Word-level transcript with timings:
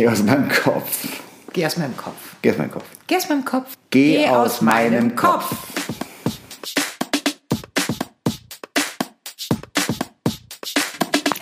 Geh 0.00 0.08
aus 0.08 0.22
meinem 0.22 0.48
Kopf. 0.48 1.20
Geh 1.52 1.66
aus 1.66 1.76
meinem 1.76 1.94
Kopf. 1.94 2.14
Geh 2.40 2.50
aus 2.50 2.56
meinem 2.56 2.74
Kopf. 2.74 2.86
Geh 3.10 3.18
aus 3.18 3.28
meinem 3.28 3.44
Kopf. 3.44 3.76
Geh 3.90 4.28
aus 4.28 4.60
meinem 4.62 5.14
Kopf. 5.14 5.56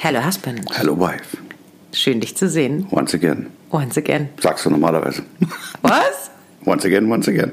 Hello, 0.01 0.27
Husband. 0.27 0.77
Hello, 0.77 0.99
wife. 0.99 1.37
Schön, 1.93 2.19
dich 2.21 2.37
zu 2.37 2.49
sehen. 2.49 2.89
Once 2.91 3.15
again. 3.15 3.47
Once 3.71 3.97
again. 3.97 4.31
Sagst 4.41 4.67
du 4.67 4.71
normalerweise. 4.71 5.23
Was? 5.83 6.33
Once 6.67 6.85
again, 6.85 7.09
once 7.09 7.29
again. 7.29 7.53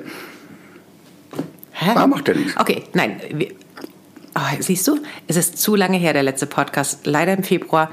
Hä? 1.73 1.91
Ah, 1.93 2.07
macht 2.07 2.27
ja 2.27 2.33
nichts. 2.33 2.57
Okay, 2.57 2.85
nein. 2.93 3.21
Oh, 4.33 4.39
siehst 4.59 4.87
du, 4.87 4.97
es 5.27 5.37
ist 5.37 5.59
zu 5.59 5.75
lange 5.75 5.99
her, 5.99 6.13
der 6.13 6.23
letzte 6.23 6.47
Podcast. 6.47 7.05
Leider 7.05 7.33
im 7.33 7.43
Februar. 7.43 7.91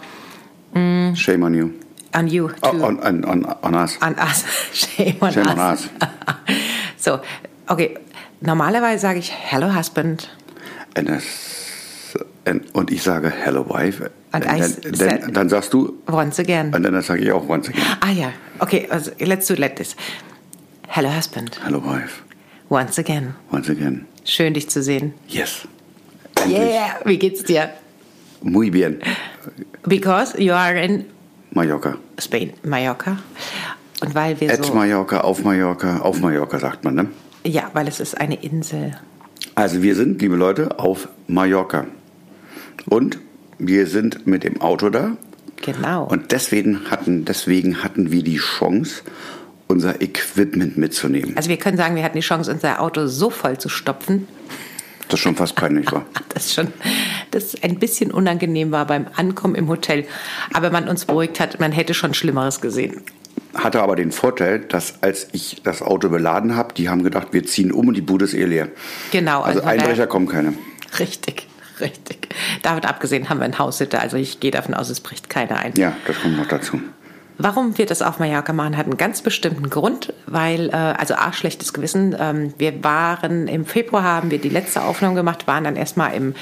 Shame 0.73 1.43
on 1.43 1.53
you. 1.53 1.73
On 2.15 2.27
you. 2.29 2.51
Oh, 2.63 2.71
too. 2.73 2.85
on, 2.85 3.01
on, 3.03 3.25
on, 3.25 3.45
on 3.63 3.75
us. 3.75 3.97
On 4.03 4.15
us. 4.19 4.45
Shame 4.73 5.17
on 5.21 5.33
Shame 5.33 5.47
us. 5.47 5.59
on 5.59 5.59
us. 5.59 5.89
so, 6.97 7.21
okay. 7.69 7.97
Normalerweise 8.41 9.01
sage 9.01 9.19
ich 9.19 9.31
Hello, 9.33 9.75
Husband. 9.75 10.29
And 10.95 11.09
and- 12.45 12.65
und 12.75 12.91
ich 12.91 13.03
sage 13.03 13.31
Hello, 13.31 13.65
wife. 13.69 14.11
And 14.33 14.45
And 14.45 14.57
I 14.57 14.61
then, 14.61 14.95
said- 14.95 15.21
then, 15.23 15.33
dann 15.33 15.49
sagst 15.49 15.73
du, 15.73 15.99
Once 16.09 16.39
again. 16.41 16.75
und 16.75 16.83
dann 16.83 17.01
sage 17.03 17.23
ich 17.23 17.33
auch 17.33 17.49
once 17.49 17.69
again. 17.69 17.85
Ah 18.01 18.11
ja, 18.11 18.33
okay, 18.59 18.89
also, 18.91 19.11
let's 19.21 19.47
do 19.47 19.55
let 19.55 19.77
this. 19.77 19.95
Hello, 20.89 21.09
Husband. 21.09 21.59
Hello, 21.65 21.79
wife. 21.81 22.23
Once 22.69 22.99
again. 22.99 23.35
Once 23.53 23.71
again. 23.71 24.07
Schön, 24.25 24.55
dich 24.55 24.69
zu 24.69 24.83
sehen. 24.83 25.15
Yes. 25.29 25.67
Endlich. 26.41 26.59
Yeah, 26.59 26.97
wie 27.05 27.19
geht's 27.19 27.45
dir? 27.45 27.71
Muy 28.43 28.71
bien. 28.71 29.01
Because 29.87 30.37
you 30.39 30.53
are 30.53 30.75
in 30.77 31.07
Mallorca. 31.55 31.97
Spain, 32.19 32.53
Mallorca. 32.63 33.19
Und 34.01 34.15
weil 34.15 34.41
wir 34.41 34.53
At 34.53 34.65
so... 34.65 34.75
Mallorca, 34.75 35.21
auf 35.21 35.45
Mallorca, 35.45 35.99
auf 35.99 36.21
Mallorca 36.21 36.59
sagt 36.59 36.85
man, 36.85 36.95
ne? 36.95 37.07
Ja, 37.45 37.71
weil 37.73 37.89
es 37.89 38.01
ist 38.01 38.19
eine 38.19 38.43
Insel. 38.43 38.97
Also 39.55 39.83
wir 39.83 39.95
sind, 39.95 40.21
liebe 40.23 40.37
Leute, 40.37 40.79
auf 40.79 41.09
Mallorca. 41.27 41.87
Und 42.87 43.19
wir 43.59 43.87
sind 43.87 44.27
mit 44.27 44.45
dem 44.45 44.61
Auto 44.61 44.91
da. 44.91 45.17
Genau. 45.57 46.05
Und 46.05 46.33
deswegen 46.33 46.91
hatten, 46.91 47.25
deswegen 47.25 47.85
hatten 47.85 48.11
wir 48.11 48.25
die 48.25 48.39
Chance, 48.39 49.03
unser 49.69 50.01
Equipment 50.03 50.77
mitzunehmen. 50.77 51.37
also 51.37 51.49
wir 51.49 51.57
können 51.57 51.77
sagen, 51.77 51.95
wir 51.95 52.03
hatten 52.03 52.17
die 52.17 52.23
Chance, 52.25 52.51
unser 52.51 52.81
Auto 52.81 53.07
so 53.07 53.31
voll 53.31 53.59
zu 53.59 53.69
stopfen, 53.69 54.27
Das 55.09 55.21
schon 55.21 55.37
fast 55.37 55.55
peinlich 55.55 55.91
war. 55.93 56.05
das 56.35 56.53
schon 56.53 56.69
das 57.33 57.61
ein 57.63 57.79
bisschen 57.79 58.11
unangenehm 58.13 58.71
war 58.71 58.87
beim 58.87 59.07
Ankommen 59.17 59.55
im 59.55 59.69
Hotel. 59.69 60.07
Aber 60.53 60.71
man 60.71 60.89
uns 60.89 61.05
beruhigt 61.05 61.41
hat, 61.41 61.59
man 61.61 61.73
hätte 61.73 61.95
schon 61.95 62.15
Schlimmeres 62.15 62.61
gesehen. 62.61 63.03
Hatte 63.55 63.83
aber 63.83 63.97
den 63.97 64.13
Vorteil, 64.13 64.61
dass 64.61 65.03
als 65.03 65.29
ich 65.33 65.61
das 65.63 65.83
Auto 65.83 66.09
beladen 66.09 66.57
habe, 66.57 66.73
die 66.75 66.89
haben 66.89 67.03
gedacht, 67.03 67.29
wir 67.33 67.45
ziehen 67.45 67.71
um 67.73 67.89
und 67.89 67.95
die 67.95 68.01
Bude 68.01 68.25
ist 68.25 68.35
eh 68.35 68.45
leer. 68.45 68.69
Genau. 69.11 69.43
Also 69.43 69.61
daher- 69.61 69.73
Einbrecher 69.73 70.07
kommen 70.07 70.27
keine. 70.27 70.55
Richtig, 70.99 71.49
richtig. 71.81 72.29
Davon 72.63 72.85
abgesehen 72.85 73.29
haben 73.29 73.39
wir 73.39 73.45
einen 73.45 73.59
Haussitter, 73.59 74.01
also 74.01 74.17
ich 74.17 74.41
gehe 74.41 74.51
davon 74.51 74.73
aus, 74.75 74.89
es 74.89 75.01
bricht 75.01 75.29
keiner 75.29 75.59
ein. 75.59 75.75
Ja, 75.77 75.95
das 76.07 76.21
kommt 76.21 76.37
noch 76.39 76.47
dazu. 76.47 76.81
Warum 77.39 77.77
wir 77.77 77.87
das 77.87 78.03
auf 78.03 78.19
Mallorca 78.19 78.53
machen, 78.53 78.77
hat 78.77 78.87
einen 78.87 78.99
ganz 78.99 79.21
bestimmten 79.23 79.69
Grund, 79.69 80.13
weil, 80.27 80.69
äh, 80.69 80.73
also 80.73 81.15
A, 81.15 81.33
schlechtes 81.33 81.73
Gewissen. 81.73 82.15
Ähm, 82.19 82.55
wir 82.59 82.85
waren 82.85 83.49
im 83.49 83.65
Februar, 83.67 84.05
haben 84.05 84.31
wir 84.31 84.39
die 84.39 84.51
letzte 84.51 84.83
Aufnahme 84.83 85.15
gemacht, 85.15 85.47
waren 85.47 85.65
dann 85.65 85.77
erstmal 85.77 86.15
im 86.15 86.35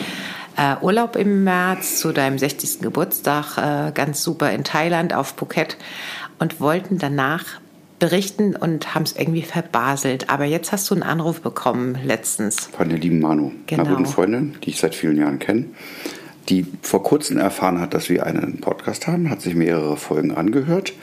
äh, 0.57 0.77
Urlaub 0.81 1.17
im 1.17 1.45
März 1.45 1.99
zu 2.01 2.13
deinem 2.13 2.39
60. 2.39 2.81
Geburtstag, 2.81 3.57
äh, 3.59 3.93
ganz 3.93 4.23
super 4.23 4.51
in 4.53 4.65
Thailand 4.65 5.15
auf 5.15 5.35
Phuket 5.37 5.77
und 6.39 6.61
wollten 6.61 6.99
danach 6.99 7.45
berichten 7.99 8.57
und 8.57 8.95
haben 8.95 9.03
es 9.03 9.15
irgendwie 9.15 9.43
verbaselt. 9.43 10.31
Aber 10.31 10.45
jetzt 10.47 10.73
hast 10.73 10.89
du 10.91 10.95
einen 10.95 11.03
Anruf 11.03 11.43
bekommen 11.43 11.99
letztens. 12.05 12.69
Von 12.77 12.89
der 12.89 12.99
lieben 12.99 13.21
Manu, 13.21 13.53
Genau. 13.67 13.83
einer 13.83 13.91
guten 13.97 14.07
Freundin, 14.07 14.57
die 14.65 14.71
ich 14.71 14.81
seit 14.81 14.95
vielen 14.95 15.17
Jahren 15.19 15.39
kenne, 15.39 15.67
die 16.49 16.67
vor 16.83 17.03
kurzem 17.03 17.37
erfahren 17.37 17.81
hat, 17.81 17.93
dass 17.95 18.09
wir 18.09 18.25
einen 18.27 18.59
Podcast 18.61 19.07
haben, 19.07 19.29
hat 19.31 19.43
sich 19.43 19.55
mehrere 19.55 19.97
Folgen 19.99 20.33
angehört, 20.35 20.95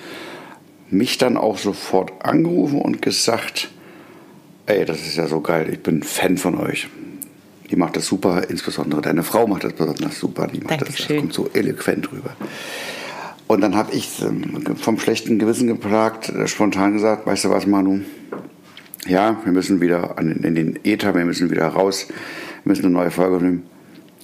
mich 0.89 1.17
dann 1.17 1.37
auch 1.37 1.57
sofort 1.59 2.11
angerufen 2.25 2.81
und 2.81 3.01
gesagt, 3.01 3.69
ey, 4.65 4.83
das 4.85 4.99
ist 5.01 5.17
ja 5.17 5.27
so 5.27 5.41
geil, 5.41 5.67
ich 5.71 5.81
bin 5.83 6.01
Fan 6.01 6.37
von 6.37 6.57
euch. 6.57 6.89
Die 7.69 7.75
macht 7.75 7.95
das 7.97 8.05
super, 8.05 8.49
insbesondere 8.49 9.01
deine 9.01 9.23
Frau 9.23 9.45
macht 9.47 9.63
das 9.63 9.73
besonders 9.73 10.17
super, 10.19 10.47
die 10.47 10.59
macht 10.59 10.71
das, 10.71 10.77
das 10.79 10.87
Dankeschön. 10.87 11.17
kommt 11.19 11.33
so 11.33 11.49
eloquent 11.53 12.11
rüber. 12.11 12.35
Und 13.47 13.61
dann 13.61 13.75
habe 13.75 13.93
ich 13.93 14.21
ähm, 14.21 14.61
vom 14.77 14.99
schlechten 14.99 15.39
Gewissen 15.39 15.67
geplagt, 15.67 16.29
äh, 16.29 16.47
spontan 16.47 16.93
gesagt, 16.93 17.25
weißt 17.25 17.45
du 17.45 17.49
was, 17.49 17.65
Manu, 17.65 18.01
ja, 19.07 19.37
wir 19.43 19.51
müssen 19.53 19.79
wieder 19.81 20.17
an, 20.17 20.31
in 20.31 20.55
den 20.55 20.79
Äther, 20.83 21.15
wir 21.15 21.23
müssen 21.25 21.49
wieder 21.49 21.67
raus, 21.67 22.07
wir 22.09 22.69
müssen 22.71 22.85
eine 22.85 22.93
neue 22.93 23.11
Folge 23.11 23.43
nehmen. 23.43 23.63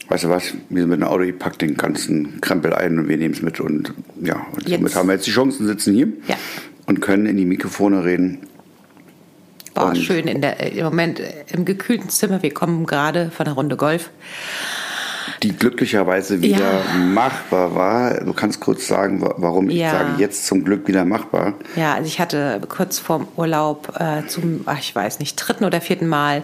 Weißt 0.09 0.25
du 0.25 0.29
was, 0.29 0.53
wir 0.69 0.81
sind 0.81 0.89
mit 0.89 0.99
dem 0.99 1.03
Auto, 1.07 1.21
ich 1.23 1.37
pack 1.39 1.57
den 1.59 1.75
ganzen 1.75 2.41
Krempel 2.41 2.73
ein 2.73 2.99
und 2.99 3.07
wir 3.07 3.15
nehmen 3.17 3.33
es 3.33 3.41
mit. 3.41 3.61
Und 3.61 3.93
ja, 4.21 4.45
und 4.53 4.67
Jetzt- 4.67 4.79
somit 4.79 4.95
haben 4.95 5.07
wir 5.07 5.13
jetzt 5.13 5.27
die 5.27 5.31
Chancen, 5.31 5.65
sitzen 5.65 5.93
hier 5.95 6.07
Ja. 6.27 6.35
und 6.85 6.99
können 6.99 7.25
in 7.25 7.37
die 7.37 7.45
Mikrofone 7.45 8.03
reden. 8.03 8.39
War 9.75 9.87
Und- 9.89 9.97
schön 9.97 10.27
in 10.27 10.41
der, 10.41 10.59
im 10.73 10.83
Moment 10.85 11.19
äh, 11.19 11.33
im 11.51 11.65
gekühlten 11.65 12.09
Zimmer. 12.09 12.43
Wir 12.43 12.53
kommen 12.53 12.85
gerade 12.85 13.31
von 13.31 13.45
einer 13.47 13.55
Runde 13.55 13.75
Golf. 13.75 14.09
Die 15.41 15.53
glücklicherweise 15.55 16.41
wieder 16.41 16.59
Ja. 16.59 16.97
machbar 16.99 17.75
war. 17.75 18.13
Du 18.23 18.33
kannst 18.33 18.59
kurz 18.59 18.87
sagen, 18.87 19.21
wa- 19.21 19.35
warum 19.37 19.69
ich 19.69 19.77
Ja. 19.77 19.91
sage, 19.91 20.09
jetzt 20.17 20.45
zum 20.45 20.63
Glück 20.63 20.87
wieder 20.87 21.05
machbar. 21.05 21.53
Ja, 21.75 21.93
also 21.95 22.07
ich 22.07 22.19
hatte 22.19 22.61
kurz 22.69 22.99
vorm 22.99 23.27
Urlaub 23.35 23.93
äh, 23.99 24.27
zum, 24.27 24.61
ach, 24.65 24.79
ich 24.79 24.93
weiß 24.95 25.19
nicht, 25.19 25.35
dritten 25.35 25.63
oder 25.65 25.81
vierten 25.81 26.07
Mal 26.07 26.43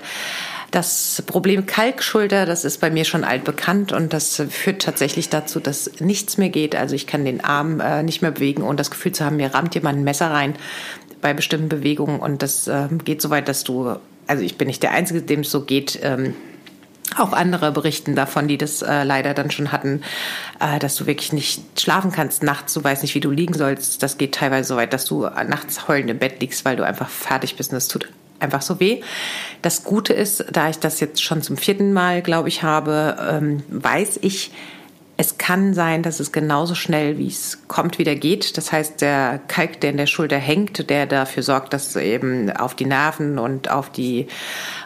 das 0.71 1.23
Problem 1.25 1.65
Kalkschulter, 1.65 2.45
das 2.45 2.63
ist 2.63 2.79
bei 2.79 2.91
mir 2.91 3.03
schon 3.03 3.23
altbekannt 3.23 3.91
und 3.91 4.13
das 4.13 4.41
führt 4.49 4.81
tatsächlich 4.83 5.29
dazu, 5.29 5.59
dass 5.59 5.89
nichts 5.99 6.37
mehr 6.37 6.49
geht. 6.49 6.75
Also 6.75 6.93
ich 6.95 7.07
kann 7.07 7.25
den 7.25 7.43
Arm 7.43 7.79
äh, 7.79 8.03
nicht 8.03 8.21
mehr 8.21 8.31
bewegen 8.31 8.61
und 8.61 8.79
das 8.79 8.91
Gefühl 8.91 9.11
zu 9.13 9.25
haben, 9.25 9.37
mir 9.37 9.53
rammt 9.53 9.73
jemand 9.75 9.97
ein 9.99 10.03
Messer 10.03 10.29
rein 10.31 10.53
bei 11.21 11.33
bestimmten 11.33 11.69
Bewegungen 11.69 12.19
und 12.19 12.41
das 12.41 12.67
ähm, 12.67 13.03
geht 13.03 13.21
so 13.21 13.29
weit, 13.29 13.47
dass 13.47 13.63
du, 13.63 13.95
also 14.27 14.43
ich 14.43 14.57
bin 14.57 14.67
nicht 14.67 14.83
der 14.83 14.91
Einzige, 14.91 15.21
dem 15.21 15.41
es 15.41 15.51
so 15.51 15.61
geht. 15.61 15.99
Ähm, 16.03 16.35
auch 17.17 17.33
andere 17.33 17.71
berichten 17.71 18.15
davon, 18.15 18.47
die 18.47 18.57
das 18.57 18.83
äh, 18.83 19.03
leider 19.03 19.33
dann 19.33 19.49
schon 19.49 19.71
hatten, 19.71 20.03
äh, 20.59 20.77
dass 20.77 20.95
du 20.95 21.07
wirklich 21.07 21.33
nicht 21.33 21.79
schlafen 21.79 22.11
kannst 22.11 22.43
nachts, 22.43 22.73
du 22.75 22.83
weißt 22.83 23.01
nicht, 23.01 23.15
wie 23.15 23.19
du 23.19 23.31
liegen 23.31 23.55
sollst. 23.55 24.03
Das 24.03 24.17
geht 24.19 24.35
teilweise 24.35 24.69
so 24.69 24.75
weit, 24.75 24.93
dass 24.93 25.05
du 25.05 25.21
nachts 25.21 25.87
heulend 25.87 26.11
im 26.11 26.19
Bett 26.19 26.39
liegst, 26.39 26.65
weil 26.65 26.75
du 26.75 26.85
einfach 26.85 27.09
fertig 27.09 27.55
bist 27.55 27.71
und 27.71 27.77
das 27.77 27.87
tut 27.87 28.09
einfach 28.39 28.61
so 28.61 28.79
weh. 28.79 29.01
Das 29.61 29.83
Gute 29.83 30.13
ist, 30.13 30.45
da 30.51 30.69
ich 30.69 30.79
das 30.79 30.99
jetzt 30.99 31.23
schon 31.23 31.41
zum 31.41 31.57
vierten 31.57 31.93
Mal, 31.93 32.21
glaube 32.21 32.47
ich, 32.47 32.63
habe, 32.63 33.17
ähm, 33.29 33.63
weiß 33.69 34.19
ich, 34.21 34.51
es 35.21 35.37
kann 35.37 35.73
sein, 35.73 36.01
dass 36.01 36.21
es 36.21 36.31
genauso 36.31 36.75
schnell, 36.75 37.17
wie 37.17 37.27
es 37.27 37.57
kommt, 37.67 37.99
wieder 37.99 38.15
geht. 38.15 38.55
Das 38.55 38.71
heißt, 38.71 39.01
der 39.01 39.41
Kalk, 39.49 39.81
der 39.81 39.89
in 39.89 39.97
der 39.97 40.05
Schulter 40.05 40.37
hängt, 40.37 40.89
der 40.89 41.07
dafür 41.07 41.43
sorgt, 41.43 41.73
dass 41.73 41.93
eben 41.97 42.49
auf 42.49 42.73
die 42.73 42.85
Nerven 42.85 43.37
und 43.37 43.69
auf 43.69 43.89
die 43.89 44.27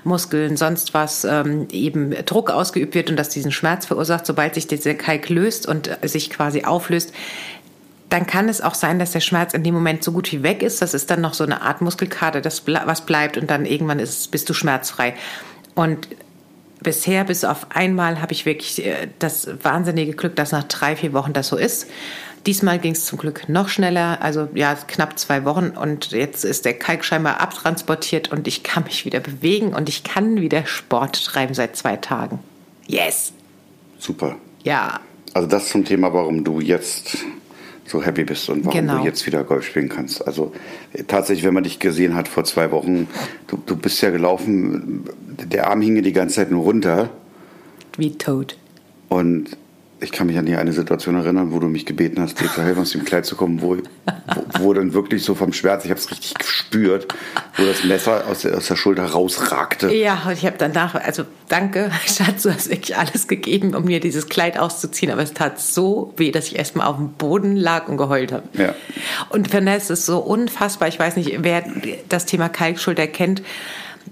Muskeln, 0.03 0.57
sonst 0.57 0.95
was, 0.95 1.23
ähm, 1.23 1.67
eben 1.71 2.15
Druck 2.25 2.49
ausgeübt 2.49 2.95
wird 2.95 3.11
und 3.11 3.15
das 3.15 3.29
diesen 3.29 3.51
Schmerz 3.51 3.85
verursacht. 3.85 4.25
Sobald 4.25 4.55
sich 4.55 4.65
dieser 4.65 4.95
Kalk 4.95 5.29
löst 5.29 5.67
und 5.67 5.95
sich 6.01 6.31
quasi 6.31 6.63
auflöst, 6.63 7.13
dann 8.09 8.25
kann 8.25 8.49
es 8.49 8.59
auch 8.59 8.73
sein, 8.73 8.97
dass 8.97 9.11
der 9.11 9.19
Schmerz 9.19 9.53
in 9.53 9.63
dem 9.63 9.75
Moment 9.75 10.03
so 10.03 10.13
gut 10.13 10.31
wie 10.31 10.41
weg 10.41 10.63
ist. 10.63 10.81
Das 10.81 10.95
ist 10.95 11.11
dann 11.11 11.21
noch 11.21 11.35
so 11.35 11.43
eine 11.43 11.61
Art 11.61 11.81
Muskelkater, 11.81 12.41
das 12.41 12.63
was 12.65 13.01
bleibt 13.01 13.37
und 13.37 13.51
dann 13.51 13.67
irgendwann 13.67 13.99
ist, 13.99 14.31
bist 14.31 14.49
du 14.49 14.55
schmerzfrei. 14.55 15.13
Und 15.75 16.07
bisher, 16.83 17.23
bis 17.23 17.43
auf 17.43 17.67
einmal, 17.69 18.21
habe 18.21 18.33
ich 18.33 18.45
wirklich 18.45 18.85
äh, 18.85 19.07
das 19.19 19.47
wahnsinnige 19.63 20.13
Glück, 20.13 20.35
dass 20.35 20.51
nach 20.51 20.65
drei, 20.65 20.95
vier 20.95 21.13
Wochen 21.13 21.33
das 21.33 21.47
so 21.47 21.57
ist. 21.57 21.87
Diesmal 22.45 22.77
ging 22.77 22.91
es 22.91 23.05
zum 23.05 23.17
Glück 23.17 23.47
noch 23.47 23.69
schneller, 23.69 24.21
also 24.21 24.49
ja, 24.53 24.75
knapp 24.75 25.17
zwei 25.17 25.45
Wochen 25.45 25.69
und 25.69 26.11
jetzt 26.11 26.43
ist 26.43 26.65
der 26.65 26.73
Kalk 26.73 27.05
scheinbar 27.05 27.39
abtransportiert 27.39 28.33
und 28.33 28.47
ich 28.47 28.63
kann 28.63 28.83
mich 28.83 29.05
wieder 29.05 29.21
bewegen 29.21 29.73
und 29.73 29.87
ich 29.87 30.03
kann 30.03 30.41
wieder 30.41 30.65
Sport 30.65 31.23
treiben 31.23 31.53
seit 31.53 31.77
zwei 31.77 31.95
Tagen. 31.95 32.39
Yes! 32.85 33.31
Super. 33.97 34.35
Ja, 34.63 34.99
Also 35.33 35.47
das 35.47 35.69
zum 35.69 35.85
Thema, 35.85 36.13
warum 36.13 36.43
du 36.43 36.59
jetzt 36.59 37.17
so 37.85 38.03
happy 38.03 38.23
bist 38.23 38.49
und 38.49 38.65
warum 38.65 38.79
Genau. 38.79 38.99
du 38.99 39.05
jetzt 39.05 39.25
wieder 39.25 39.43
Golf 39.43 39.65
spielen 39.65 39.89
kannst. 39.89 40.25
Also 40.25 40.53
äh, 40.93 41.03
tatsächlich, 41.03 41.45
wenn 41.45 41.53
man 41.53 41.63
dich 41.63 41.79
gesehen 41.79 42.15
hat 42.15 42.27
vor 42.27 42.43
zwei 42.45 42.71
Wochen, 42.71 43.07
du, 43.47 43.57
du 43.65 43.75
bist 43.75 44.01
ja 44.01 44.09
gelaufen, 44.09 45.03
der 45.43 45.67
Arm 45.67 45.81
hing 45.81 45.95
dir 45.95 46.01
die 46.01 46.13
ganze 46.13 46.35
Zeit 46.35 46.51
nur 46.51 46.63
runter 46.63 47.09
wie 47.97 48.17
tot. 48.17 48.57
und 49.09 49.57
ich 50.03 50.11
kann 50.11 50.27
mich 50.27 50.37
an 50.37 50.45
die 50.45 50.55
eine 50.55 50.73
Situation 50.73 51.15
erinnern, 51.15 51.51
wo 51.53 51.59
du 51.59 51.67
mich 51.67 51.85
gebeten 51.85 52.21
hast, 52.21 52.39
dir 52.39 52.51
zu 52.51 52.61
helfen, 52.61 52.81
aus 52.81 52.91
dem 52.91 53.05
Kleid 53.05 53.25
zu 53.25 53.35
kommen, 53.35 53.61
wo, 53.61 53.77
wo, 53.77 54.43
wo 54.59 54.73
dann 54.73 54.93
wirklich 54.93 55.23
so 55.23 55.33
vom 55.33 55.53
Schmerz, 55.53 55.85
ich 55.85 55.91
habe 55.91 55.99
es 55.99 56.11
richtig 56.11 56.33
gespürt, 56.33 57.07
wo 57.55 57.63
das 57.63 57.83
Messer 57.83 58.27
aus 58.27 58.41
der, 58.41 58.57
aus 58.57 58.67
der 58.67 58.75
Schulter 58.75 59.05
rausragte. 59.05 59.93
Ja, 59.93 60.23
und 60.27 60.33
ich 60.33 60.45
habe 60.45 60.57
danach, 60.57 60.95
also 60.95 61.23
danke, 61.47 61.89
Schatz, 62.05 62.43
du 62.43 62.53
hast 62.53 62.69
wirklich 62.69 62.97
alles 62.97 63.27
gegeben, 63.27 63.75
um 63.75 63.85
mir 63.85 63.99
dieses 63.99 64.27
Kleid 64.27 64.59
auszuziehen, 64.59 65.11
aber 65.11 65.23
es 65.23 65.33
tat 65.33 65.59
so 65.59 66.13
weh, 66.17 66.31
dass 66.31 66.47
ich 66.47 66.57
erstmal 66.57 66.87
auf 66.87 66.97
dem 66.97 67.13
Boden 67.13 67.55
lag 67.55 67.87
und 67.87 67.97
geheult 67.97 68.33
habe. 68.33 68.43
Ja. 68.53 68.75
Und 69.29 69.53
Vanessa 69.53 69.93
ist 69.93 70.05
so 70.05 70.19
unfassbar, 70.19 70.89
ich 70.89 70.99
weiß 70.99 71.15
nicht, 71.15 71.37
wer 71.43 71.63
das 72.09 72.25
Thema 72.25 72.49
Kalkschulter 72.49 73.07
kennt, 73.07 73.41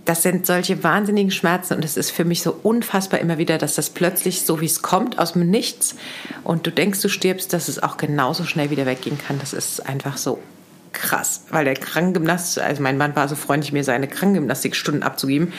das 0.06 0.24
sind 0.24 0.46
solche 0.46 0.84
wahnsinnigen 0.84 1.32
Schmerzen 1.32 1.76
und 1.76 1.86
es 1.86 1.98
ist 1.98 2.12
für 2.12 2.26
mich 2.26 2.42
so 2.42 2.58
unfassbar 2.64 3.20
immer 3.20 3.38
wieder, 3.38 3.58
dass 3.58 3.76
das 3.76 3.90
plötzlich 3.90 4.44
so 4.44 4.62
wie 4.62 4.66
es 4.66 4.82
kommt 4.82 5.20
aus 5.20 5.34
dem 5.34 5.50
Nichts 5.50 5.96
und 6.44 6.66
du 6.66 6.72
denkst, 6.72 7.02
du 7.02 7.10
stirbst, 7.10 7.54
dass 7.54 7.68
es 7.68 7.82
auch 7.82 7.98
genauso 7.98 8.46
schnell 8.46 8.70
wieder 8.70 8.86
weggehen 8.86 9.18
kann. 9.18 9.40
Das 9.40 9.54
ist 9.54 9.86
einfach 9.86 10.18
so 10.18 10.40
krass, 10.94 11.46
weil 11.50 11.66
der 11.66 11.76
Krankengymnast, 11.76 12.60
also 12.60 12.82
mein 12.82 12.98
Mann 12.98 13.16
war 13.16 13.28
so 13.28 13.36
freundlich, 13.36 13.72
mir 13.72 13.84
seine 13.84 14.08
Krankengymnastikstunden 14.08 15.04
abzugeben. 15.04 15.54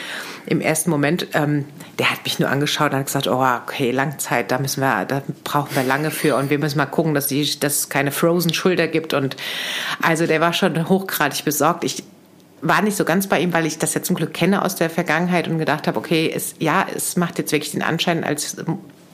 Im 0.47 0.61
ersten 0.61 0.91
Moment, 0.91 1.29
ähm, 1.33 1.65
der 1.99 2.11
hat 2.11 2.25
mich 2.25 2.39
nur 2.39 2.51
angeschaut 2.51 2.93
und 2.93 2.99
hat 2.99 3.07
gesagt, 3.07 3.29
oh, 3.29 3.43
okay, 3.43 3.91
Langzeit, 3.91 4.51
da 4.51 4.59
müssen 4.59 4.81
wir, 4.81 5.05
da 5.07 5.23
brauchen 5.45 5.75
wir 5.75 5.85
lange 5.85 6.11
für 6.11 6.37
und 6.37 6.51
wir 6.51 6.59
müssen 6.59 6.79
mal 6.79 6.87
gucken, 6.87 7.15
dass, 7.15 7.29
die, 7.29 7.59
dass 7.59 7.79
es 7.79 7.89
keine 7.89 8.13
Frozen 8.13 8.53
Schulter 8.53 8.89
gibt 8.89 9.15
und 9.15 9.37
also 10.03 10.27
der 10.27 10.41
war 10.41 10.53
schon 10.53 10.89
hochgradig 10.89 11.45
besorgt. 11.45 11.85
Ich 11.85 12.05
war 12.63 12.81
nicht 12.83 12.97
so 12.97 13.05
ganz 13.05 13.27
bei 13.27 13.41
ihm, 13.41 13.53
weil 13.53 13.67
ich 13.67 13.79
das 13.79 13.93
ja 13.95 14.03
zum 14.03 14.17
Glück 14.17 14.33
kenne 14.33 14.65
aus 14.65 14.77
der 14.77 14.89
Vergangenheit 14.89 15.49
und 15.49 15.59
gedacht 15.59 15.87
habe, 15.89 15.99
okay, 15.99 16.31
es, 16.35 16.55
ja, 16.61 16.87
es 16.95 17.17
macht 17.17 17.39
jetzt 17.39 17.53
wirklich 17.53 17.73
den 17.73 17.83
Anschein, 17.83 18.25
als 18.25 18.57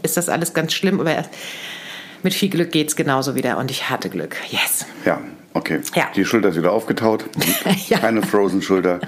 ist 0.03 0.17
das 0.17 0.29
alles 0.29 0.53
ganz 0.55 0.75
schlimm, 0.75 1.01
aber 1.01 1.25
mit 2.23 2.35
viel 2.35 2.51
Glück 2.51 2.71
geht 2.73 2.89
es 2.89 2.97
genauso 2.97 3.35
wieder 3.35 3.59
und 3.59 3.71
ich 3.71 3.89
hatte 3.91 4.11
Glück. 4.11 4.37
Yes. 4.51 4.87
Ja, 5.05 5.21
okay. 5.55 5.81
Ja. 5.95 6.09
Die 6.15 6.25
Schulter 6.25 6.51
ist 6.51 6.57
wieder 6.57 6.73
aufgetaut. 6.73 7.25
Ja. 7.89 7.99
Keine 7.99 8.23
Frozen 8.23 8.61
Schulter. 8.63 9.01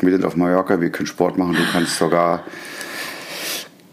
Wir 0.00 0.12
sind 0.12 0.24
auf 0.24 0.34
Mallorca, 0.34 0.80
wir 0.80 0.90
können 0.90 1.06
Sport 1.06 1.36
machen. 1.38 1.54
Du 1.54 1.62
kannst 1.72 1.98
sogar 1.98 2.42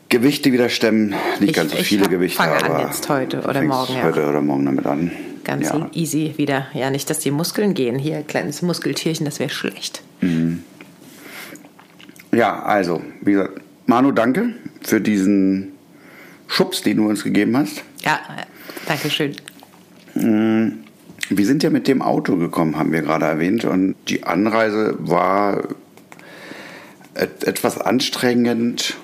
Gewichte 0.10 0.52
wieder 0.52 0.70
stemmen. 0.70 1.10
Nicht 1.40 1.50
Ich- 1.52 1.54
ganz 1.56 1.72
so 1.72 1.78
viele 1.78 2.08
Gewichte, 2.08 2.38
fange 2.38 2.56
an 2.56 2.64
aber 2.72 2.82
jetzt 2.88 3.08
heute 3.10 3.42
oder 3.42 3.62
morgen, 3.62 3.94
ja. 3.94 4.04
Heute 4.04 4.26
oder 4.26 4.42
morgen 4.42 4.66
damit 4.66 4.86
an. 4.86 5.12
Ganz 5.48 5.70
ja. 5.70 5.90
easy 5.94 6.34
wieder. 6.36 6.68
Ja, 6.74 6.90
nicht, 6.90 7.10
dass 7.10 7.20
die 7.20 7.32
Muskeln 7.32 7.74
gehen. 7.74 7.98
Hier, 7.98 8.22
kleines 8.22 8.62
Muskeltierchen, 8.62 9.26
das 9.26 9.40
wäre 9.40 9.50
schlecht. 9.50 10.02
Ja, 12.34 12.64
also, 12.64 13.02
wie 13.22 13.32
gesagt, 13.32 13.62
Manu, 13.86 14.12
danke 14.12 14.56
für 14.82 15.00
diesen 15.00 15.72
Schubs, 16.48 16.82
den 16.82 16.98
du 16.98 17.08
uns 17.08 17.24
gegeben 17.24 17.56
hast. 17.56 17.82
Ja, 18.04 18.16
äh, 18.38 18.44
danke 18.88 19.10
schön. 19.10 19.38
Wir 20.14 21.46
sind 21.46 21.64
ja 21.64 21.70
mit 21.70 21.88
dem 21.88 22.02
Auto 22.02 22.36
gekommen, 22.36 22.78
haben 22.78 22.92
wir 22.92 23.02
gerade 23.02 23.26
erwähnt. 23.26 23.64
Und 23.64 23.96
die 24.10 24.26
Anreise 24.26 24.96
war 25.00 25.64
et 27.14 27.46
etwas 27.46 27.80
anstrengend, 27.80 28.98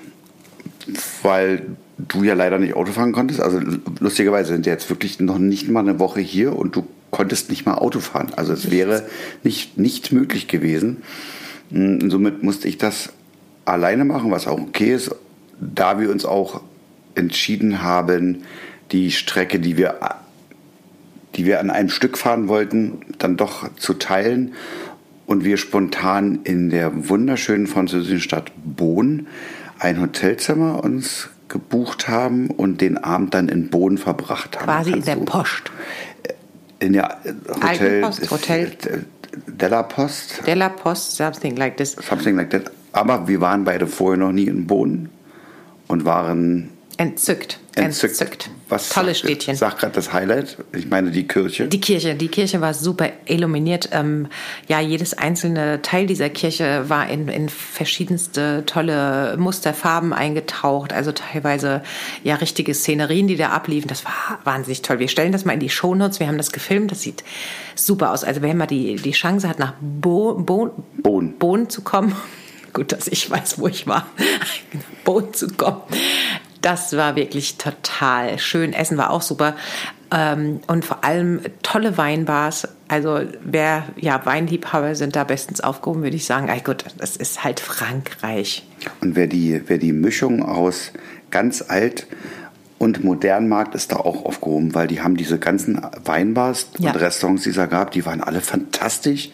weil 1.22 1.76
du 1.98 2.24
ja 2.24 2.34
leider 2.34 2.58
nicht 2.58 2.74
Auto 2.74 2.92
fahren 2.92 3.12
konntest. 3.12 3.40
Also 3.40 3.60
lustigerweise 4.00 4.52
sind 4.52 4.66
wir 4.66 4.72
jetzt 4.72 4.90
wirklich 4.90 5.20
noch 5.20 5.38
nicht 5.38 5.68
mal 5.68 5.80
eine 5.80 5.98
Woche 5.98 6.20
hier 6.20 6.56
und 6.56 6.76
du 6.76 6.86
konntest 7.10 7.50
nicht 7.50 7.66
mal 7.66 7.74
Auto 7.74 8.00
fahren. 8.00 8.32
Also 8.36 8.52
es 8.52 8.70
wäre 8.70 9.06
nicht, 9.42 9.78
nicht 9.78 10.12
möglich 10.12 10.48
gewesen. 10.48 11.02
Und 11.70 12.10
somit 12.10 12.42
musste 12.42 12.68
ich 12.68 12.78
das 12.78 13.12
alleine 13.64 14.04
machen, 14.04 14.30
was 14.30 14.46
auch 14.46 14.60
okay 14.60 14.94
ist, 14.94 15.14
da 15.60 16.00
wir 16.00 16.10
uns 16.10 16.24
auch 16.24 16.60
entschieden 17.14 17.82
haben, 17.82 18.42
die 18.90 19.12
Strecke, 19.12 19.60
die 19.60 19.76
wir 19.76 20.00
die 21.36 21.46
wir 21.46 21.60
an 21.60 21.70
einem 21.70 21.88
Stück 21.88 22.16
fahren 22.16 22.48
wollten, 22.48 22.98
dann 23.18 23.36
doch 23.36 23.68
zu 23.76 23.94
teilen 23.94 24.54
und 25.26 25.44
wir 25.44 25.56
spontan 25.56 26.40
in 26.44 26.70
der 26.70 27.08
wunderschönen 27.08 27.66
französischen 27.66 28.20
Stadt 28.20 28.52
Bonn 28.56 29.26
ein 29.78 30.00
Hotelzimmer 30.00 30.84
uns 30.84 31.28
gebucht 31.48 32.08
haben 32.08 32.48
und 32.50 32.80
den 32.80 32.96
Abend 32.98 33.34
dann 33.34 33.48
in 33.48 33.68
Bonn 33.70 33.98
verbracht 33.98 34.56
haben. 34.56 34.64
Quasi 34.64 34.90
in 34.90 34.94
Kannst 34.96 35.08
der 35.08 35.16
du- 35.16 35.24
Post. 35.24 35.62
In 36.80 36.92
der 36.94 37.18
äh, 37.24 37.32
Hotel, 37.62 38.00
Post, 38.02 38.30
Hotel. 38.30 38.66
äh, 38.86 38.98
Della 39.46 39.82
Post, 39.82 40.42
Della 40.46 40.68
Post, 40.68 41.16
something 41.16 41.56
like 41.56 41.76
this. 41.76 41.96
something 42.08 42.36
like 42.36 42.50
that. 42.50 42.70
Aber 42.92 43.26
wir 43.26 43.40
waren 43.40 43.64
beide 43.64 43.86
vorher 43.86 44.18
noch 44.18 44.32
nie 44.32 44.46
in 44.46 44.66
Bonn 44.66 45.08
und 45.88 46.04
waren 46.04 46.70
Entzückt. 46.96 47.58
entzückt. 47.74 48.50
Was 48.68 48.88
Tolles 48.90 49.18
sagt- 49.18 49.28
Städtchen. 49.28 49.56
Sagt 49.56 49.80
gerade 49.80 49.94
das 49.94 50.12
Highlight. 50.12 50.58
Ich 50.72 50.86
meine 50.88 51.10
die 51.10 51.26
Kirche. 51.26 51.66
Die 51.66 51.80
Kirche, 51.80 52.14
die 52.14 52.28
Kirche 52.28 52.60
war 52.60 52.72
super 52.72 53.08
illuminiert. 53.26 53.88
Ähm, 53.92 54.28
ja, 54.68 54.80
jedes 54.80 55.12
einzelne 55.14 55.82
Teil 55.82 56.06
dieser 56.06 56.30
Kirche 56.30 56.88
war 56.88 57.08
in, 57.08 57.26
in 57.28 57.48
verschiedenste 57.48 58.62
tolle 58.66 59.36
Musterfarben 59.38 60.12
eingetaucht. 60.12 60.92
Also 60.92 61.10
teilweise 61.12 61.82
ja 62.22 62.36
richtige 62.36 62.72
Szenerien, 62.74 63.26
die 63.26 63.36
da 63.36 63.48
abliefen. 63.50 63.88
Das 63.88 64.04
war 64.04 64.38
wahnsinnig 64.44 64.82
toll. 64.82 65.00
Wir 65.00 65.08
stellen 65.08 65.32
das 65.32 65.44
mal 65.44 65.54
in 65.54 65.60
die 65.60 65.70
Shownotes. 65.70 66.20
Wir 66.20 66.28
haben 66.28 66.38
das 66.38 66.52
gefilmt. 66.52 66.92
Das 66.92 67.02
sieht 67.02 67.24
super 67.74 68.12
aus. 68.12 68.22
Also 68.22 68.40
wer 68.40 68.54
mal 68.54 68.66
die, 68.66 68.96
die 68.96 69.10
Chance 69.12 69.48
hat, 69.48 69.58
nach 69.58 69.74
Bo, 69.80 70.34
Bo, 70.34 70.70
Bonn. 71.02 71.34
Bonn 71.38 71.68
zu 71.68 71.82
kommen. 71.82 72.14
Gut, 72.72 72.90
dass 72.90 73.06
ich 73.06 73.30
weiß, 73.30 73.58
wo 73.60 73.68
ich 73.68 73.86
war. 73.86 74.06
Bonn 75.04 75.32
zu 75.32 75.46
kommen. 75.48 75.82
Das 76.64 76.96
war 76.96 77.14
wirklich 77.14 77.58
total 77.58 78.38
schön. 78.38 78.72
Essen 78.72 78.96
war 78.96 79.10
auch 79.10 79.20
super. 79.20 79.54
Ähm, 80.10 80.60
und 80.66 80.84
vor 80.84 81.04
allem 81.04 81.40
tolle 81.62 81.98
Weinbars. 81.98 82.66
Also 82.88 83.20
wer, 83.44 83.84
ja, 83.96 84.24
Weinliebhaber 84.24 84.94
sind 84.94 85.14
da 85.14 85.24
bestens 85.24 85.60
aufgehoben, 85.60 86.02
würde 86.02 86.16
ich 86.16 86.24
sagen. 86.24 86.48
Ey, 86.48 86.60
gut, 86.60 86.84
das 86.96 87.16
ist 87.16 87.44
halt 87.44 87.60
Frankreich. 87.60 88.66
Und 89.02 89.14
wer 89.14 89.26
die, 89.26 89.60
wer 89.66 89.76
die 89.76 89.92
Mischung 89.92 90.42
aus 90.42 90.92
ganz 91.30 91.62
alt 91.68 92.06
und 92.78 93.04
modern 93.04 93.46
mag, 93.46 93.74
ist 93.74 93.92
da 93.92 93.96
auch 93.96 94.24
aufgehoben, 94.24 94.74
weil 94.74 94.86
die 94.86 95.02
haben 95.02 95.18
diese 95.18 95.38
ganzen 95.38 95.80
Weinbars 96.04 96.68
Ja. 96.78 96.92
und 96.92 96.96
Restaurants, 97.00 97.42
die 97.42 97.50
es 97.50 97.56
da 97.56 97.66
gab, 97.66 97.90
die 97.90 98.06
waren 98.06 98.22
alle 98.22 98.40
fantastisch 98.40 99.30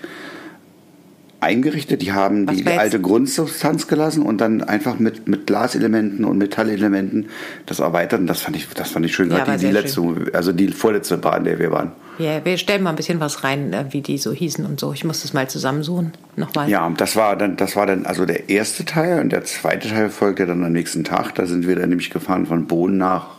eingerichtet. 1.41 2.03
Die 2.03 2.13
haben 2.13 2.47
Was 2.47 2.57
die, 2.57 2.65
die 2.65 2.71
alte 2.71 3.01
Grundsubstanz 3.01 3.87
gelassen 3.87 4.23
und 4.23 4.41
dann 4.41 4.63
einfach 4.63 4.99
mit, 4.99 5.29
mit 5.29 5.47
Glaselementen 5.47 6.25
und 6.25 6.39
Metallelementen 6.39 7.29
das 7.67 7.81
erweitert. 7.81 8.21
Und 8.21 8.27
das 8.27 8.43
fand 8.43 8.57
ich, 8.57 8.69
das 8.69 8.91
fand 8.91 9.07
ich 9.07 9.15
schön. 9.15 9.31
Ja, 9.31 9.45
Gerade 9.45 9.59
die, 9.59 9.67
die 9.67 9.73
letzte, 9.73 10.03
also 10.33 10.53
die 10.53 10.69
vorletzte 10.69 11.17
Bar, 11.19 11.39
in 11.39 11.45
der 11.45 11.59
wir 11.59 11.71
waren. 11.71 11.93
Ja, 12.19 12.45
wir 12.45 12.59
stellen 12.59 12.83
mal 12.83 12.91
ein 12.91 12.97
bisschen 12.97 13.19
was 13.19 13.45
rein, 13.45 13.73
äh, 13.73 13.87
wie 13.91 14.03
die 14.03 14.19
so 14.19 14.33
hießen 14.33 14.67
und 14.67 14.79
so. 14.79 14.93
Ich 14.93 15.05
muss 15.05 15.23
das 15.23 15.33
mal 15.33 15.49
zusammensuchen. 15.49 16.13
Nochmal. 16.37 16.69
Ja, 16.69 16.89
das 16.97 17.17
war 17.17 17.37
dann, 17.37 17.57
das 17.57 17.77
war 17.77 17.87
dann 17.87 18.05
also 18.05 18.27
der 18.27 18.51
erste 18.51 18.85
Teil 18.85 19.21
und 19.21 19.31
der 19.31 19.45
zweite 19.45 19.89
Teil 19.89 20.11
folgte 20.11 20.45
dann 20.47 20.63
am 20.63 20.73
nächsten 20.73 21.05
Tag. 21.05 21.35
Da 21.35 21.47
sind 21.47 21.67
wir 21.67 21.77
dann 21.77 21.89
nämlich 21.89 22.11
gefahren 22.11 22.47
von 22.47 22.67
Boden 22.67 22.99
nach 22.99 23.39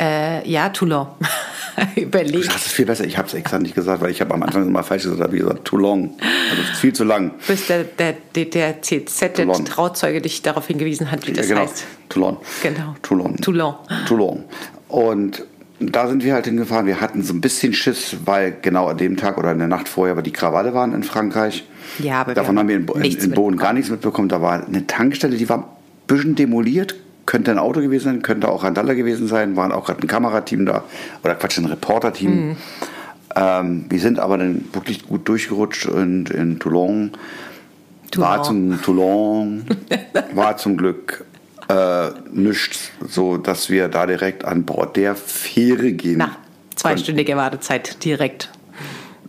Äh, 0.00 0.48
ja, 0.48 0.70
Toulon. 0.70 1.08
Überlegt. 1.96 2.48
Das 2.48 2.66
ist 2.66 2.72
viel 2.72 2.86
besser. 2.86 3.04
Ich 3.04 3.18
habe 3.18 3.28
es 3.28 3.34
extra 3.34 3.58
nicht 3.58 3.74
gesagt, 3.74 4.00
weil 4.02 4.10
ich 4.10 4.20
habe 4.20 4.34
am 4.34 4.42
Anfang 4.42 4.66
immer 4.66 4.82
falsch 4.82 5.04
gesagt, 5.04 5.20
habe 5.20 5.36
ich 5.36 5.42
gesagt, 5.42 5.64
too 5.64 5.76
long. 5.76 6.16
Also 6.50 6.62
viel 6.80 6.92
zu 6.92 7.04
lang. 7.04 7.32
Bis 7.46 7.66
der, 7.66 7.84
der, 7.84 8.14
der, 8.34 8.44
der 8.46 8.82
CZ, 8.82 9.38
der. 9.38 9.50
Trauzeuge, 9.64 10.20
dich 10.20 10.42
darauf 10.42 10.66
hingewiesen 10.66 11.10
hat, 11.10 11.26
wie 11.26 11.32
das 11.32 11.48
ja, 11.48 11.54
genau. 11.54 11.68
heißt. 11.68 11.84
Toulon. 12.08 12.36
Genau. 12.62 12.94
Toulon. 13.02 13.36
Toulon. 13.36 13.74
Toulon. 14.06 14.44
Und 14.88 15.44
da 15.80 16.08
sind 16.08 16.24
wir 16.24 16.34
halt 16.34 16.44
hingefahren. 16.46 16.86
Wir 16.86 17.00
hatten 17.00 17.22
so 17.22 17.32
ein 17.32 17.40
bisschen 17.40 17.72
Schiss, 17.72 18.16
weil 18.24 18.56
genau 18.60 18.88
an 18.88 18.98
dem 18.98 19.16
Tag 19.16 19.38
oder 19.38 19.52
in 19.52 19.58
der 19.58 19.68
Nacht 19.68 19.88
vorher 19.88 20.12
aber 20.12 20.22
die 20.22 20.32
Krawalle 20.32 20.74
waren 20.74 20.92
in 20.92 21.02
Frankreich. 21.02 21.64
Ja, 21.98 22.20
aber 22.20 22.28
wir 22.28 22.34
Davon 22.34 22.58
haben 22.58 22.70
haben 22.70 22.86
wir 22.86 23.02
in, 23.02 23.12
in, 23.12 23.18
in 23.18 23.30
Boden 23.30 23.56
gar 23.56 23.72
nichts 23.72 23.90
mitbekommen. 23.90 24.28
Da 24.28 24.42
war 24.42 24.66
eine 24.66 24.86
Tankstelle, 24.86 25.36
die 25.36 25.48
war 25.48 25.58
ein 25.58 25.64
bisschen 26.06 26.34
demoliert. 26.34 26.96
Könnte 27.26 27.50
ein 27.50 27.58
Auto 27.58 27.80
gewesen 27.80 28.04
sein, 28.04 28.22
könnte 28.22 28.48
auch 28.48 28.64
Randalla 28.64 28.94
gewesen 28.94 29.28
sein. 29.28 29.56
Waren 29.56 29.72
auch 29.72 29.86
gerade 29.86 30.02
ein 30.02 30.08
Kamerateam 30.08 30.66
da. 30.66 30.84
Oder 31.22 31.34
Quatsch, 31.34 31.58
ein 31.58 31.66
Reporterteam. 31.66 32.48
Mhm. 32.48 32.56
Ähm, 33.36 33.84
wir 33.88 34.00
sind 34.00 34.18
aber 34.18 34.38
dann 34.38 34.64
wirklich 34.72 35.06
gut 35.06 35.28
durchgerutscht 35.28 35.86
und 35.86 36.30
in 36.30 36.58
Toulon. 36.58 37.12
War 38.16 38.42
zum 38.42 38.82
Toulon, 38.82 39.64
war 40.34 40.56
zum 40.56 40.76
Glück 40.76 41.24
äh, 41.68 42.08
nichts, 42.32 42.90
so 43.06 43.36
dass 43.36 43.70
wir 43.70 43.88
da 43.88 44.06
direkt 44.06 44.44
an 44.44 44.64
Bord 44.64 44.96
der 44.96 45.14
Fähre 45.14 45.92
gehen. 45.92 46.18
Nach 46.18 46.36
zweistündiger 46.74 47.36
Wartezeit 47.36 48.02
direkt. 48.04 48.50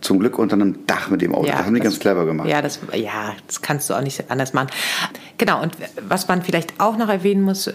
Zum 0.00 0.18
Glück 0.18 0.36
unter 0.36 0.54
einem 0.54 0.84
Dach 0.86 1.10
mit 1.10 1.22
dem 1.22 1.32
Auto. 1.32 1.46
das 1.46 1.64
haben 1.64 1.74
die 1.74 1.80
ganz 1.80 2.00
clever 2.00 2.26
gemacht. 2.26 2.48
Ja 2.48 2.60
das, 2.60 2.80
ja, 2.92 3.34
das 3.46 3.62
kannst 3.62 3.88
du 3.88 3.94
auch 3.94 4.00
nicht 4.00 4.28
anders 4.32 4.52
machen. 4.52 4.68
Genau, 5.42 5.60
und 5.60 5.76
was 6.00 6.28
man 6.28 6.40
vielleicht 6.42 6.78
auch 6.78 6.96
noch 6.96 7.08
erwähnen 7.08 7.42
muss, 7.42 7.68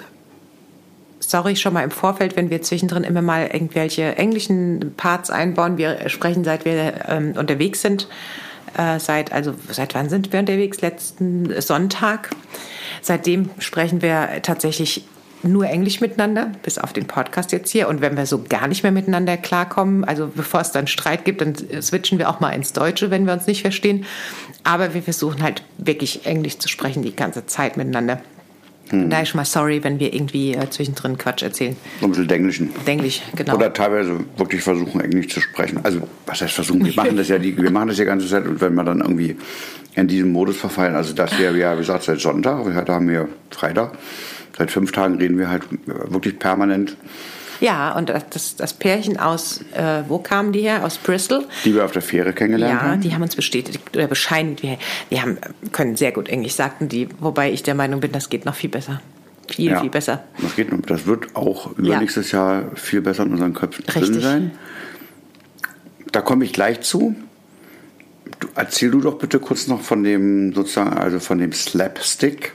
sorry 1.20 1.58
schon 1.58 1.74
mal 1.74 1.84
im 1.84 1.92
Vorfeld, 1.92 2.38
wenn 2.38 2.50
wir 2.50 2.62
zwischendrin 2.62 3.04
immer 3.04 3.22
mal 3.22 3.50
irgendwelche 3.52 4.16
englischen 4.16 4.94
Parts 4.96 5.30
einbauen. 5.30 5.78
Wir 5.78 6.08
sprechen, 6.08 6.46
seit 6.46 6.64
wir 6.64 6.94
ähm, 7.10 7.34
unterwegs 7.36 7.82
sind. 7.82 8.08
Äh, 8.78 9.02
seit, 9.02 9.34
also 9.34 9.54
seit 9.70 9.96
wann 9.96 10.08
sind 10.08 10.32
wir 10.32 10.40
unterwegs? 10.40 10.80
Letzten 10.80 11.60
Sonntag. 11.60 12.30
Seitdem 13.02 13.50
sprechen 13.60 14.02
wir 14.02 14.42
tatsächlich 14.44 15.04
nur 15.44 15.68
Englisch 15.68 16.02
miteinander, 16.02 16.52
bis 16.64 16.78
auf 16.78 16.94
den 16.94 17.06
Podcast 17.06 17.52
jetzt 17.52 17.70
hier. 17.70 17.88
Und 17.88 18.02
wenn 18.02 18.18
wir 18.18 18.26
so 18.26 18.44
gar 18.44 18.68
nicht 18.68 18.84
mehr 18.84 18.92
miteinander 18.92 19.38
klarkommen, 19.38 20.04
also 20.04 20.32
bevor 20.34 20.62
es 20.62 20.72
dann 20.72 20.88
Streit 20.88 21.26
gibt, 21.26 21.42
dann 21.42 21.56
switchen 21.82 22.18
wir 22.20 22.30
auch 22.30 22.40
mal 22.40 22.52
ins 22.52 22.74
Deutsche, 22.74 23.12
wenn 23.12 23.26
wir 23.26 23.34
uns 23.34 23.48
nicht 23.48 23.62
verstehen. 23.62 24.06
Aber 24.64 24.94
wir 24.94 25.04
versuchen 25.04 25.42
halt 25.44 25.64
wirklich 25.78 26.26
Englisch 26.26 26.58
zu 26.58 26.68
sprechen 26.68 27.04
die 27.04 27.16
ganze 27.16 27.46
Zeit 27.46 27.78
miteinander. 27.78 28.22
Hm. 28.90 29.10
Da 29.10 29.22
ist 29.22 29.30
schon 29.30 29.40
mal 29.40 29.46
sorry, 29.46 29.84
wenn 29.84 30.00
wir 30.00 30.14
irgendwie 30.14 30.54
äh, 30.54 30.70
zwischendrin 30.70 31.18
Quatsch 31.18 31.44
erzählen. 31.44 31.76
So 32.00 32.06
ein 32.06 32.12
bisschen 32.12 32.28
Denglischen. 32.28 32.70
Denglisch, 32.86 33.22
genau. 33.36 33.56
Oder 33.56 33.74
teilweise 33.74 34.20
wirklich 34.38 34.62
versuchen, 34.62 35.02
Englisch 35.02 35.28
zu 35.28 35.42
sprechen. 35.42 35.80
Also, 35.84 36.02
was 36.26 36.42
heißt 36.42 36.54
versuchen? 36.54 36.86
Wir 36.86 36.96
machen 36.96 37.18
das 37.18 37.28
ja 37.28 37.38
die, 37.38 37.58
wir 37.58 37.72
machen 37.72 37.90
das 37.90 37.98
ja 37.98 38.06
die 38.06 38.10
ganze 38.10 38.28
Zeit 38.28 38.46
und 38.46 38.62
wenn 38.62 38.74
wir 38.76 38.84
dann 38.84 39.02
irgendwie 39.02 39.36
in 39.96 40.08
diesem 40.08 40.32
Modus 40.32 40.58
verfallen, 40.58 40.96
also 40.96 41.14
das 41.14 41.38
wir, 41.38 41.52
ja, 41.52 41.74
wie 41.74 41.80
gesagt, 41.80 42.04
seit 42.04 42.20
Sonntag, 42.20 42.64
heute 42.64 42.94
haben 42.94 43.10
wir 43.10 43.28
Freitag, 43.50 43.94
seit 44.58 44.72
fünf 44.72 44.92
Tagen 44.92 45.16
reden 45.16 45.38
wir 45.38 45.50
halt 45.50 45.64
wirklich 45.86 46.40
permanent 46.40 46.98
ja, 47.60 47.96
und 47.96 48.10
das, 48.10 48.56
das 48.56 48.74
Pärchen 48.74 49.18
aus, 49.18 49.62
äh, 49.74 50.04
wo 50.08 50.20
kamen 50.20 50.52
die 50.52 50.62
her? 50.62 50.86
Aus 50.86 50.98
Bristol? 50.98 51.46
Die 51.66 51.74
wir 51.74 51.86
auf 51.86 51.92
der 51.92 52.02
Fähre 52.02 52.34
kennengelernt 52.34 52.82
ja, 52.82 52.88
haben? 52.88 53.02
die 53.02 53.14
haben 53.14 53.22
uns 53.22 53.36
bestätigt 53.36 53.82
oder 53.96 54.08
bescheinigt. 54.08 54.64
Wir, 54.64 54.78
wir 55.10 55.22
haben, 55.22 55.38
können 55.72 55.96
sehr 55.96 56.12
gut 56.12 56.30
Englisch, 56.30 56.54
sagten 56.54 56.88
die. 56.90 57.10
Wobei 57.20 57.52
ich 57.52 57.64
der 57.64 57.76
Meinung 57.76 58.00
bin, 58.00 58.12
das 58.12 58.30
geht 58.30 58.46
noch 58.46 58.56
viel 58.56 58.70
besser. 58.70 59.02
Viel, 59.50 59.72
ja, 59.72 59.82
viel 59.82 59.90
besser. 59.90 60.24
Das 60.42 60.56
geht 60.56 60.72
noch. 60.72 60.82
Das 60.82 61.06
wird 61.06 61.36
auch 61.36 61.78
übernächstes 61.78 62.32
ja. 62.32 62.62
Jahr 62.62 62.76
viel 62.76 63.02
besser 63.02 63.24
in 63.24 63.32
unseren 63.32 63.54
Köpfen 63.54 63.86
Richtig. 63.86 64.04
drin 64.04 64.22
sein. 64.22 64.52
Da 66.12 66.22
komme 66.22 66.44
ich 66.44 66.54
gleich 66.54 66.82
zu. 66.82 67.16
Du, 68.40 68.50
erzähl 68.56 68.92
du 68.92 69.02
doch 69.02 69.18
bitte 69.18 69.40
kurz 69.40 69.68
noch 69.68 69.82
von 69.82 70.04
dem 70.04 70.54
sozusagen, 70.54 70.94
also 70.94 71.20
von 71.20 71.40
dem 71.40 71.54
Slapstick 71.54 72.54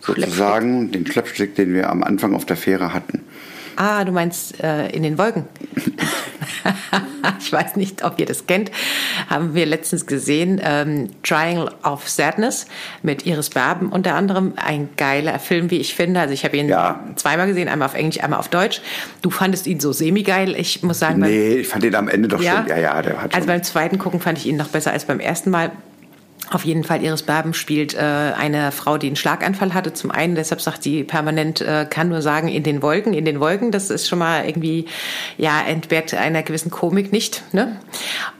sozusagen, 0.00 0.70
Schleppstick. 0.70 0.92
den 0.92 1.12
Schleppstick, 1.12 1.54
den 1.54 1.74
wir 1.74 1.90
am 1.90 2.02
Anfang 2.02 2.34
auf 2.34 2.44
der 2.44 2.56
Fähre 2.56 2.92
hatten. 2.92 3.24
Ah, 3.76 4.04
du 4.04 4.12
meinst 4.12 4.62
äh, 4.62 4.88
in 4.88 5.02
den 5.02 5.16
Wolken. 5.16 5.44
ich 7.40 7.52
weiß 7.52 7.76
nicht, 7.76 8.04
ob 8.04 8.18
ihr 8.18 8.26
das 8.26 8.46
kennt. 8.46 8.70
Haben 9.28 9.54
wir 9.54 9.64
letztens 9.64 10.06
gesehen. 10.06 10.60
Ähm, 10.62 11.08
Triangle 11.22 11.70
of 11.82 12.06
Sadness 12.08 12.66
mit 13.02 13.24
Iris 13.24 13.48
Berben 13.48 13.88
unter 13.88 14.14
anderem. 14.14 14.52
Ein 14.56 14.90
geiler 14.98 15.38
Film, 15.38 15.70
wie 15.70 15.78
ich 15.78 15.94
finde. 15.94 16.20
Also 16.20 16.34
ich 16.34 16.44
habe 16.44 16.56
ihn 16.56 16.68
ja. 16.68 17.00
zweimal 17.16 17.46
gesehen, 17.46 17.68
einmal 17.68 17.86
auf 17.86 17.94
Englisch, 17.94 18.22
einmal 18.22 18.38
auf 18.38 18.48
Deutsch. 18.48 18.82
Du 19.22 19.30
fandest 19.30 19.66
ihn 19.66 19.80
so 19.80 19.92
semi-geil. 19.92 20.54
Ich 20.58 20.82
muss 20.82 20.98
sagen. 20.98 21.20
Nee, 21.20 21.54
ich 21.54 21.68
fand 21.68 21.84
ihn 21.84 21.94
am 21.94 22.08
Ende 22.08 22.28
doch 22.28 22.42
ja? 22.42 22.58
schon. 22.58 22.68
Ja, 22.68 22.76
ja, 22.76 23.00
der 23.00 23.22
hat 23.22 23.34
Also 23.34 23.46
beim 23.46 23.62
zweiten 23.62 23.98
Gucken 23.98 24.20
fand 24.20 24.36
ich 24.36 24.46
ihn 24.46 24.56
noch 24.56 24.68
besser 24.68 24.92
als 24.92 25.06
beim 25.06 25.20
ersten 25.20 25.50
Mal. 25.50 25.72
Auf 26.52 26.64
jeden 26.64 26.82
Fall, 26.82 27.00
Iris 27.04 27.22
Berben 27.22 27.54
spielt 27.54 27.94
äh, 27.94 27.98
eine 27.98 28.72
Frau, 28.72 28.98
die 28.98 29.06
einen 29.06 29.14
Schlaganfall 29.14 29.72
hatte. 29.72 29.92
Zum 29.92 30.10
einen, 30.10 30.34
deshalb 30.34 30.60
sagt 30.60 30.82
sie 30.82 31.04
permanent, 31.04 31.60
äh, 31.60 31.86
kann 31.88 32.08
nur 32.08 32.22
sagen, 32.22 32.48
in 32.48 32.64
den 32.64 32.82
Wolken, 32.82 33.14
in 33.14 33.24
den 33.24 33.38
Wolken. 33.38 33.70
Das 33.70 33.88
ist 33.88 34.08
schon 34.08 34.18
mal 34.18 34.44
irgendwie, 34.44 34.86
ja, 35.38 35.60
entbehrt 35.60 36.12
einer 36.12 36.42
gewissen 36.42 36.72
Komik 36.72 37.12
nicht. 37.12 37.44
Ne? 37.52 37.76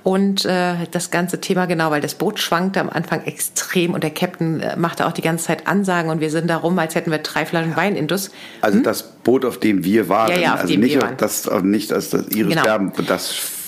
Und 0.02 0.44
äh, 0.44 0.74
das 0.90 1.12
ganze 1.12 1.40
Thema, 1.40 1.66
genau, 1.66 1.92
weil 1.92 2.00
das 2.00 2.14
Boot 2.14 2.40
schwankte 2.40 2.80
am 2.80 2.90
Anfang 2.90 3.22
extrem 3.26 3.94
und 3.94 4.02
der 4.02 4.10
Captain 4.10 4.58
äh, 4.58 4.76
machte 4.76 5.06
auch 5.06 5.12
die 5.12 5.22
ganze 5.22 5.44
Zeit 5.44 5.68
Ansagen 5.68 6.10
und 6.10 6.20
wir 6.20 6.30
sind 6.30 6.48
da 6.48 6.56
rum, 6.56 6.76
als 6.80 6.96
hätten 6.96 7.12
wir 7.12 7.18
drei 7.18 7.46
Flaschen 7.46 7.76
Wein 7.76 7.94
in 7.94 8.08
Duss. 8.08 8.32
Also 8.60 8.78
hm? 8.78 8.82
das 8.82 9.04
Boot, 9.04 9.44
auf 9.44 9.60
dem 9.60 9.84
wir 9.84 10.08
waren, 10.08 10.32
ja, 10.32 10.38
ja, 10.38 10.54
auf 10.54 10.60
also 10.62 10.72
dem 10.72 10.80
nicht, 10.80 10.94
wir 10.94 11.02
waren. 11.02 11.16
Das, 11.16 11.48
nicht 11.62 11.92
als 11.92 12.10
das 12.10 12.26
Iris 12.26 12.54
genau. 12.54 12.64
Berben, 12.64 12.92
das 13.06 13.59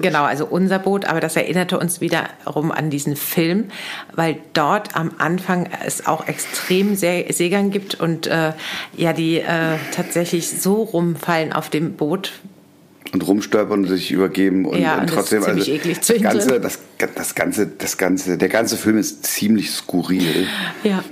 Genau, 0.00 0.24
also 0.24 0.46
unser 0.46 0.78
Boot, 0.78 1.04
aber 1.04 1.20
das 1.20 1.36
erinnerte 1.36 1.78
uns 1.78 2.00
wiederum 2.00 2.72
an 2.72 2.90
diesen 2.90 3.16
Film, 3.16 3.66
weil 4.14 4.38
dort 4.52 4.96
am 4.96 5.12
Anfang 5.18 5.68
es 5.84 6.06
auch 6.06 6.28
extrem 6.28 6.96
Seegang 6.96 7.70
gibt 7.70 7.94
und 7.94 8.26
äh, 8.26 8.52
ja, 8.96 9.12
die 9.12 9.38
äh, 9.38 9.76
tatsächlich 9.94 10.60
so 10.60 10.82
rumfallen 10.82 11.52
auf 11.52 11.70
dem 11.70 11.94
Boot, 11.94 12.32
und 13.12 13.26
rumstolpern 13.26 13.80
und 13.80 13.88
sich 13.88 14.10
übergeben 14.10 14.64
und, 14.64 14.80
ja, 14.80 14.98
und 14.98 15.08
trotzdem 15.08 15.40
das 15.40 15.50
also 15.50 15.70
das 15.70 16.22
ganze, 16.22 16.60
das, 16.60 16.78
das 17.14 17.34
ganze 17.34 17.66
das 17.66 17.98
ganze 17.98 18.38
der 18.38 18.48
ganze 18.48 18.76
Film 18.78 18.96
ist 18.96 19.26
ziemlich 19.26 19.70
skurril. 19.70 20.46
Ja. 20.82 21.04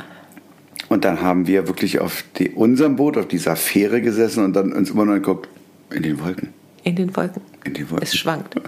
Und 0.88 1.04
dann 1.04 1.20
haben 1.20 1.46
wir 1.46 1.68
wirklich 1.68 2.00
auf 2.00 2.24
die, 2.38 2.50
unserem 2.50 2.96
Boot 2.96 3.18
auf 3.18 3.28
dieser 3.28 3.54
Fähre 3.54 4.00
gesessen 4.00 4.44
und 4.44 4.54
dann 4.54 4.72
uns 4.72 4.90
immer 4.90 5.04
noch 5.04 5.14
geguckt 5.14 5.48
in 5.90 6.02
den 6.02 6.20
Wolken 6.20 6.54
in 6.82 6.96
den 6.96 7.14
Wolken. 7.16 7.42
In 7.64 7.74
den 7.74 7.90
Wolken. 7.90 8.06
Es 8.06 8.16
schwankt. 8.16 8.54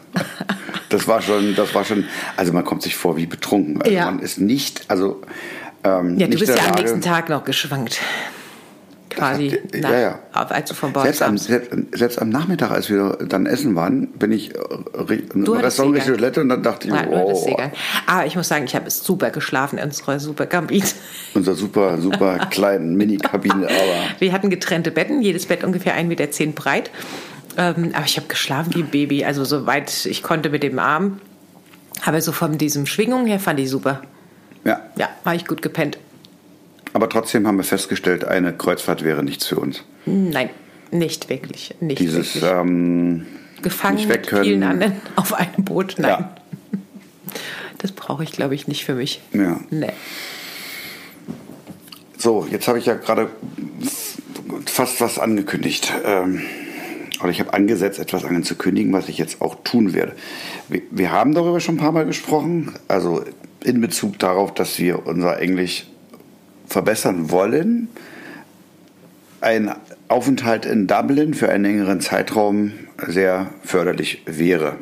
Das 0.89 1.09
war 1.09 1.23
schon, 1.23 1.55
das 1.55 1.75
war 1.75 1.87
schon, 1.87 2.05
also 2.37 2.53
man 2.53 2.65
kommt 2.65 2.83
sich 2.83 2.95
vor 2.95 3.17
wie 3.17 3.25
betrunken. 3.25 3.81
Also 3.81 3.95
ja. 3.95 4.05
man 4.05 4.19
ist 4.19 4.39
nicht, 4.39 4.85
also 4.89 5.23
ähm, 5.85 6.19
Ja, 6.19 6.27
du 6.27 6.39
bist 6.39 6.55
ja 6.55 6.67
am 6.67 6.75
nächsten 6.75 7.01
Tag 7.01 7.31
noch 7.31 7.45
geschwankt. 7.45 7.99
Quasi, 9.09 9.51
hat, 9.51 9.81
nach, 9.81 9.91
ja, 9.91 10.01
ja. 10.01 10.19
als 10.33 10.69
du 10.69 10.75
vom 10.75 10.93
Bord 10.93 11.05
selbst 11.05 11.23
am, 11.23 11.37
selbst, 11.37 11.71
selbst, 11.93 12.21
am 12.21 12.31
Nachmittag, 12.31 12.71
als 12.71 12.89
wir 12.89 13.19
dann 13.27 13.47
essen 13.47 13.75
waren, 13.75 14.09
bin 14.13 14.33
ich 14.33 14.53
im 14.55 15.45
Restaurant 15.45 15.97
Richtige 15.97 16.17
Toilette 16.17 16.41
und 16.41 16.49
dann 16.49 16.63
dachte 16.63 16.89
ich, 16.89 16.95
Nein, 16.95 17.09
oh. 17.11 17.57
Aber 18.07 18.27
ich 18.27 18.37
muss 18.37 18.49
sagen, 18.49 18.65
ich 18.65 18.75
habe 18.75 18.91
super 18.91 19.31
geschlafen 19.31 19.79
in 19.79 19.85
unserer 19.85 20.19
super 20.19 20.47
Kabine. 20.47 20.85
Unser 21.35 21.55
super, 21.55 21.99
super 22.01 22.39
kleinen 22.51 22.97
Mini-Kabine, 22.97 23.67
aber. 23.67 24.19
Wir 24.19 24.33
hatten 24.33 24.51
getrennte 24.51 24.91
Betten, 24.91 25.23
jedes 25.23 25.47
Bett 25.47 25.65
ungefähr 25.65 25.95
1,10 25.97 26.05
Meter 26.05 26.27
breit. 26.55 26.91
Ähm, 27.57 27.93
aber 27.95 28.05
ich 28.07 28.17
habe 28.17 28.29
geschlafen 28.29 28.75
wie 28.75 28.83
ein 28.83 28.91
Baby, 28.91 29.25
also 29.25 29.45
soweit 29.45 30.07
ich 30.07 30.23
konnte 30.23 30.51
mit 30.51 30.63
dem 30.63 30.79
Arm. 30.79 31.21
Aber 32.05 32.21
so 32.21 32.33
von 32.33 32.59
diesem 32.59 32.87
Schwingung 32.87 33.27
her 33.27 33.39
fand 33.39 33.61
ich 33.61 33.71
super. 33.71 34.03
Ja. 34.65 34.81
Ja, 34.97 35.09
war 35.25 35.35
ich 35.35 35.47
gut 35.47 35.63
gepennt. 35.63 35.99
Aber 36.93 37.09
trotzdem 37.09 37.47
haben 37.47 37.57
wir 37.57 37.65
festgestellt, 37.65 38.25
eine 38.25 38.53
Kreuzfahrt 38.53 39.03
wäre 39.03 39.23
nichts 39.23 39.47
für 39.47 39.57
uns. 39.57 39.85
Nein, 40.05 40.51
nicht 40.91 41.29
wirklich. 41.29 41.75
Nicht 41.81 42.01
Dieses 42.01 42.35
wirklich. 42.37 42.53
Ähm, 42.53 43.27
Gefangen 43.63 44.09
mit 44.09 44.27
vielen 44.27 44.63
anderen 44.63 44.95
auf 45.17 45.35
einem 45.35 45.65
Boot, 45.65 45.95
nein. 45.99 46.11
Ja. 46.11 46.35
Das 47.79 47.93
brauche 47.93 48.25
ich, 48.25 48.33
glaube 48.33 48.55
ich, 48.55 48.69
nicht 48.69 48.85
für 48.85 48.95
mich. 48.95 49.21
Ja. 49.33 49.61
Nee. 49.71 49.93
So, 52.19 52.47
jetzt 52.51 52.69
habe 52.69 52.79
ich 52.79 52.87
ja 52.87 52.95
gerade 52.95 53.29
fast 54.67 55.01
was 55.01 55.19
angekündigt. 55.19 55.93
Ähm, 56.05 56.43
oder 57.23 57.31
ich 57.31 57.41
habe 57.41 57.55
angesetzt, 57.55 57.99
etwas 57.99 58.25
anzukündigen, 58.25 58.93
was 58.93 59.09
ich 59.09 59.19
jetzt 59.19 59.41
auch 59.41 59.57
tun 59.65 59.95
werde. 59.95 60.13
Wir, 60.69 60.83
wir 60.91 61.13
haben 61.13 61.35
darüber 61.35 61.61
schon 61.61 61.77
ein 61.77 61.79
paar 61.79 61.93
Mal 61.93 62.07
gesprochen, 62.07 62.73
also 62.89 63.25
in 63.65 63.81
Bezug 63.81 64.19
darauf, 64.19 64.53
dass 64.55 64.79
wir 64.79 65.07
unser 65.07 65.41
Englisch 65.41 65.87
verbessern 66.67 67.31
wollen. 67.31 67.89
Ein 69.41 69.75
Aufenthalt 70.09 70.67
in 70.67 70.87
Dublin 70.87 71.35
für 71.35 71.49
einen 71.49 71.65
längeren 71.65 72.01
Zeitraum 72.01 72.73
sehr 73.07 73.51
förderlich 73.63 74.23
wäre. 74.27 74.77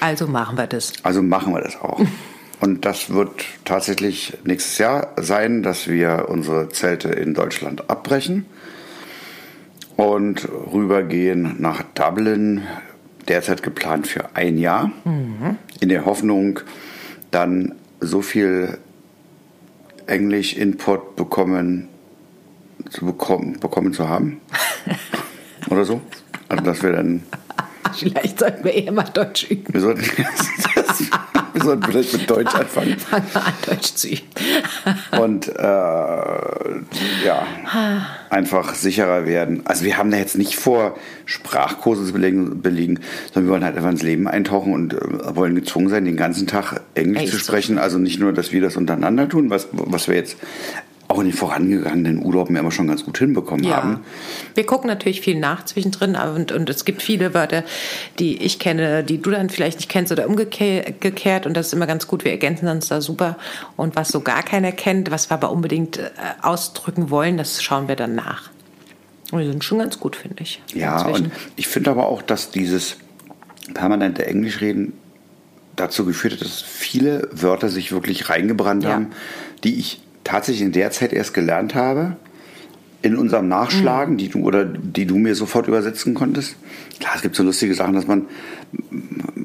Also 0.00 0.26
machen 0.26 0.56
wir 0.56 0.66
das. 0.66 0.92
Also 1.02 1.22
machen 1.22 1.52
wir 1.52 1.60
das 1.60 1.80
auch. 1.80 2.00
Und 2.60 2.84
das 2.84 3.08
wird 3.08 3.30
tatsächlich 3.64 4.36
nächstes 4.44 4.76
Jahr 4.78 5.14
sein, 5.16 5.62
dass 5.62 5.88
wir 5.88 6.26
unsere 6.28 6.68
Zelte 6.68 7.08
in 7.08 7.32
Deutschland 7.32 7.88
abbrechen 7.88 8.44
und 10.00 10.48
rübergehen 10.72 11.56
nach 11.58 11.82
Dublin, 11.94 12.62
derzeit 13.28 13.62
geplant 13.62 14.06
für 14.06 14.34
ein 14.34 14.56
Jahr, 14.56 14.90
mhm. 15.04 15.58
in 15.78 15.90
der 15.90 16.06
Hoffnung, 16.06 16.60
dann 17.30 17.74
so 18.00 18.22
viel 18.22 18.78
Englisch-Input 20.06 21.16
bekommen 21.16 21.88
zu 22.88 23.04
bekommen, 23.04 23.60
bekommen 23.60 23.92
zu 23.92 24.08
haben. 24.08 24.40
Oder 25.70 25.84
so. 25.84 26.00
Also 26.48 26.64
dass 26.64 26.82
wir 26.82 26.92
dann. 26.92 27.22
Vielleicht 27.94 28.38
sollten 28.38 28.64
wir 28.64 28.72
eher 28.72 28.92
mal 28.92 29.02
Deutsch 29.02 29.50
üben. 29.50 29.74
Wir 29.74 29.80
sollten, 29.80 30.02
wir 31.60 31.66
sollten 31.66 31.82
vielleicht 31.84 32.12
mit 32.12 32.30
Deutsch 32.30 32.54
anfangen. 32.54 32.98
Fangen 32.98 33.26
wir 33.32 33.46
an, 33.46 33.52
Deutsch 33.66 33.94
zu 33.94 34.08
üben. 34.08 34.20
Und 35.20 35.48
äh, 35.48 35.52
ja, 35.62 37.46
einfach 38.30 38.74
sicherer 38.74 39.26
werden. 39.26 39.62
Also 39.66 39.84
wir 39.84 39.96
haben 39.96 40.10
da 40.10 40.16
jetzt 40.16 40.36
nicht 40.36 40.56
vor, 40.56 40.96
Sprachkurse 41.26 42.04
zu 42.06 42.12
belegen, 42.12 42.62
belegen 42.62 43.00
sondern 43.32 43.48
wir 43.48 43.52
wollen 43.52 43.64
halt 43.64 43.76
einfach 43.76 43.90
ins 43.90 44.02
Leben 44.02 44.26
eintauchen 44.26 44.72
und 44.72 44.94
äh, 44.94 45.36
wollen 45.36 45.54
gezwungen 45.54 45.88
sein, 45.88 46.04
den 46.04 46.16
ganzen 46.16 46.46
Tag 46.46 46.80
Englisch 46.94 47.22
Ey, 47.22 47.28
zu 47.28 47.38
sprechen. 47.38 47.78
Also 47.78 47.98
nicht 47.98 48.18
nur, 48.20 48.32
dass 48.32 48.52
wir 48.52 48.60
das 48.60 48.76
untereinander 48.76 49.28
tun, 49.28 49.50
was, 49.50 49.68
was 49.72 50.08
wir 50.08 50.16
jetzt 50.16 50.36
auch 51.10 51.18
in 51.18 51.26
den 51.26 51.34
vorangegangenen 51.34 52.24
Urlauben 52.24 52.54
immer 52.54 52.70
schon 52.70 52.86
ganz 52.86 53.04
gut 53.04 53.18
hinbekommen 53.18 53.64
ja. 53.64 53.76
haben. 53.76 54.00
Wir 54.54 54.64
gucken 54.64 54.86
natürlich 54.86 55.20
viel 55.20 55.38
nach 55.38 55.64
zwischendrin 55.64 56.14
und, 56.14 56.52
und 56.52 56.70
es 56.70 56.84
gibt 56.84 57.02
viele 57.02 57.34
Wörter, 57.34 57.64
die 58.20 58.40
ich 58.40 58.60
kenne, 58.60 59.02
die 59.02 59.20
du 59.20 59.30
dann 59.30 59.50
vielleicht 59.50 59.78
nicht 59.78 59.88
kennst 59.88 60.12
oder 60.12 60.28
umgekehrt 60.28 61.46
und 61.46 61.56
das 61.56 61.66
ist 61.66 61.72
immer 61.72 61.88
ganz 61.88 62.06
gut. 62.06 62.24
Wir 62.24 62.30
ergänzen 62.30 62.68
uns 62.68 62.88
da 62.88 63.00
super 63.00 63.36
und 63.76 63.96
was 63.96 64.08
so 64.08 64.20
gar 64.20 64.44
keiner 64.44 64.70
kennt, 64.70 65.10
was 65.10 65.30
wir 65.30 65.34
aber 65.34 65.50
unbedingt 65.50 65.98
äh, 65.98 66.10
ausdrücken 66.42 67.10
wollen, 67.10 67.36
das 67.36 67.60
schauen 67.60 67.88
wir 67.88 67.96
dann 67.96 68.14
nach. 68.14 68.50
Und 69.32 69.40
wir 69.40 69.46
sind 69.46 69.64
schon 69.64 69.78
ganz 69.78 69.98
gut, 69.98 70.14
finde 70.14 70.42
ich. 70.42 70.62
Ja, 70.74 70.98
inzwischen. 70.98 71.26
und 71.26 71.32
ich 71.56 71.66
finde 71.66 71.90
aber 71.90 72.06
auch, 72.06 72.22
dass 72.22 72.50
dieses 72.50 72.98
permanente 73.74 74.26
Englischreden 74.26 74.92
dazu 75.74 76.04
geführt 76.04 76.34
hat, 76.34 76.42
dass 76.42 76.60
viele 76.60 77.28
Wörter 77.32 77.68
sich 77.68 77.90
wirklich 77.90 78.28
reingebrannt 78.28 78.84
ja. 78.84 78.90
haben, 78.90 79.10
die 79.64 79.78
ich 79.78 80.00
tatsächlich 80.30 80.62
in 80.62 80.72
der 80.72 80.90
Zeit 80.90 81.12
erst 81.12 81.34
gelernt 81.34 81.74
habe 81.74 82.16
in 83.02 83.16
unserem 83.16 83.48
Nachschlagen, 83.48 84.16
die 84.18 84.28
du 84.28 84.40
oder 84.42 84.64
die 84.64 85.06
du 85.06 85.16
mir 85.18 85.34
sofort 85.34 85.66
übersetzen 85.68 86.12
konntest. 86.14 86.56
Klar, 86.98 87.12
es 87.16 87.22
gibt 87.22 87.34
so 87.34 87.42
lustige 87.42 87.74
Sachen, 87.74 87.94
dass 87.94 88.06
man 88.06 88.26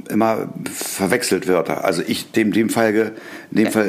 immer 0.10 0.50
verwechselt 0.72 1.48
Wörter. 1.48 1.86
Also 1.86 2.04
ich 2.06 2.32
dem 2.32 2.52
dem 2.52 2.70
Fall 2.70 3.14
in 3.52 3.58
dem 3.58 3.72
Fall 3.72 3.88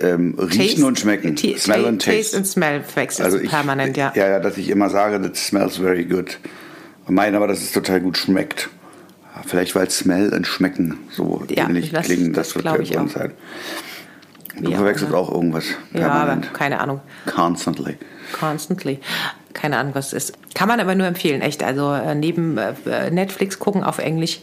äh, 0.00 0.06
ähm, 0.10 0.34
riechen 0.38 0.58
Taste- 0.68 0.86
und 0.86 0.98
schmecken. 1.00 1.36
Smell 1.36 1.84
and 1.84 2.00
Taste 2.02 2.16
taste. 2.20 2.36
and 2.36 2.46
Smell 2.46 2.82
wechselst 2.94 3.20
Also 3.24 3.38
ich, 3.38 3.50
permanent, 3.50 3.96
ja. 3.96 4.12
ja, 4.14 4.28
ja, 4.28 4.40
dass 4.40 4.56
ich 4.56 4.70
immer 4.70 4.88
sage, 4.88 5.20
that 5.20 5.36
smells 5.36 5.76
very 5.78 6.04
good. 6.04 6.38
Meine 7.08 7.36
aber, 7.36 7.48
dass 7.48 7.60
es 7.60 7.72
total 7.72 8.00
gut 8.00 8.16
schmeckt. 8.16 8.70
Vielleicht 9.46 9.74
weil 9.74 9.90
Smell 9.90 10.32
und 10.32 10.46
Schmecken 10.46 10.96
so 11.10 11.44
Ja, 11.50 11.68
ähnlich 11.68 11.90
das- 11.92 12.06
klingen, 12.06 12.32
das 12.32 12.48
das 12.48 12.56
wird 12.56 12.66
auch. 12.98 13.08
sein. 13.08 13.32
Du 14.60 14.72
verwechselst 14.72 15.14
auch 15.14 15.30
irgendwas 15.30 15.64
Ja, 15.92 16.10
aber 16.10 16.36
keine 16.52 16.80
Ahnung. 16.80 17.00
Constantly. 17.26 17.96
Constantly. 18.38 19.00
Keine 19.52 19.78
Ahnung, 19.78 19.94
was 19.94 20.08
es 20.12 20.30
ist. 20.30 20.54
Kann 20.54 20.68
man 20.68 20.80
aber 20.80 20.94
nur 20.94 21.06
empfehlen, 21.06 21.40
echt. 21.42 21.62
Also 21.62 21.92
äh, 21.92 22.14
neben 22.14 22.58
äh, 22.58 23.10
Netflix 23.10 23.58
gucken 23.58 23.84
auf 23.84 23.98
Englisch, 23.98 24.40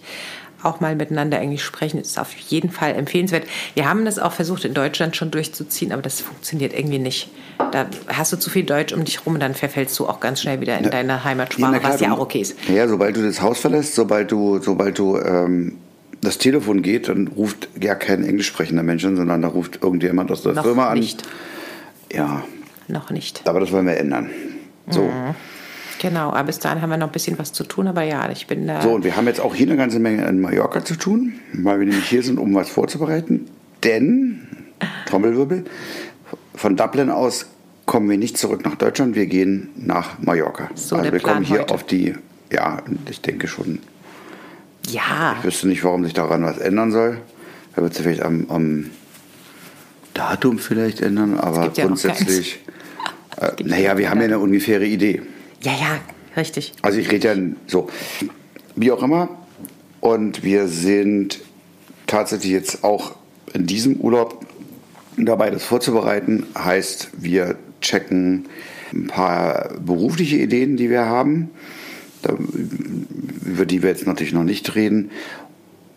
auch 0.63 0.79
mal 0.79 0.95
miteinander 0.95 1.39
Englisch 1.39 1.63
sprechen, 1.63 1.99
ist 1.99 2.17
auf 2.17 2.33
jeden 2.33 2.71
Fall 2.71 2.95
empfehlenswert. 2.95 3.45
Wir 3.75 3.87
haben 3.87 4.05
das 4.05 4.17
auch 4.17 4.31
versucht, 4.31 4.65
in 4.65 4.73
Deutschland 4.73 5.15
schon 5.15 5.29
durchzuziehen, 5.29 5.91
aber 5.91 6.01
das 6.01 6.21
funktioniert 6.21 6.73
irgendwie 6.73 6.99
nicht. 6.99 7.29
Da 7.71 7.85
hast 8.07 8.33
du 8.33 8.37
zu 8.37 8.49
viel 8.49 8.63
Deutsch 8.63 8.93
um 8.93 9.03
dich 9.03 9.25
rum 9.25 9.35
und 9.35 9.39
dann 9.39 9.53
verfällst 9.53 9.97
du 9.99 10.07
auch 10.07 10.19
ganz 10.19 10.41
schnell 10.41 10.61
wieder 10.61 10.77
in 10.77 10.89
deine 10.89 11.23
Heimatsprache, 11.23 11.83
was 11.83 11.99
ja 11.99 12.13
auch 12.13 12.19
okay 12.19 12.41
ist. 12.41 12.55
Ja, 12.69 12.87
sobald 12.87 13.15
du 13.15 13.23
das 13.23 13.41
Haus 13.41 13.59
verlässt, 13.59 13.95
sobald 13.95 14.31
du, 14.31 14.59
sobald 14.59 14.97
du 14.97 15.17
ähm, 15.17 15.77
das 16.23 16.37
Telefon 16.37 16.81
geht, 16.81 17.09
dann 17.09 17.27
ruft 17.27 17.69
ja 17.79 17.95
kein 17.95 18.23
englisch 18.23 18.47
sprechender 18.47 18.83
Mensch 18.83 19.05
an, 19.05 19.15
sondern 19.15 19.41
da 19.41 19.47
ruft 19.47 19.83
irgendjemand 19.83 20.31
aus 20.31 20.43
der 20.43 20.53
Noch 20.53 20.63
Firma 20.63 20.89
an. 20.89 20.99
nicht. 20.99 21.23
Ja, 22.11 22.43
Noch 22.87 23.09
nicht. 23.11 23.47
aber 23.47 23.59
das 23.59 23.71
wollen 23.71 23.87
wir 23.87 23.97
ändern. 23.97 24.29
So. 24.89 25.09
Genau, 25.99 26.29
aber 26.31 26.43
bis 26.43 26.59
dahin 26.59 26.81
haben 26.81 26.89
wir 26.89 26.97
noch 26.97 27.07
ein 27.07 27.13
bisschen 27.13 27.39
was 27.39 27.53
zu 27.53 27.63
tun, 27.63 27.87
aber 27.87 28.03
ja, 28.03 28.29
ich 28.29 28.47
bin 28.47 28.67
da. 28.67 28.81
So, 28.81 28.91
und 28.91 29.03
wir 29.05 29.15
haben 29.15 29.25
jetzt 29.27 29.39
auch 29.39 29.55
hier 29.55 29.67
eine 29.67 29.77
ganze 29.77 29.99
Menge 29.99 30.25
in 30.27 30.41
Mallorca 30.41 30.83
zu 30.83 30.95
tun, 30.95 31.33
weil 31.53 31.79
wir 31.79 31.85
nämlich 31.87 32.09
hier 32.09 32.23
sind, 32.23 32.39
um 32.39 32.53
was 32.53 32.69
vorzubereiten. 32.69 33.47
Denn, 33.83 34.47
Trommelwirbel, 35.05 35.63
von 36.55 36.75
Dublin 36.75 37.09
aus 37.09 37.45
kommen 37.85 38.09
wir 38.09 38.17
nicht 38.17 38.37
zurück 38.37 38.65
nach 38.65 38.75
Deutschland, 38.75 39.15
wir 39.15 39.27
gehen 39.27 39.69
nach 39.77 40.19
Mallorca. 40.19 40.69
So 40.75 40.97
also 40.97 41.11
wir 41.11 41.19
kommen 41.19 41.43
hier 41.43 41.61
heute. 41.61 41.73
auf 41.73 41.83
die, 41.85 42.15
ja, 42.51 42.81
ich 43.09 43.21
denke 43.21 43.47
schon, 43.47 43.79
ja, 44.87 45.35
ich 45.39 45.45
wüsste 45.45 45.67
nicht, 45.67 45.83
warum 45.83 46.03
sich 46.03 46.13
daran 46.13 46.43
was 46.43 46.57
ändern 46.57 46.91
soll. 46.91 47.21
Da 47.75 47.81
wird 47.81 47.93
sich 47.93 48.03
vielleicht 48.03 48.21
am, 48.21 48.45
am 48.49 48.89
Datum 50.13 50.59
vielleicht 50.59 51.01
ändern, 51.01 51.39
aber 51.39 51.71
ja 51.73 51.85
grundsätzlich, 51.85 52.59
äh, 53.37 53.51
naja, 53.63 53.91
ja 53.91 53.97
wir 53.97 54.09
haben 54.09 54.19
ja 54.19 54.25
eine 54.25 54.39
ungefähre 54.39 54.85
Idee. 54.85 55.21
ja, 55.61 55.71
ja, 55.71 55.99
richtig. 56.37 56.73
Also 56.81 56.99
ich 56.99 57.11
rede 57.11 57.27
ja 57.27 57.35
so, 57.67 57.89
wie 58.75 58.91
auch 58.91 59.01
immer. 59.01 59.29
Und 60.01 60.43
wir 60.43 60.67
sind 60.67 61.39
tatsächlich 62.07 62.51
jetzt 62.51 62.83
auch 62.83 63.15
in 63.53 63.65
diesem 63.65 63.95
Urlaub 63.95 64.45
dabei, 65.17 65.49
das 65.49 65.63
vorzubereiten. 65.63 66.45
Heißt, 66.57 67.09
wir 67.17 67.55
checken 67.81 68.47
ein 68.93 69.07
paar 69.07 69.69
berufliche 69.79 70.37
Ideen, 70.37 70.77
die 70.77 70.89
wir 70.89 71.05
haben, 71.05 71.49
da, 72.21 72.35
über 73.45 73.65
die 73.65 73.81
wir 73.83 73.89
jetzt 73.89 74.05
natürlich 74.07 74.33
noch 74.33 74.43
nicht 74.43 74.75
reden. 74.75 75.11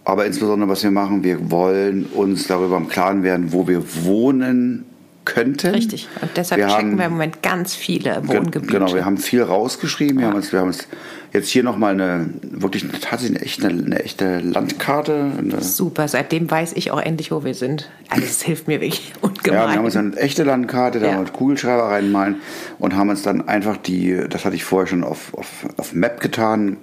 Aber 0.04 0.24
insbesondere, 0.26 0.68
was 0.70 0.82
wir 0.84 0.90
machen, 0.92 1.24
wir 1.24 1.50
wollen 1.50 2.06
uns 2.06 2.46
darüber 2.46 2.76
im 2.76 2.88
Klaren 2.88 3.22
werden, 3.22 3.52
wo 3.52 3.66
wir 3.66 3.82
wohnen 4.04 4.84
könnten. 5.24 5.70
Richtig. 5.74 6.06
Und 6.22 6.30
deshalb 6.36 6.60
Wir 6.60 6.68
checken 6.68 6.90
haben- 6.92 6.98
wir 6.98 7.06
im 7.06 7.12
Moment 7.12 7.42
ganz 7.42 7.74
viele 7.74 8.22
Wohngebiete. 8.28 8.66
Genau, 8.72 8.94
wir 8.94 9.04
haben 9.04 9.16
viel 9.18 9.42
rausgeschrieben. 9.42 10.20
Wir, 10.20 10.28
haben 10.28 10.36
uns, 10.36 10.52
wir 10.52 10.60
haben 10.60 10.68
uns 10.68 10.86
jetzt 11.32 11.48
hier 11.48 11.64
nochmal 11.64 11.94
eine, 11.94 12.30
wirklich 12.42 12.86
tatsächlich 13.00 13.36
eine 13.36 13.40
echte, 13.44 13.66
eine 13.66 13.98
echte 14.04 14.38
Landkarte. 14.38 15.32
Eine, 15.36 15.60
Super, 15.62 16.06
seitdem 16.06 16.48
weiß 16.48 16.74
ich 16.74 16.92
auch 16.92 17.00
endlich, 17.00 17.32
wo 17.32 17.42
wir 17.42 17.54
sind. 17.54 17.90
Also 18.08 18.22
es 18.22 18.40
hilft 18.42 18.68
mir 18.68 18.80
wirklich 18.80 19.12
ungemein. 19.20 19.44
ja, 19.62 19.68
wir 19.68 19.76
haben 19.78 19.84
uns 19.84 19.96
eine 19.96 20.16
echte 20.16 20.44
Landkarte, 20.44 21.00
da 21.00 21.06
Ja. 21.06 21.12
haben 21.14 21.18
wir 21.18 21.24
mit 21.24 21.32
Kugelschreiber 21.32 21.88
reinmalen 21.88 22.36
und 22.78 22.94
haben 22.94 23.08
uns 23.10 23.22
dann 23.22 23.48
einfach 23.48 23.78
die, 23.78 24.16
das 24.30 24.44
hatte 24.44 24.54
ich 24.54 24.62
vorher 24.62 24.86
schon 24.86 25.02
auf, 25.02 25.34
auf, 25.34 25.66
auf 25.76 25.92
Map 25.92 26.20
getan, 26.20 26.76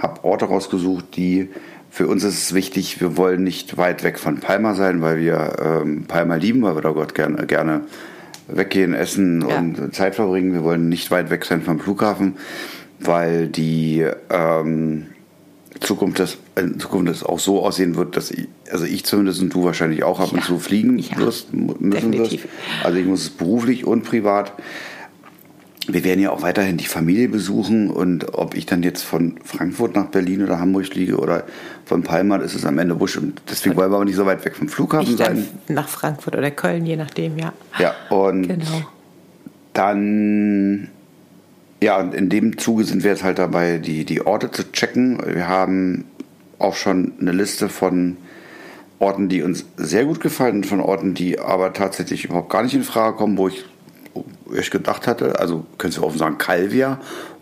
habe 0.00 0.24
Orte 0.24 0.46
rausgesucht, 0.46 1.16
die 1.16 1.48
für 1.90 2.06
uns 2.06 2.22
ist 2.24 2.34
es 2.42 2.54
wichtig, 2.54 3.00
wir 3.00 3.16
wollen 3.16 3.42
nicht 3.42 3.76
weit 3.76 4.04
weg 4.04 4.18
von 4.18 4.38
Palma 4.38 4.74
sein, 4.74 5.02
weil 5.02 5.18
wir 5.18 5.56
ähm, 5.82 6.04
Palma 6.06 6.36
lieben, 6.36 6.62
weil 6.62 6.76
wir 6.76 6.82
da 6.82 6.90
Gott 6.90 7.14
gerne, 7.14 7.46
gerne 7.46 7.80
weggehen, 8.46 8.94
essen 8.94 9.44
Ja. 9.48 9.58
und 9.58 9.94
Zeit 9.94 10.14
verbringen. 10.14 10.52
Wir 10.52 10.62
wollen 10.64 10.88
nicht 10.88 11.10
weit 11.10 11.30
weg 11.30 11.44
sein 11.44 11.62
vom 11.62 11.80
Flughafen, 11.80 12.36
weil 13.00 13.48
die 13.48 14.06
ähm, 14.30 15.06
Zukunft 15.80 16.18
das, 16.20 16.38
in 16.56 16.78
Zukunft 16.78 17.08
das 17.08 17.22
auch 17.24 17.38
so 17.38 17.64
aussehen 17.64 17.96
wird, 17.96 18.16
dass 18.16 18.30
ich, 18.30 18.46
also 18.70 18.84
ich 18.84 19.04
zumindest 19.04 19.40
und 19.42 19.52
du 19.54 19.64
wahrscheinlich 19.64 20.04
auch 20.04 20.20
ab 20.20 20.32
und 20.32 20.40
Ja. 20.40 20.44
zu 20.44 20.58
fliegen 20.58 20.98
Ja. 20.98 21.16
wirst, 21.18 21.52
müssen 21.54 21.80
wirst. 21.92 22.02
Definitiv. 22.04 22.48
Also 22.84 22.98
ich 22.98 23.06
muss 23.06 23.22
es 23.22 23.30
beruflich 23.30 23.84
und 23.84 24.02
privat. 24.04 24.52
Wir 25.92 26.04
werden 26.04 26.20
ja 26.20 26.30
auch 26.30 26.42
weiterhin 26.42 26.76
die 26.76 26.86
Familie 26.86 27.28
besuchen 27.28 27.90
und 27.90 28.34
ob 28.34 28.54
ich 28.54 28.66
dann 28.66 28.82
jetzt 28.82 29.02
von 29.02 29.36
Frankfurt 29.44 29.94
nach 29.94 30.06
Berlin 30.06 30.42
oder 30.42 30.58
Hamburg 30.60 30.86
fliege 30.86 31.16
oder 31.18 31.44
von 31.84 32.02
Palma, 32.02 32.38
das 32.38 32.54
ist 32.54 32.64
am 32.64 32.78
Ende 32.78 32.98
wurscht. 33.00 33.16
Und 33.18 33.40
deswegen 33.50 33.76
wollen 33.76 33.90
wir 33.90 33.96
aber 33.96 34.04
nicht 34.04 34.16
so 34.16 34.26
weit 34.26 34.44
weg 34.44 34.56
vom 34.56 34.68
Flughafen 34.68 35.16
sein. 35.16 35.46
nach 35.68 35.88
Frankfurt 35.88 36.36
oder 36.36 36.50
Köln, 36.50 36.86
je 36.86 36.96
nachdem, 36.96 37.38
ja. 37.38 37.52
Ja, 37.78 37.94
und 38.10 38.42
Genau. 38.48 38.82
dann, 39.72 40.88
ja, 41.82 41.98
und 42.00 42.14
in 42.14 42.28
dem 42.28 42.58
Zuge 42.58 42.84
sind 42.84 43.02
wir 43.04 43.10
jetzt 43.10 43.24
halt 43.24 43.38
dabei, 43.38 43.78
die, 43.78 44.04
die 44.04 44.24
Orte 44.26 44.50
zu 44.50 44.70
checken. 44.72 45.18
Wir 45.26 45.48
haben 45.48 46.04
auch 46.58 46.74
schon 46.76 47.12
eine 47.20 47.32
Liste 47.32 47.68
von 47.68 48.16
Orten, 48.98 49.28
die 49.30 49.42
uns 49.42 49.64
sehr 49.76 50.04
gut 50.04 50.20
gefallen 50.20 50.56
und 50.56 50.66
von 50.66 50.80
Orten, 50.80 51.14
die 51.14 51.38
aber 51.38 51.72
tatsächlich 51.72 52.26
überhaupt 52.26 52.50
gar 52.50 52.62
nicht 52.62 52.74
in 52.74 52.82
Frage 52.82 53.16
kommen, 53.16 53.38
wo 53.38 53.48
ich 53.48 53.64
erst 54.54 54.70
gedacht 54.70 55.06
hatte, 55.06 55.38
also 55.38 55.64
könntest 55.78 55.98
du 56.02 56.06
offen 56.06 56.18
sagen, 56.18 56.38
Calvia, 56.38 56.98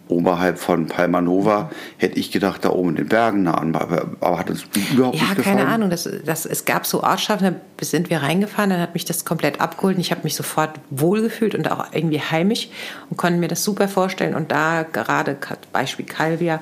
oberhalb 0.09 0.59
von 0.59 0.87
Palma 0.87 1.21
Nova, 1.21 1.71
hätte 1.99 2.19
ich 2.19 2.31
gedacht, 2.31 2.65
da 2.65 2.71
oben 2.71 2.91
in 2.91 2.97
den 2.97 3.09
Bergen 3.09 3.43
nah 3.43 3.59
an, 3.59 3.75
aber, 3.75 4.07
aber 4.21 4.39
hat 4.39 4.49
uns 4.49 4.65
überhaupt 4.93 5.17
Ja, 5.17 5.25
nicht 5.25 5.37
gefallen. 5.37 5.59
keine 5.59 5.69
Ahnung. 5.69 5.91
Das, 5.91 6.09
das, 6.25 6.47
es 6.47 6.65
gab 6.65 6.87
so 6.87 7.03
Ortschaften, 7.03 7.57
da 7.77 7.85
sind 7.85 8.09
wir 8.09 8.23
reingefahren, 8.23 8.71
dann 8.71 8.81
hat 8.81 8.95
mich 8.95 9.05
das 9.05 9.27
komplett 9.27 9.61
abgeholt 9.61 9.97
und 9.97 10.01
ich 10.01 10.11
habe 10.11 10.23
mich 10.25 10.35
sofort 10.35 10.71
wohlgefühlt 10.89 11.55
und 11.55 11.71
auch 11.71 11.93
irgendwie 11.93 12.21
heimisch 12.21 12.71
und 13.11 13.19
konnte 13.19 13.39
mir 13.39 13.49
das 13.49 13.63
super 13.63 13.87
vorstellen. 13.87 14.35
Und 14.35 14.51
da 14.51 14.83
gerade 14.85 15.37
Beispiel 15.73 16.07
Calvia, 16.07 16.61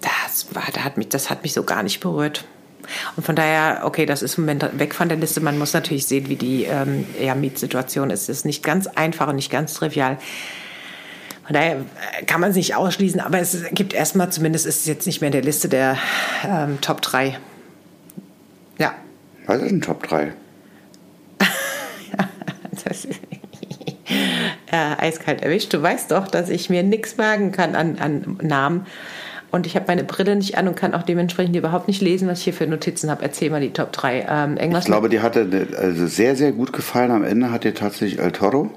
das, 0.00 0.46
war, 0.54 0.62
da 0.72 0.82
hat 0.84 0.96
mich, 0.96 1.08
das 1.08 1.28
hat 1.28 1.42
mich 1.42 1.54
so 1.54 1.64
gar 1.64 1.82
nicht 1.82 1.98
berührt. 2.00 2.44
Und 3.16 3.24
von 3.24 3.36
daher, 3.36 3.82
okay, 3.84 4.06
das 4.06 4.22
ist 4.22 4.38
im 4.38 4.44
Moment 4.44 4.78
weg 4.78 4.94
von 4.94 5.08
der 5.08 5.18
Liste. 5.18 5.40
Man 5.40 5.58
muss 5.58 5.72
natürlich 5.72 6.06
sehen, 6.06 6.28
wie 6.28 6.36
die 6.36 6.64
ähm, 6.64 7.06
ja, 7.20 7.34
Mietsituation 7.34 8.10
ist. 8.10 8.22
Es 8.22 8.38
ist 8.38 8.44
nicht 8.44 8.62
ganz 8.62 8.86
einfach 8.86 9.28
und 9.28 9.36
nicht 9.36 9.50
ganz 9.50 9.74
trivial. 9.74 10.18
Von 11.44 11.54
daher 11.54 11.76
äh, 11.76 12.24
kann 12.24 12.40
man 12.40 12.50
es 12.50 12.56
nicht 12.56 12.74
ausschließen, 12.74 13.20
aber 13.20 13.38
es 13.38 13.64
gibt 13.72 13.94
erstmal, 13.94 14.30
zumindest 14.30 14.66
ist 14.66 14.80
es 14.80 14.86
jetzt 14.86 15.06
nicht 15.06 15.20
mehr 15.20 15.28
in 15.28 15.32
der 15.32 15.42
Liste 15.42 15.68
der 15.68 15.96
ähm, 16.44 16.80
Top 16.80 17.02
3. 17.02 17.38
Ja. 18.78 18.94
Was 19.46 19.62
ist 19.62 19.70
ein 19.70 19.80
Top 19.80 20.02
3? 20.02 20.32
Das 22.84 23.04
äh, 24.70 24.96
eiskalt 24.98 25.42
erwischt. 25.42 25.72
Du 25.72 25.82
weißt 25.82 26.10
doch, 26.10 26.28
dass 26.28 26.48
ich 26.48 26.70
mir 26.70 26.82
nichts 26.82 27.16
merken 27.16 27.52
kann 27.52 27.74
an, 27.74 27.98
an 27.98 28.38
Namen. 28.42 28.86
Und 29.52 29.66
ich 29.66 29.76
habe 29.76 29.86
meine 29.88 30.04
Brille 30.04 30.36
nicht 30.36 30.58
an 30.58 30.68
und 30.68 30.76
kann 30.76 30.92
auch 30.94 31.02
dementsprechend 31.02 31.54
überhaupt 31.56 31.88
nicht 31.88 32.02
lesen, 32.02 32.28
was 32.28 32.38
ich 32.38 32.44
hier 32.44 32.52
für 32.52 32.66
Notizen 32.66 33.10
habe. 33.10 33.22
Erzähl 33.22 33.48
mal 33.50 33.60
die 33.60 33.72
Top 33.72 33.92
3. 33.92 34.26
Ähm, 34.28 34.56
irgendwas 34.56 34.84
Ich 34.84 34.90
glaube, 34.90 35.08
die 35.08 35.20
hatte 35.20 35.48
also 35.78 36.06
sehr, 36.06 36.36
sehr 36.36 36.52
gut 36.52 36.72
gefallen. 36.72 37.10
Am 37.10 37.24
Ende 37.24 37.50
hat 37.50 37.64
dir 37.64 37.74
tatsächlich 37.74 38.18
El 38.18 38.32
Toro. 38.32 38.70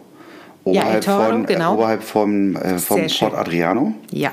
Ja, 0.65 0.81
El 0.83 0.87
Oberhalb, 0.99 1.05
Toro, 1.05 1.23
von, 1.23 1.45
genau. 1.47 1.71
äh, 1.71 1.75
oberhalb 1.75 2.03
vom, 2.03 2.55
äh, 2.55 2.77
vom. 2.77 3.01
Port 3.19 3.33
Adriano. 3.35 3.93
Ja, 4.11 4.31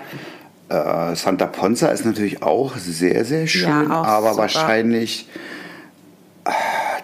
Äh, 0.69 1.15
Santa 1.15 1.47
Ponza 1.47 1.89
ist 1.89 2.05
natürlich 2.05 2.43
auch 2.43 2.77
sehr, 2.77 3.25
sehr 3.25 3.47
schön, 3.47 3.69
Ja, 3.69 3.87
aber 3.89 4.31
super. 4.31 4.43
wahrscheinlich 4.43 5.29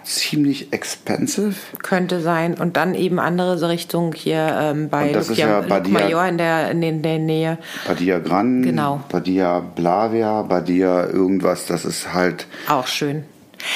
ziemlich 0.03 0.71
expensive. 0.73 1.55
könnte 1.81 2.21
sein. 2.21 2.55
Und 2.55 2.77
dann 2.77 2.93
eben 2.95 3.19
andere 3.19 3.69
Richtung 3.69 4.13
hier 4.13 4.55
ähm, 4.59 4.89
bei 4.89 5.07
Und 5.07 5.15
das 5.15 5.29
ist 5.29 5.37
ja 5.37 5.61
Badia- 5.61 5.93
Major 5.93 6.25
in 6.25 6.37
der, 6.37 6.71
in, 6.71 7.01
der- 7.01 7.19
Nähe. 7.19 7.57
Badia 7.87 8.19
Gran, 8.19 8.61
Genau. 8.63 9.01
Badia 9.09 9.59
Blavia, 9.59 10.41
Badia 10.43 11.07
irgendwas. 11.07 11.65
Das 11.67 11.85
ist 11.85 12.13
halt 12.13 12.47
Auch 12.67 12.87
schön. 12.87 13.23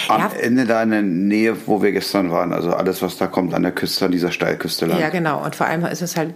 am 0.09 0.19
Ja, 0.21 0.31
Ende 0.39 0.65
da 0.65 0.83
in 0.83 0.89
der 0.91 1.01
Nähe, 1.01 1.55
wo 1.65 1.81
wir 1.81 1.91
gestern 1.91 2.31
waren. 2.31 2.51
Also 2.53 2.71
alles, 2.71 3.01
was 3.01 3.17
da 3.17 3.27
kommt 3.27 3.53
an 3.53 3.63
der 3.63 3.71
Küste, 3.71 4.05
an 4.05 4.11
dieser 4.11 4.31
Steilküste 4.31 4.85
lang. 4.85 4.99
Ja, 4.99 5.09
genau. 5.09 5.43
Und 5.43 5.55
vor 5.55 5.67
allem 5.67 5.85
ist 5.85 6.01
es 6.01 6.17
halt 6.17 6.33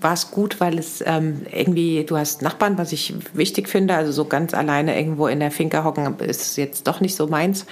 war 0.00 0.12
es 0.12 0.30
gut, 0.30 0.60
weil 0.60 0.78
es 0.78 1.02
ähm, 1.04 1.42
irgendwie, 1.52 2.04
du 2.04 2.16
hast 2.16 2.40
Nachbarn, 2.42 2.78
was 2.78 2.92
ich 2.92 3.14
wichtig 3.34 3.68
finde. 3.68 3.94
Also 3.94 4.12
so 4.12 4.26
ganz 4.26 4.54
alleine 4.54 4.96
irgendwo 4.96 5.26
in 5.26 5.40
der 5.40 5.50
Finca 5.50 5.82
hocken 5.82 6.14
ist 6.20 6.56
jetzt 6.56 6.86
doch 6.86 7.00
nicht 7.00 7.16
so 7.16 7.26
meins. 7.26 7.66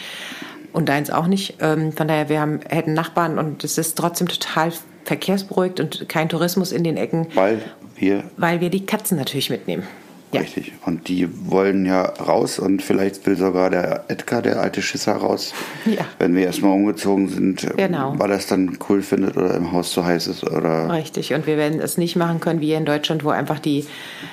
Und 0.76 0.90
deins 0.90 1.08
auch 1.08 1.26
nicht. 1.26 1.54
Ähm, 1.60 1.90
von 1.90 2.06
daher, 2.06 2.28
wir 2.28 2.38
haben, 2.38 2.60
hätten 2.68 2.92
Nachbarn 2.92 3.38
und 3.38 3.64
es 3.64 3.78
ist 3.78 3.96
trotzdem 3.96 4.28
total 4.28 4.74
verkehrsberuhigt 5.04 5.80
und 5.80 6.06
kein 6.06 6.28
Tourismus 6.28 6.70
in 6.70 6.84
den 6.84 6.98
Ecken, 6.98 7.28
Weil 7.34 7.62
wir 7.94 8.24
weil 8.36 8.60
wir 8.60 8.68
die 8.68 8.84
Katzen 8.84 9.16
natürlich 9.16 9.48
mitnehmen. 9.48 9.84
Ja. 10.32 10.40
Richtig. 10.40 10.72
Und 10.84 11.08
die 11.08 11.28
wollen 11.48 11.86
ja 11.86 12.02
raus 12.02 12.58
und 12.58 12.82
vielleicht 12.82 13.24
will 13.26 13.36
sogar 13.36 13.70
der 13.70 14.04
Edgar, 14.08 14.42
der 14.42 14.60
alte 14.60 14.82
Schisser, 14.82 15.14
raus. 15.14 15.54
Ja. 15.86 16.04
Wenn 16.18 16.34
wir 16.34 16.44
erstmal 16.46 16.72
umgezogen 16.72 17.28
sind, 17.28 17.66
Genau. 17.76 18.14
weil 18.18 18.30
er 18.32 18.36
es 18.36 18.46
dann 18.48 18.76
cool 18.88 19.02
findet 19.02 19.36
oder 19.36 19.54
im 19.54 19.70
Haus 19.72 19.92
zu 19.92 20.04
heiß 20.04 20.26
ist 20.26 20.42
oder. 20.44 20.90
Richtig. 20.92 21.32
Und 21.32 21.46
wir 21.46 21.56
werden 21.56 21.80
es 21.80 21.96
nicht 21.96 22.16
machen 22.16 22.40
können 22.40 22.60
wie 22.60 22.66
hier 22.66 22.78
in 22.78 22.84
Deutschland, 22.84 23.22
wo 23.24 23.30
einfach 23.30 23.60
die, 23.60 23.86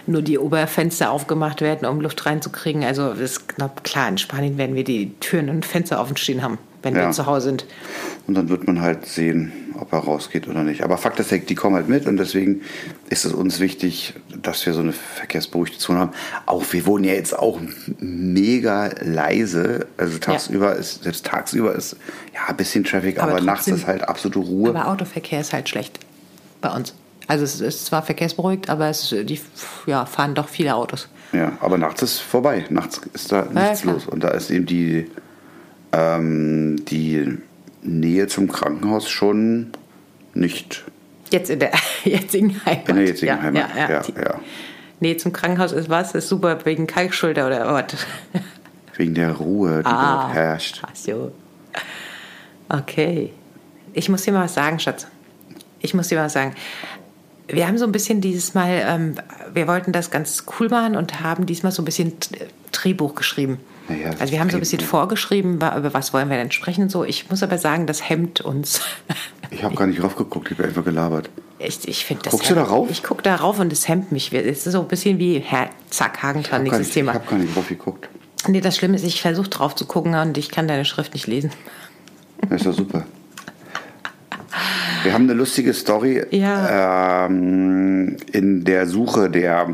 nur 0.07 0.23
die 0.23 0.39
Oberfenster 0.39 1.11
aufgemacht 1.11 1.61
werden, 1.61 1.87
um 1.87 2.01
Luft 2.01 2.25
reinzukriegen. 2.25 2.83
Also 2.83 3.11
ist 3.11 3.43
klar, 3.83 4.09
in 4.09 4.17
Spanien 4.17 4.57
werden 4.57 4.75
wir 4.75 4.83
die 4.83 5.11
Türen 5.19 5.49
und 5.49 5.63
Fenster 5.65 6.01
offen 6.01 6.17
stehen 6.17 6.41
haben, 6.41 6.57
wenn 6.83 6.95
Ja. 6.95 7.05
wir 7.07 7.11
zu 7.11 7.25
Hause 7.25 7.47
sind. 7.49 7.65
Und 8.27 8.35
dann 8.35 8.47
wird 8.49 8.67
man 8.67 8.81
halt 8.81 9.05
sehen, 9.05 9.51
ob 9.79 9.91
er 9.91 9.99
rausgeht 9.99 10.47
oder 10.47 10.63
nicht. 10.63 10.83
Aber 10.83 10.97
Fakt 10.97 11.19
ist, 11.19 11.31
die 11.31 11.55
kommen 11.55 11.75
halt 11.75 11.89
mit 11.89 12.05
und 12.07 12.17
deswegen 12.17 12.61
ist 13.09 13.25
es 13.25 13.33
uns 13.33 13.59
wichtig, 13.59 14.13
dass 14.41 14.65
wir 14.65 14.73
so 14.73 14.81
eine 14.81 14.93
verkehrsberuhigte 14.93 15.77
Zone 15.79 15.99
haben. 15.99 16.11
Auch 16.45 16.63
wir 16.71 16.85
wohnen 16.85 17.03
ja 17.05 17.13
jetzt 17.13 17.37
auch 17.37 17.59
mega 17.99 18.91
leise. 19.01 19.87
Also 19.97 20.17
tagsüber 20.19 20.75
ist, 20.75 21.03
selbst 21.03 21.25
tagsüber 21.25 21.73
ist 21.73 21.95
ja 22.33 22.41
ein 22.47 22.57
bisschen 22.57 22.83
Traffic, 22.83 23.19
Aber 23.21 23.31
aber, 23.33 23.41
nachts 23.41 23.67
ist 23.67 23.87
halt 23.87 24.07
absolute 24.07 24.39
Ruhe. 24.39 24.69
Aber 24.69 24.87
Autoverkehr 24.87 25.41
ist 25.41 25.53
halt 25.53 25.69
schlecht 25.69 25.99
bei 26.61 26.69
uns. 26.69 26.93
Also 27.27 27.45
es 27.45 27.61
ist 27.61 27.85
zwar 27.85 28.03
verkehrsberuhigt, 28.03 28.69
aber 28.69 28.89
es, 28.89 29.11
ist- 29.11 29.29
die 29.29 29.39
ja, 29.85 30.05
fahren 30.05 30.35
doch 30.35 30.49
viele 30.49 30.75
Autos. 30.75 31.07
Ja, 31.31 31.53
aber 31.61 31.77
nachts 31.77 32.01
ist 32.03 32.19
vorbei. 32.19 32.65
Nachts 32.69 33.01
ist 33.13 33.31
da 33.31 33.47
nichts 33.51 33.81
klar. 33.81 33.93
los. 33.95 34.05
Und 34.07 34.23
da 34.23 34.29
ist 34.29 34.51
eben 34.51 34.65
die, 34.65 35.09
ähm, 35.93 36.83
die 36.85 37.37
Nähe 37.81 38.27
zum 38.27 38.51
Krankenhaus 38.51 39.09
schon 39.09 39.71
nicht 40.33 40.83
Jetzt 41.31 41.49
in 41.49 41.59
der 41.59 41.71
jetzigen 42.03 42.59
Heimat. 42.65 42.89
in 42.89 42.95
der 42.95 43.05
jetzigen 43.05 43.27
ja, 43.27 43.41
Heimat. 43.41 43.69
Ja, 43.75 43.89
ja. 43.89 44.01
Ja, 44.15 44.21
ja. 44.23 44.39
Nähe 44.99 45.17
zum 45.17 45.33
Krankenhaus 45.33 45.71
ist 45.71 45.89
was? 45.89 46.13
Ist 46.15 46.29
super 46.29 46.57
wegen 46.65 46.87
Kalkschulter 46.87 47.47
oder 47.47 47.73
was? 47.73 47.85
Wegen 48.95 49.15
der 49.15 49.31
Ruhe, 49.31 49.79
die 49.81 49.87
Ah. 49.87 50.25
dort 50.25 50.35
herrscht. 50.35 50.81
Ach 50.85 50.95
so. 50.95 51.31
Okay. 52.69 53.31
Ich 53.93 54.07
muss 54.07 54.21
dir 54.21 54.31
mal 54.31 54.43
was 54.45 54.53
sagen, 54.53 54.79
Schatz. 54.79 55.07
Ich 55.79 55.93
muss 55.95 56.07
dir 56.09 56.17
mal 56.19 56.25
was 56.25 56.33
sagen. 56.33 56.53
Wir 57.47 57.67
haben 57.67 57.77
so 57.79 57.85
ein 57.85 57.91
bisschen 57.91 58.21
dieses 58.21 58.53
Mal, 58.53 58.83
ähm, 58.87 59.15
wir 59.53 59.67
wollten 59.67 59.91
das 59.91 60.11
ganz 60.11 60.45
cool 60.59 60.69
machen 60.69 60.95
und 60.95 61.21
haben 61.21 61.45
diesmal 61.47 61.71
so 61.71 61.81
ein 61.81 61.85
bisschen 61.85 62.13
Drehbuch 62.71 63.15
geschrieben. 63.15 63.59
Naja, 63.89 64.11
also 64.19 64.31
wir 64.31 64.39
haben 64.39 64.49
so 64.49 64.57
ein 64.57 64.61
bisschen 64.61 64.79
vorgeschrieben, 64.79 65.55
über 65.55 65.93
was 65.93 66.13
wollen 66.13 66.29
wir 66.29 66.37
denn 66.37 66.51
sprechen 66.51 66.89
so. 66.89 67.03
Ich 67.03 67.29
muss 67.29 67.43
aber 67.43 67.57
sagen, 67.57 67.85
das 67.85 68.07
hemmt 68.09 68.39
uns. 68.41 68.81
Ich 69.51 69.63
habe 69.63 69.75
gar 69.75 69.87
nicht 69.87 70.01
raufgeguckt, 70.01 70.51
ich 70.51 70.57
habe 70.57 70.67
einfach 70.69 70.85
gelabert. 70.85 71.29
Ich, 71.59 71.87
ich 71.87 72.05
finde 72.05 72.23
das. 72.23 72.31
Guckst 72.31 72.49
du 72.49 72.55
hemmt- 72.55 72.65
darauf? 72.67 72.89
Ich 72.89 73.03
gucke 73.03 73.21
darauf 73.21 73.59
und 73.59 73.71
es 73.73 73.87
hemmt 73.87 74.11
mich. 74.11 74.31
Es 74.33 74.65
ist 74.65 74.71
so 74.73 74.81
ein 74.81 74.87
bisschen 74.87 75.19
wie 75.19 75.39
Herr 75.39 75.69
Zack 75.89 76.17
Ich 76.17 76.23
habe 76.23 76.41
gar, 76.43 76.59
nächstes 76.59 76.79
nicht- 76.79 76.87
ich 76.89 76.93
Thema. 76.93 77.13
hab 77.13 77.29
gar 77.29 77.37
nicht 77.37 77.55
drauf 77.55 77.67
geguckt. 77.67 78.07
Nee, 78.47 78.61
das 78.61 78.75
Schlimme 78.77 78.95
ist, 78.95 79.05
ich 79.05 79.21
versuche 79.21 79.49
drauf 79.49 79.75
zu 79.75 79.85
gucken 79.85 80.15
und 80.15 80.37
ich 80.37 80.49
kann 80.49 80.67
deine 80.67 80.85
Schrift 80.85 81.13
nicht 81.13 81.27
lesen. 81.27 81.51
Das 82.49 82.61
ist 82.61 82.65
doch 82.67 82.73
super. 82.73 83.05
Wir 85.03 85.13
haben 85.13 85.23
eine 85.23 85.33
lustige 85.33 85.73
Story 85.73 86.23
Ja. 86.31 87.25
ähm, 87.27 88.17
in 88.31 88.63
der 88.63 88.87
Suche 88.87 89.29
der, 89.29 89.67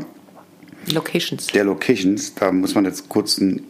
Locations. 0.92 1.46
der 1.48 1.64
Locations. 1.64 2.34
Da 2.34 2.50
muss 2.52 2.74
man 2.74 2.84
jetzt 2.84 3.08
kurz 3.08 3.38
einen 3.40 3.64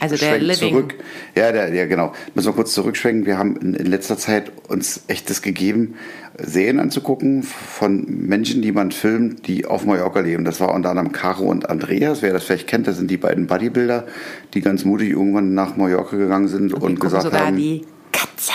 Also 0.00 0.16
der 0.16 0.38
Living. 0.38 0.70
zurück. 0.70 0.94
Ja, 1.34 1.50
der, 1.50 1.74
ja, 1.74 1.86
genau. 1.86 2.12
Müssen 2.34 2.48
wir 2.48 2.54
kurz 2.54 2.72
zurückschwenken. 2.72 3.26
Wir 3.26 3.36
haben 3.36 3.56
in, 3.56 3.74
in 3.74 3.86
letzter 3.86 4.16
Zeit 4.16 4.52
uns 4.68 5.02
echtes 5.08 5.42
gegeben, 5.42 5.94
Serien 6.40 6.78
anzugucken 6.78 7.42
von 7.42 8.04
Menschen, 8.06 8.62
die 8.62 8.70
man 8.70 8.92
filmt, 8.92 9.48
die 9.48 9.66
auf 9.66 9.84
Mallorca 9.84 10.20
leben. 10.20 10.44
Das 10.44 10.60
war 10.60 10.72
unter 10.72 10.90
anderem 10.90 11.10
Caro 11.10 11.44
und 11.44 11.68
Andreas. 11.68 12.22
Wer 12.22 12.32
das 12.32 12.44
vielleicht 12.44 12.68
kennt, 12.68 12.86
das 12.86 12.96
sind 12.96 13.10
die 13.10 13.16
beiden 13.16 13.48
Bodybuilder, 13.48 14.06
die 14.54 14.60
ganz 14.60 14.84
mutig 14.84 15.10
irgendwann 15.10 15.54
nach 15.54 15.76
Mallorca 15.76 16.16
gegangen 16.16 16.46
sind 16.46 16.72
und, 16.72 16.80
gucken 16.80 16.98
gesagt 17.00 17.24
sogar 17.24 17.46
haben. 17.46 17.56
die 17.56 17.84
Katze. 18.12 18.52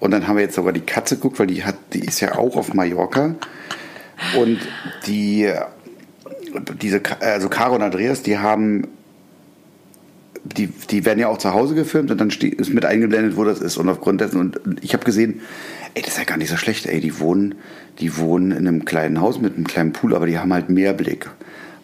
Und 0.00 0.10
dann 0.10 0.26
haben 0.26 0.34
wir 0.34 0.42
jetzt 0.42 0.56
sogar 0.56 0.72
die 0.72 0.80
Katze 0.80 1.14
geguckt, 1.14 1.38
weil 1.38 1.46
die 1.46 1.62
hat, 1.62 1.76
die 1.92 2.00
ist 2.00 2.18
ja 2.18 2.36
auch 2.36 2.56
auf 2.56 2.74
Mallorca. 2.74 3.36
Und 4.36 4.58
die, 5.06 5.48
diese, 6.80 7.00
also 7.20 7.48
Caro 7.48 7.76
und 7.76 7.82
Andreas, 7.82 8.22
die 8.22 8.38
haben, 8.38 8.88
die, 10.44 10.66
die 10.66 11.04
werden 11.04 11.18
ja 11.18 11.28
auch 11.28 11.38
zu 11.38 11.52
Hause 11.52 11.74
gefilmt 11.74 12.10
und 12.10 12.20
dann 12.20 12.30
ist 12.30 12.74
mit 12.74 12.84
eingeblendet, 12.84 13.36
wo 13.36 13.44
das 13.44 13.60
ist. 13.60 13.76
Und 13.76 13.88
aufgrund 13.88 14.20
dessen, 14.20 14.40
und 14.40 14.60
ich 14.82 14.92
habe 14.92 15.04
gesehen, 15.04 15.40
ey, 15.94 16.02
das 16.02 16.12
ist 16.12 16.18
ja 16.18 16.24
gar 16.24 16.36
nicht 16.36 16.50
so 16.50 16.56
schlecht, 16.56 16.86
ey, 16.86 17.00
die 17.00 17.20
wohnen, 17.20 17.54
die 18.00 18.16
wohnen 18.16 18.50
in 18.50 18.66
einem 18.66 18.84
kleinen 18.84 19.20
Haus 19.20 19.40
mit 19.40 19.54
einem 19.54 19.66
kleinen 19.66 19.92
Pool, 19.92 20.14
aber 20.14 20.26
die 20.26 20.38
haben 20.38 20.52
halt 20.52 20.68
Mehrblick. 20.68 21.30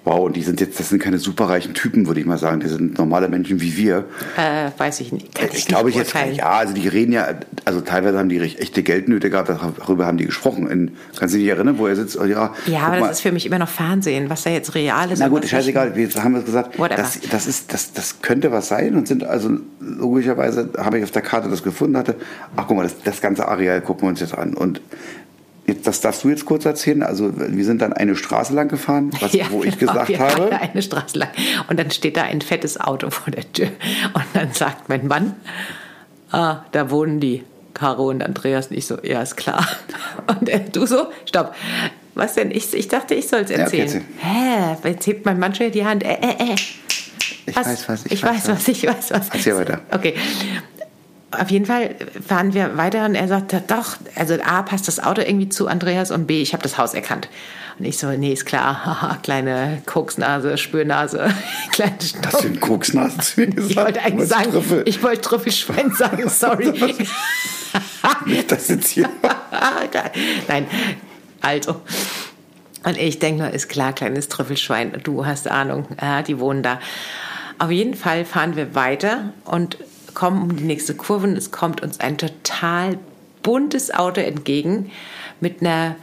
Wow, 0.09 0.21
und 0.25 0.37
die 0.37 0.43
sind 0.43 0.59
jetzt, 0.63 0.81
das 0.81 0.89
sind 0.89 1.03
keine 1.03 1.19
superreichen 1.19 1.75
Typen, 1.75 2.07
würde 2.07 2.19
ich 2.19 2.25
mal 2.25 2.39
sagen. 2.39 2.61
Die 2.61 2.69
sind 2.69 2.97
normale 2.97 3.29
Menschen 3.29 3.61
wie 3.61 3.77
wir. 3.77 4.07
Äh, 4.39 4.71
weiß 4.79 5.01
ich 5.01 5.13
nicht. 5.13 5.35
Kann 5.35 5.49
ich, 5.53 5.59
Ich 5.59 5.67
glaube 5.67 5.91
ich 5.91 5.97
jetzt, 5.97 6.15
ja, 6.33 6.49
also 6.49 6.73
die 6.73 6.89
reden 6.89 7.13
ja, 7.13 7.27
also 7.67 7.83
teilweise 7.83 8.19
haben 8.19 8.31
die 8.31 8.41
echte 8.41 8.83
Geldnöte 8.83 9.29
gehabt, 9.29 9.51
darüber 9.51 10.07
haben 10.07 10.17
die 10.17 10.25
gesprochen. 10.25 10.67
In, 10.71 10.93
kannst 11.19 11.35
du 11.35 11.39
dich 11.39 11.49
erinnern, 11.49 11.77
wo 11.77 11.87
er 11.87 11.95
sitzt? 11.95 12.19
Oh, 12.19 12.25
ja, 12.25 12.55
Ja, 12.65 12.85
aber 12.85 13.01
mal. 13.01 13.09
das 13.09 13.19
ist 13.19 13.21
für 13.21 13.33
mich 13.33 13.45
immer 13.45 13.59
noch 13.59 13.69
Fernsehen, 13.69 14.31
was 14.31 14.45
da 14.45 14.51
jetzt 14.51 14.75
real 14.75 15.11
ist. 15.13 15.19
Na 15.19 15.29
gut, 15.29 15.45
scheißegal, 15.45 15.95
wir 15.95 16.09
haben 16.25 16.37
jetzt 16.37 16.47
gesagt, 16.47 16.79
Whatever. 16.79 17.03
das, 17.03 17.21
das, 17.31 17.47
ist, 17.47 17.75
das, 17.75 17.93
das 17.93 18.23
könnte 18.23 18.51
was 18.51 18.69
sein 18.69 18.95
und 18.95 19.07
sind 19.07 19.25
also 19.25 19.51
logischerweise, 19.79 20.71
habe 20.79 20.97
ich 20.97 21.05
auf 21.05 21.11
der 21.11 21.21
Karte 21.21 21.51
das 21.51 21.63
gefunden, 21.63 21.99
hatte, 21.99 22.15
ach 22.57 22.65
guck 22.67 22.79
mal, 22.79 22.85
das, 22.85 22.95
das 23.05 23.21
ganze 23.21 23.47
Areal 23.47 23.83
gucken 23.83 24.05
wir 24.05 24.09
uns 24.09 24.21
jetzt 24.21 24.39
an. 24.39 24.55
Und 24.55 24.81
das 25.75 26.01
darfst 26.01 26.25
du 26.25 26.29
jetzt 26.29 26.45
kurz 26.45 26.65
erzählen. 26.65 27.03
Also 27.03 27.33
wir 27.37 27.65
sind 27.65 27.83
dann 27.83 27.93
eine 27.93 28.17
Straße 28.17 28.53
lang 28.55 28.69
gefahren, 28.69 29.11
was, 29.21 29.33
Ja, 29.33 29.47
wo 29.51 29.63
ich 29.63 29.79
genau, 29.79 29.93
gesagt 29.93 30.09
wir 30.09 30.19
habe, 30.19 30.53
eine 30.61 30.83
Straße 30.83 31.19
lang. 31.19 31.29
Und 31.69 31.79
dann 31.79 31.91
steht 31.91 32.17
da 32.17 32.23
ein 32.23 32.41
fettes 32.41 32.81
Auto 32.81 33.11
vor 33.11 33.31
der 33.31 33.51
Tür. 33.53 33.69
Und 34.15 34.25
dann 34.35 34.53
sagt 34.53 34.89
mein 34.89 35.07
Mann, 35.07 35.35
ah, 36.31 36.63
da 36.73 36.91
wohnen 36.91 37.21
die. 37.21 37.45
Caro 37.75 38.09
und 38.09 38.23
Andreas. 38.23 38.69
Und 38.69 38.77
ich 38.77 38.87
so, 38.87 38.99
ja, 39.03 39.23
ist 39.23 39.37
klar. 39.37 39.67
Und 40.27 40.49
äh, 40.49 40.61
du 40.73 40.85
so, 40.85 41.07
stopp. 41.27 41.55
Was 42.15 42.35
denn? 42.35 42.51
Ich, 42.51 42.75
ich 42.75 42.89
dachte, 42.89 43.15
ich 43.15 43.29
soll 43.29 43.43
es 43.43 43.51
Ja, 43.51 43.67
okay, 43.67 43.81
erzählen. 43.83 44.05
Hä? 44.19 44.89
Jetzt 44.89 45.07
hebt 45.07 45.25
mein 45.25 45.39
Mann 45.39 45.55
schon 45.55 45.71
die 45.71 45.85
Hand. 45.85 46.03
Äh, 46.03 46.15
äh, 46.15 46.53
äh. 46.53 46.57
ich 47.47 47.55
weiß 47.55 47.89
was, 47.89 48.07
ich, 48.07 48.21
weiß 48.21 48.49
was, 48.49 48.67
ich 48.67 48.85
weiß 48.85 49.13
was. 49.13 49.29
Erzähl 49.29 49.57
weiter. 49.57 49.81
Okay. 49.93 50.15
Auf 51.31 51.51
jeden 51.51 51.67
Fall 51.67 51.95
fahren 52.27 52.55
wir 52.55 52.79
weiter 52.79 53.05
und 53.05 53.15
er 53.15 53.29
sagt, 53.29 53.53
doch, 53.71 53.97
also 54.15 54.35
A, 54.43 54.63
passt 54.63 54.89
das 54.89 54.99
Auto 54.99 55.21
irgendwie 55.21 55.51
zu 55.51 55.69
Andreas 55.69 56.11
und 56.11 56.27
B, 56.27 56.41
ich 56.41 56.55
habe 56.55 56.63
das 56.63 56.79
Haus 56.79 56.95
erkannt. 56.95 57.29
Und 57.79 57.85
ich 57.85 57.99
so, 57.99 58.11
nee, 58.11 58.33
ist 58.33 58.47
klar, 58.47 58.85
haha, 58.85 59.19
kleine 59.23 59.83
Koksnase, 59.85 60.57
Spürnase, 60.57 61.33
kleine 61.71 61.93
hast 62.25 62.45
du 62.45 62.49
den 62.49 62.61
Koksnasen 62.61 63.21
zu 63.21 63.41
mir 63.41 63.47
gesagt? 63.49 63.71
Ich 63.71 63.77
wollte 63.77 64.03
eigentlich 64.03 64.29
sagen, 64.29 64.53
Trüffel? 64.53 64.83
ich 64.87 65.03
wollte 65.03 65.21
Trüffelschwein 65.21 65.93
sagen, 65.93 66.29
sorry. 66.29 66.95
Nicht, 68.25 68.51
dass 68.51 68.69
jetzt 68.69 68.89
hier... 68.89 69.09
Nein, 70.49 70.67
also. 71.43 71.83
Und 72.85 72.97
ich 72.97 73.19
denke 73.19 73.43
nur, 73.43 73.53
ist 73.53 73.69
klar, 73.69 73.93
kleines 73.93 74.29
Trüffelschwein, 74.29 75.01
du 75.03 75.27
hast 75.27 75.49
Ahnung, 75.49 75.87
ja, 76.01 76.23
die 76.23 76.39
wohnen 76.39 76.63
da. 76.63 76.81
Auf 77.59 77.71
jeden 77.71 77.95
Fall 77.95 78.25
fahren 78.25 78.57
wir 78.57 78.75
weiter 78.75 79.33
und 79.45 79.77
kommen 80.19 80.43
um 80.43 80.57
die 80.57 80.65
nächste 80.65 80.95
Kurve 80.95 81.29
und 81.29 81.37
es 81.37 81.53
kommt 81.53 81.81
uns 81.81 82.01
ein 82.01 82.19
total 82.19 82.99
buntes 83.45 83.95
Auto 83.95 84.21
entgegen 84.21 84.91
mit 85.39 85.61
einer 85.61 85.95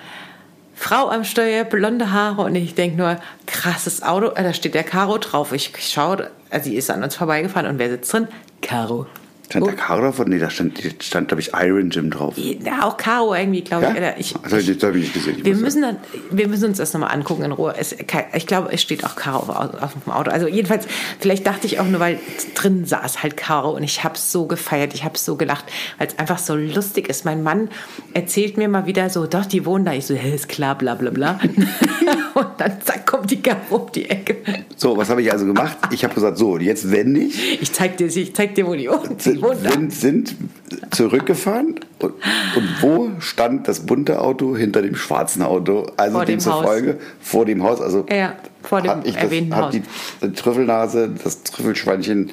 Frau 0.73 1.09
am 1.09 1.25
Steuer, 1.25 1.65
blonde 1.65 2.13
Haare 2.13 2.43
und 2.43 2.55
ich 2.55 2.75
denke 2.75 2.95
nur, 2.95 3.17
krasses 3.45 4.03
Auto, 4.03 4.29
da 4.29 4.53
steht 4.53 4.73
der 4.73 4.85
Caro 4.85 5.17
drauf. 5.17 5.51
Ich, 5.51 5.73
ich 5.77 5.89
schaue, 5.89 6.31
also 6.49 6.69
sie 6.69 6.77
ist 6.77 6.89
an 6.89 7.03
uns 7.03 7.15
vorbeigefahren 7.15 7.69
und 7.69 7.77
wer 7.77 7.89
sitzt 7.89 8.13
drin? 8.13 8.29
Caro. 8.61 9.05
Stand 9.45 9.67
da 9.67 9.71
Caro 9.73 10.01
drauf? 10.01 10.25
Nee, 10.25 10.39
da 10.39 10.49
stand, 10.49 10.81
stand 10.99 11.27
glaube 11.27 11.41
ich, 11.41 11.51
Iron 11.53 11.89
Gym 11.89 12.09
drauf. 12.09 12.33
Ja, 12.37 12.83
auch 12.83 12.97
Caro 12.97 13.35
irgendwie, 13.35 13.61
glaube 13.61 13.85
ich. 13.85 13.91
Ja? 13.91 13.97
Oder 13.97 14.19
ich, 14.19 14.33
Das 14.33 14.51
habe 14.51 14.61
ich, 14.61 14.69
ich 14.69 14.81
nicht 14.81 15.13
gesehen. 15.13 15.37
Ich 15.37 15.45
wir 15.45 15.55
müssen, 15.55 15.83
dann, 15.83 15.97
wir 16.31 16.47
müssen 16.47 16.65
uns 16.65 16.79
das 16.79 16.93
nochmal 16.93 17.11
angucken 17.11 17.43
in 17.43 17.51
Ruhe. 17.51 17.75
Es, 17.77 17.95
ich 18.33 18.47
glaube, 18.47 18.69
es 18.71 18.81
steht 18.81 19.05
auch 19.05 19.15
Caro 19.15 19.51
auf, 19.51 19.81
auf 19.81 19.93
dem 19.93 20.11
Auto. 20.11 20.31
Also 20.31 20.47
jedenfalls, 20.47 20.87
vielleicht 21.19 21.45
dachte 21.45 21.67
ich 21.67 21.79
auch 21.79 21.85
nur, 21.85 21.99
weil 21.99 22.19
drin 22.55 22.85
saß 22.85 23.21
halt 23.21 23.37
Caro 23.37 23.71
und 23.75 23.83
ich 23.83 24.03
habe 24.03 24.17
so 24.17 24.47
gefeiert, 24.47 24.95
ich 24.95 25.03
habe 25.03 25.17
so 25.17 25.35
gelacht, 25.35 25.65
weil 25.99 26.07
es 26.07 26.17
einfach 26.17 26.39
so 26.39 26.55
lustig 26.55 27.07
ist. 27.07 27.23
Mein 27.23 27.43
Mann 27.43 27.69
erzählt 28.13 28.57
mir 28.57 28.67
mal 28.67 28.87
wieder 28.87 29.11
so, 29.11 29.27
doch, 29.27 29.45
die 29.45 29.65
wohnen 29.65 29.85
da. 29.85 29.93
Ich 29.93 30.07
so, 30.07 30.15
hä, 30.15 30.33
ist 30.33 30.49
klar, 30.49 30.75
bla 30.75 30.95
bla 30.95 31.11
bla. 31.11 31.39
und 32.33 32.47
dann 32.57 32.81
zack, 32.81 33.05
kommt 33.05 33.29
die 33.29 33.41
Caro 33.41 33.75
um 33.75 33.91
die 33.91 34.09
Ecke. 34.09 34.37
So, 34.75 34.97
was 34.97 35.09
habe 35.09 35.21
ich 35.21 35.31
also 35.31 35.45
gemacht? 35.45 35.77
Ich 35.91 36.03
habe 36.03 36.15
gesagt, 36.15 36.37
so, 36.37 36.57
jetzt 36.57 36.91
wende 36.91 37.21
ich. 37.21 37.61
Ich 37.61 37.71
zeig 37.71 37.97
dir, 37.97 38.07
ich 38.07 38.35
zeig 38.35 38.55
dir, 38.55 38.65
wo 38.65 38.73
die 38.73 38.89
wohnt. 38.89 39.21
Sind, 39.35 39.93
sind, 39.93 40.27
sind 40.29 40.35
zurückgefahren 40.93 41.75
und, 41.99 42.13
und 42.55 42.69
wo 42.81 43.09
stand 43.19 43.67
das 43.67 43.81
bunte 43.85 44.21
Auto 44.21 44.55
hinter 44.55 44.81
dem 44.81 44.95
schwarzen 44.95 45.41
Auto? 45.41 45.87
Also 45.97 46.17
Vor 46.17 46.25
dem 46.25 46.39
zur 46.39 46.53
Haus. 46.53 46.65
Folge 46.65 46.97
vor 47.21 47.45
dem 47.45 47.63
Haus. 47.63 47.81
Also 47.81 48.05
Ja, 48.09 48.35
vor 48.63 48.81
dem 48.81 49.01
ich 49.03 49.15
das, 49.15 49.57
Haus. 49.57 49.73
die, 49.73 50.31
Trüffelnase, 50.33 51.11
das 51.23 51.43
Trüffelschweinchen 51.43 52.31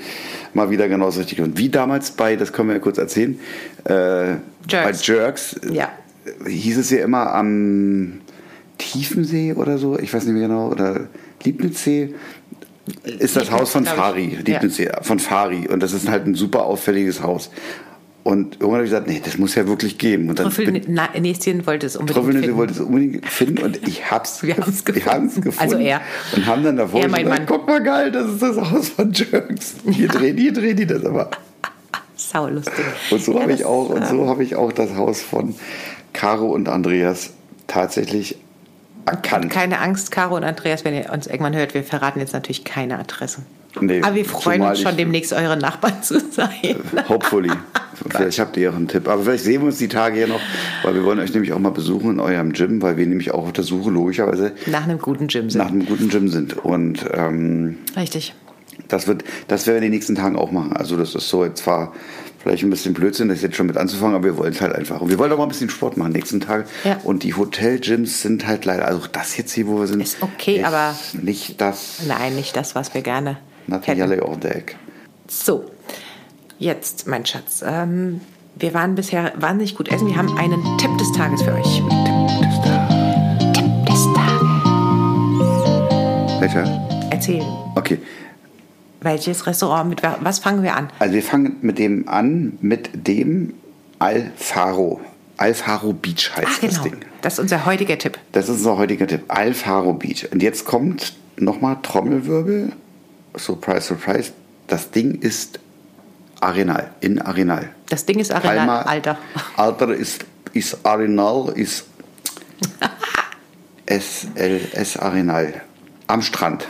mal 0.55 0.71
wieder 0.71 0.89
genauso 0.89 1.21
richtig. 1.21 1.41
Und 1.41 1.59
wie 1.59 1.69
damals 1.69 2.11
bei, 2.13 2.37
das 2.37 2.53
können 2.53 2.69
wir 2.69 2.75
ja 2.77 2.81
kurz 2.81 2.99
erzählen, 2.99 3.39
äh, 3.85 3.91
bei 3.91 4.39
Jerks. 4.69 5.07
Jerks, 5.07 5.61
Ja. 5.71 5.89
hieß 6.47 6.79
es 6.79 6.91
ja 6.91 7.05
immer 7.05 7.33
am 7.35 8.21
Tiefensee 8.79 9.53
oder 9.55 9.79
so, 9.79 9.99
ich 9.99 10.13
weiß 10.13 10.25
nicht 10.25 10.35
mehr 10.35 10.49
genau, 10.49 10.69
oder 10.69 11.09
Liebnitzsee, 11.45 12.15
ist 13.05 13.37
das 13.37 13.51
Haus 13.51 13.71
von. 13.73 13.85
Fari, 13.85 14.39
Liebnitzsee, 14.45 14.91
von 15.03 15.19
Fari. 15.19 15.69
Und 15.69 15.83
das 15.83 15.93
ist 15.93 16.09
halt 16.09 16.27
ein 16.27 16.35
super 16.35 16.65
auffälliges 16.65 17.23
Haus. 17.23 17.51
Und 18.25 18.55
irgendwann 18.55 18.75
habe 18.75 18.85
ich 18.85 18.91
gesagt, 18.91 19.09
nee, 19.09 19.21
das 19.25 19.37
muss 19.37 19.57
ja 19.57 19.67
wirklich 19.67 19.99
geben. 19.99 20.29
Und 20.29 20.39
dann 20.39 20.47
Trüffelnäschen 20.51 21.67
wollte 21.67 21.87
es 21.87 21.97
unbedingt 21.97 22.17
Trüffelnüsse 22.17 22.45
finden. 22.45 22.57
wollte 22.57 22.73
es 22.73 22.81
unbedingt 22.81 23.27
finden 23.29 23.59
und 23.65 23.89
ich 23.89 24.11
hab's, 24.13 24.43
Wir 24.45 24.57
haben's 24.59 24.85
Wir 24.87 25.05
haben's 25.07 25.35
gefunden. 25.35 25.43
gefunden. 25.43 25.59
Also 25.75 25.77
er. 25.79 26.01
Und 26.37 26.47
haben 26.47 26.63
dann 26.63 26.77
davor 26.77 27.01
Er, 27.01 27.09
gesagt, 27.09 27.29
Mann. 27.29 27.47
guck 27.47 27.67
mal 27.67 27.83
geil, 27.83 28.13
das 28.13 28.31
ist 28.31 28.43
das 28.43 28.57
Haus 28.59 28.91
von 28.91 29.13
Jerks. 29.13 29.75
Hier 29.91 30.07
drehen 30.07 30.37
die, 30.37 30.43
hier 30.45 30.53
drehen 30.53 30.77
die 30.77 30.87
das 30.87 31.05
aber. 31.05 31.31
Sau 32.17 32.47
lustig. 32.47 32.75
Und 33.11 33.25
so 33.25 33.35
Ja, 33.35 33.41
habe 33.43 33.53
ich 33.53 33.59
das, 33.59 33.67
auch, 33.67 33.89
und 33.89 34.07
so 34.07 34.23
ähm, 34.23 34.29
habe 34.29 34.45
ich 34.45 34.55
auch 34.55 34.71
das 34.73 34.95
Haus 34.95 35.21
von 35.21 35.57
Caro 36.13 36.47
und 36.47 36.69
Andreas 36.69 37.31
tatsächlich 37.67 38.37
erkannt. 39.07 39.51
Keine 39.51 39.81
Angst, 39.81 40.11
Caro 40.11 40.37
und 40.37 40.45
Andreas, 40.45 40.85
wenn 40.85 40.95
ihr 40.95 41.11
uns 41.13 41.27
irgendwann 41.27 41.55
hört, 41.55 41.75
wir 41.75 41.83
verraten 41.85 42.21
jetzt 42.21 42.33
natürlich 42.33 42.65
keine 42.65 42.99
Adressen. 42.99 43.45
Nee, 43.81 44.03
Aber 44.03 44.15
wir 44.15 44.25
freuen 44.27 44.61
uns 44.63 44.83
schon, 44.83 44.97
demnächst 44.99 45.33
eure 45.33 45.57
Nachbarn 45.57 46.03
zu 46.03 46.21
sein. 46.21 46.77
Hopefully. 47.09 47.51
Vielleicht 48.11 48.39
habt 48.39 48.57
ihr 48.59 48.71
auch 48.71 48.77
einen 48.77 48.89
Tipp. 48.89 49.09
Aber 49.09 49.23
vielleicht 49.23 49.45
sehen 49.45 49.63
wir 49.63 49.69
uns 49.69 49.79
die 49.79 49.89
Tage 49.89 50.17
hier 50.17 50.27
noch, 50.27 50.41
weil 50.83 50.95
wir 50.95 51.05
wollen 51.05 51.19
euch 51.21 51.33
nämlich 51.33 51.53
auch 51.53 51.59
mal 51.59 51.71
besuchen 51.71 52.11
in 52.11 52.21
eurem 52.21 52.53
Gym, 52.53 52.83
weil 52.83 52.97
wir 52.99 53.07
nämlich 53.07 53.31
auch 53.33 53.45
auf 53.45 53.53
der 53.53 53.65
Suche 53.65 53.91
logischerweise 53.91 54.53
Nach 54.67 54.85
einem 54.85 54.99
guten 54.99 55.27
Gym 55.29 55.49
sind. 55.49 55.59
nach 55.63 55.71
einem 55.71 55.87
guten 55.87 56.09
Gym 56.11 56.29
sind. 56.29 56.59
Und 56.59 57.07
ähm, 57.15 57.79
Richtig. 57.97 58.35
das 58.89 59.07
wird, 59.07 59.25
das 59.49 59.67
werden 59.67 59.77
wir 59.77 59.79
in 59.79 59.83
den 59.85 59.93
nächsten 59.93 60.17
Tagen 60.17 60.37
auch 60.37 60.51
machen. 60.51 60.75
Also 60.75 60.97
das 60.99 61.15
ist 61.15 61.29
so 61.31 61.45
jetzt 61.45 61.63
zwar 61.63 61.93
vielleicht 62.43 62.63
ein 62.65 62.71
bisschen 62.71 62.93
Blödsinn, 62.95 63.29
das 63.29 63.41
jetzt 63.43 63.57
schon 63.57 63.67
mit 63.67 63.77
anzufangen, 63.77 64.15
aber 64.17 64.25
wir 64.25 64.37
wollen 64.37 64.53
es 64.53 64.61
halt 64.61 64.75
einfach. 64.75 65.01
Und 65.01 65.11
wir 65.11 65.19
wollen 65.19 65.33
auch 65.33 65.39
mal 65.39 65.45
ein 65.45 65.49
bisschen 65.49 65.71
Sport 65.71 65.97
machen 65.97 66.13
nächsten 66.13 66.41
Tage. 66.41 66.65
Ja. 66.85 66.99
Und 67.05 67.23
die 67.23 67.35
Hotel-Gyms 67.35 68.23
sind 68.23 68.47
halt 68.47 68.65
leider, 68.65 68.87
also 68.87 69.03
das 69.11 69.37
jetzt 69.37 69.53
hier, 69.53 69.67
wo 69.69 69.79
wir 69.79 69.87
sind, 69.87 70.01
Ist 70.03 70.17
okay, 70.23 70.65
aber- 70.65 70.95
nicht 71.13 71.61
das 71.61 72.01
Nein, 72.07 72.35
nicht 72.35 72.57
das, 72.57 72.75
was 72.75 72.93
wir 72.95 73.03
gerne 73.03 73.39
der 74.41 74.57
Ecke. 74.57 74.75
So, 75.29 75.65
jetzt, 76.59 77.07
mein 77.07 77.25
Schatz. 77.25 77.63
Ähm, 77.65 78.21
wir 78.57 78.75
waren 78.75 78.95
bisher 78.97 79.33
wahnsinnig 79.37 79.77
gut 79.77 79.89
essen. 79.91 80.09
Wir 80.09 80.17
haben 80.17 80.37
einen 80.37 80.63
Tipp 80.79 80.91
des 80.99 81.11
Tages 81.13 81.43
für 81.43 81.53
euch. 81.55 81.83
Tipp 83.55 83.87
des 83.87 84.05
Tages. 84.15 84.49
Welcher? 86.41 86.89
Erzähl, 87.11 87.43
Okay. 87.77 87.99
Welches 89.03 89.47
Restaurant, 89.47 89.89
mit 89.89 90.03
wa- 90.03 90.19
was 90.21 90.39
fangen 90.39 90.63
wir 90.63 90.77
an? 90.77 90.89
Also 90.99 91.15
wir 91.15 91.23
fangen 91.23 91.57
mit 91.63 91.79
dem 91.79 92.09
an, 92.09 92.59
mit 92.61 92.91
dem 93.07 93.55
Alfaro. 93.99 95.01
Alfaro 95.37 95.93
Beach 95.93 96.31
heißt 96.37 96.47
Ach, 96.49 96.59
das 96.61 96.71
genau. 96.71 96.83
Ding. 96.85 96.97
Das 97.23 97.35
ist 97.35 97.39
unser 97.41 97.65
heutiger 97.67 97.99
Tipp. 97.99 98.19
Das 98.33 98.45
ist 98.49 98.57
unser 98.59 98.77
heutiger 98.77 99.07
Tipp. 99.07 99.25
Alfaro 99.29 99.93
Beach. 99.95 100.29
Und 100.33 100.43
jetzt 100.43 100.65
kommt 100.65 101.15
nochmal 101.37 101.77
Trommelwirbel. 101.83 102.73
Surprise, 103.37 103.81
surprise. 103.83 104.33
Das 104.69 104.91
Ding 104.91 105.15
ist 105.21 105.59
Arenal, 106.41 106.91
in 107.01 107.21
Arenal. 107.21 107.71
Das 107.89 108.05
Ding 108.05 108.19
ist 108.19 108.33
Arenal, 108.33 108.57
Palma- 108.57 108.83
Alter. 108.83 109.19
Alter 109.57 109.95
ist, 109.95 110.25
ist 110.53 110.85
Arenal, 110.85 111.53
ist 111.55 111.85
SLS 113.89 114.97
Arenal. 114.99 115.63
Am 116.07 116.23
Strand. 116.23 116.67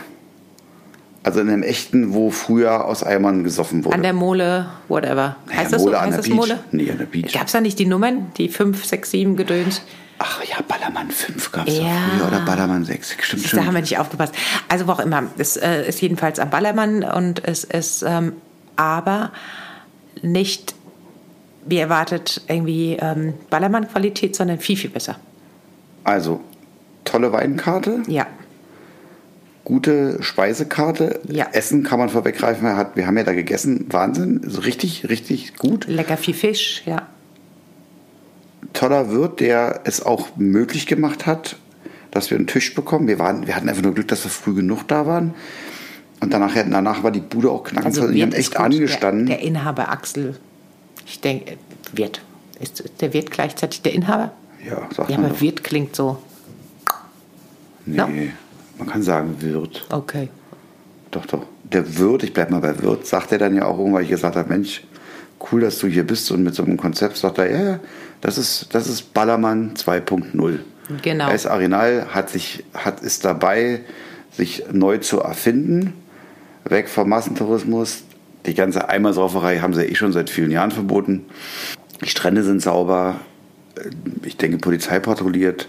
Also 1.25 1.39
in 1.39 1.49
einem 1.49 1.63
echten, 1.63 2.13
wo 2.13 2.29
früher 2.31 2.83
aus 2.85 3.01
Eimern 3.03 3.43
gesoffen 3.45 3.85
wurde. 3.85 3.95
An 3.95 4.03
der 4.03 4.11
Mole, 4.13 4.67
whatever. 4.89 5.37
Naja, 5.47 5.59
Heißt 5.61 5.73
das 5.73 5.81
Mole 5.81 5.93
so? 5.93 5.97
an 5.97 6.03
Heißt 6.07 6.11
der 6.11 6.17
das 6.17 6.25
Beach. 6.27 6.35
Mole? 6.35 6.59
Nee, 6.71 6.91
an 6.91 6.97
der 6.97 7.05
Beach. 7.05 7.31
Gab 7.33 7.45
es 7.45 7.53
da 7.53 7.61
nicht 7.61 7.79
die 7.79 7.85
Nummern? 7.85 8.31
Die 8.37 8.49
5, 8.49 8.83
6, 8.83 9.11
7 9.11 9.35
Gedöns? 9.37 9.81
Ach 10.19 10.43
ja, 10.43 10.57
Ballermann 10.67 11.09
5 11.11 11.51
gab 11.51 11.67
es 11.67 11.77
Ja. 11.77 11.85
früher 12.17 12.27
oder 12.27 12.39
Ballermann 12.45 12.83
6. 12.85 13.15
Stimmt 13.21 13.43
schon. 13.43 13.59
Da 13.59 13.65
haben 13.65 13.73
wir 13.73 13.81
nicht 13.81 13.97
aufgepasst. 13.97 14.35
Also 14.69 14.87
wo 14.87 14.91
auch 14.91 14.99
immer. 14.99 15.23
Es 15.37 15.55
äh, 15.57 15.87
ist 15.87 16.01
jedenfalls 16.01 16.39
am 16.39 16.49
Ballermann 16.49 17.03
und 17.03 17.41
es 17.45 17.63
ist 17.63 18.03
ähm, 18.05 18.33
aber 18.75 19.31
nicht, 20.21 20.75
wie 21.65 21.77
erwartet, 21.77 22.41
irgendwie 22.47 22.97
ähm, 23.01 23.33
Ballermann-Qualität, 23.49 24.35
sondern 24.35 24.59
viel, 24.59 24.75
viel 24.77 24.89
besser. 24.89 25.15
Also, 26.03 26.41
tolle 27.05 27.31
Weinkarte, 27.31 28.03
Ja. 28.07 28.27
Gute 29.63 30.21
Speisekarte. 30.21 31.19
Ja. 31.29 31.47
Essen 31.53 31.83
kann 31.83 31.99
man 31.99 32.09
vorweggreifen. 32.09 32.67
Er 32.67 32.75
hat, 32.75 32.95
wir 32.95 33.07
haben 33.07 33.17
ja 33.17 33.23
da 33.23 33.33
gegessen. 33.33 33.85
Wahnsinn. 33.89 34.41
So 34.47 34.61
richtig, 34.61 35.09
richtig 35.09 35.55
gut. 35.57 35.87
Lecker 35.87 36.17
viel 36.17 36.33
Fisch, 36.33 36.83
ja. 36.85 37.07
Toller 38.73 39.11
Wirt, 39.11 39.39
der 39.39 39.81
es 39.83 40.01
auch 40.03 40.29
möglich 40.37 40.87
gemacht 40.87 41.25
hat, 41.25 41.57
dass 42.11 42.29
wir 42.31 42.37
einen 42.37 42.47
Tisch 42.47 42.73
bekommen. 42.73 43.07
Wir, 43.07 43.19
waren, 43.19 43.45
wir 43.47 43.55
hatten 43.55 43.69
einfach 43.69 43.83
nur 43.83 43.93
Glück, 43.93 44.07
dass 44.07 44.23
wir 44.23 44.31
früh 44.31 44.53
genug 44.53 44.87
da 44.87 45.05
waren. 45.05 45.33
Und 46.21 46.33
danach, 46.33 46.53
danach 46.55 47.03
war 47.03 47.11
die 47.11 47.19
Bude 47.19 47.49
auch 47.51 47.63
knackend. 47.63 47.97
Also, 47.97 48.07
die 48.09 48.21
haben 48.23 48.31
echt 48.31 48.55
gut. 48.55 48.65
angestanden. 48.65 49.25
Der, 49.25 49.37
der 49.37 49.45
Inhaber 49.45 49.89
Axel, 49.91 50.37
ich 51.05 51.19
denke, 51.19 51.57
Wirt. 51.91 52.21
Ist 52.59 52.83
der 53.01 53.13
Wirt 53.13 53.29
gleichzeitig 53.29 53.81
der 53.81 53.93
Inhaber? 53.93 54.31
ja, 54.65 54.87
sagt 54.95 55.09
Ja, 55.09 55.17
man 55.17 55.25
aber 55.25 55.33
doch. 55.35 55.41
Wirt 55.41 55.63
klingt 55.63 55.95
so. 55.95 56.17
Nee, 57.85 57.97
No. 57.97 58.07
Man 58.77 58.87
kann 58.87 59.03
sagen 59.03 59.35
Wirt. 59.39 59.85
Okay. 59.89 60.29
Doch, 61.11 61.25
doch. 61.25 61.45
Der 61.63 61.97
Wirt, 61.97 62.23
ich 62.23 62.33
bleib 62.33 62.51
mal 62.51 62.59
bei 62.59 62.81
Wirt, 62.81 63.05
sagt 63.07 63.31
er 63.31 63.37
dann 63.37 63.55
ja 63.55 63.65
auch 63.65 63.77
irgendwann, 63.77 63.95
weil 63.95 64.03
ich 64.03 64.09
gesagt 64.09 64.35
habe, 64.35 64.49
Mensch, 64.49 64.83
cool, 65.51 65.61
dass 65.61 65.79
du 65.79 65.87
hier 65.87 66.05
bist 66.05 66.31
und 66.31 66.43
mit 66.43 66.55
so 66.55 66.63
einem 66.63 66.77
Konzept 66.77 67.17
sagt 67.17 67.37
er, 67.37 67.51
ja, 67.51 67.63
ja, 67.63 67.79
das 68.21 68.37
ist, 68.37 68.73
das 68.73 68.87
ist 68.87 69.13
Ballermann 69.13 69.73
2.0. 69.75 70.59
Genau. 71.01 71.29
S 71.29 71.45
Arenal 71.45 72.07
hat 72.13 72.29
sich, 72.29 72.63
hat, 72.73 73.01
ist 73.01 73.25
dabei, 73.25 73.81
sich 74.31 74.63
neu 74.71 74.97
zu 74.97 75.19
erfinden, 75.19 75.93
weg 76.65 76.89
vom 76.89 77.09
Massentourismus. 77.09 78.03
Die 78.45 78.53
ganze 78.53 78.89
Eimersauferei 78.89 79.59
haben 79.59 79.73
sie 79.73 79.85
eh 79.85 79.95
schon 79.95 80.11
seit 80.11 80.29
vielen 80.29 80.51
Jahren 80.51 80.71
verboten. 80.71 81.25
Die 82.03 82.09
Strände 82.09 82.43
sind 82.43 82.61
sauber. 82.61 83.15
Ich 84.23 84.37
denke, 84.37 84.57
Polizei 84.57 84.99
patrouilliert, 84.99 85.67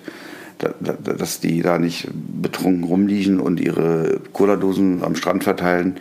dass 0.58 1.40
die 1.40 1.62
da 1.62 1.78
nicht 1.78 2.08
betrunken 2.12 2.84
rumliegen 2.84 3.40
und 3.40 3.60
ihre 3.60 4.20
Cola-Dosen 4.32 5.02
am 5.02 5.16
Strand 5.16 5.44
verteilen. 5.44 5.96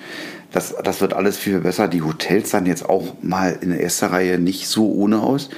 Das, 0.52 0.76
das 0.84 1.02
wird 1.02 1.14
alles 1.14 1.38
viel 1.38 1.60
besser. 1.60 1.88
Die 1.88 2.04
Hotels 2.04 2.52
sahen 2.52 2.66
jetzt 2.68 2.88
auch 2.88 3.16
mal 3.22 3.58
in 3.60 3.70
der 3.70 3.82
ersten 3.82 4.06
Reihe 4.06 4.38
nicht 4.38 4.68
so 4.68 4.92
ohne 4.92 5.22
aus. 5.22 5.50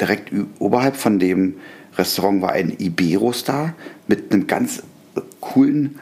Direkt 0.00 0.32
oberhalb 0.58 0.96
von 0.96 1.18
dem 1.18 1.54
Restaurant 1.96 2.42
war 2.42 2.52
ein 2.52 2.70
Ibero-Star 2.76 3.74
mit 4.08 4.32
einem 4.32 4.46
ganz 4.46 4.82
coolen. 5.40 5.98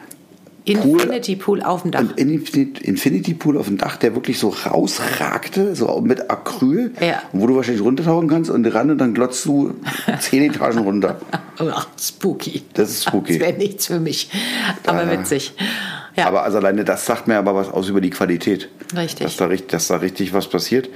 Infinity 0.65 1.35
Pool 1.37 1.63
auf 1.63 1.81
dem 1.81 1.91
Dach. 1.91 2.01
Ein 2.01 2.09
Infinity, 2.17 3.33
Pool 3.33 3.57
auf 3.57 3.65
dem 3.67 3.77
Dach, 3.77 3.97
der 3.97 4.13
wirklich 4.15 4.37
so 4.37 4.49
rausragte, 4.49 5.75
so 5.75 5.99
mit 6.01 6.29
Acryl, 6.29 6.91
Ja. 6.99 7.23
wo 7.31 7.47
du 7.47 7.55
wahrscheinlich 7.55 7.83
runtertauchen 7.83 8.27
kannst 8.29 8.51
und 8.51 8.65
ran 8.67 8.91
und 8.91 8.99
dann 8.99 9.13
glotzt 9.15 9.43
du 9.45 9.73
zehn 10.19 10.43
Etagen 10.43 10.79
runter. 10.79 11.19
Ach, 11.57 11.87
spooky. 11.99 12.61
Das 12.73 12.89
ist 12.91 13.05
spooky. 13.07 13.39
Das 13.39 13.47
wäre 13.47 13.57
nichts 13.57 13.87
für 13.87 13.99
mich. 13.99 14.29
Aber 14.85 15.05
Da- 15.05 15.11
witzig. 15.19 15.53
Ja. 16.15 16.27
Aber 16.27 16.43
also 16.43 16.57
alleine 16.57 16.83
das 16.83 17.05
sagt 17.05 17.27
mir 17.27 17.37
aber 17.37 17.55
was 17.55 17.69
aus 17.69 17.87
über 17.89 18.01
die 18.01 18.09
Qualität. 18.09 18.69
Richtig. 18.95 19.25
Dass 19.25 19.37
da, 19.37 19.45
richtig- 19.45 19.69
dass 19.71 19.87
da 19.87 19.95
richtig 19.97 20.33
was 20.33 20.47
passiert. 20.47 20.89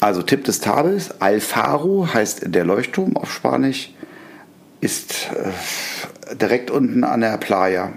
Also 0.00 0.22
Tipp 0.22 0.42
des 0.44 0.58
Tages, 0.58 1.20
Alfaro 1.20 2.08
heißt 2.12 2.42
der 2.46 2.64
Leuchtturm 2.64 3.16
auf 3.16 3.30
Spanisch, 3.32 3.92
ist 4.80 5.28
äh, 5.32 6.34
direkt 6.34 6.72
unten 6.72 7.04
an 7.04 7.20
der 7.20 7.36
Playa, 7.38 7.92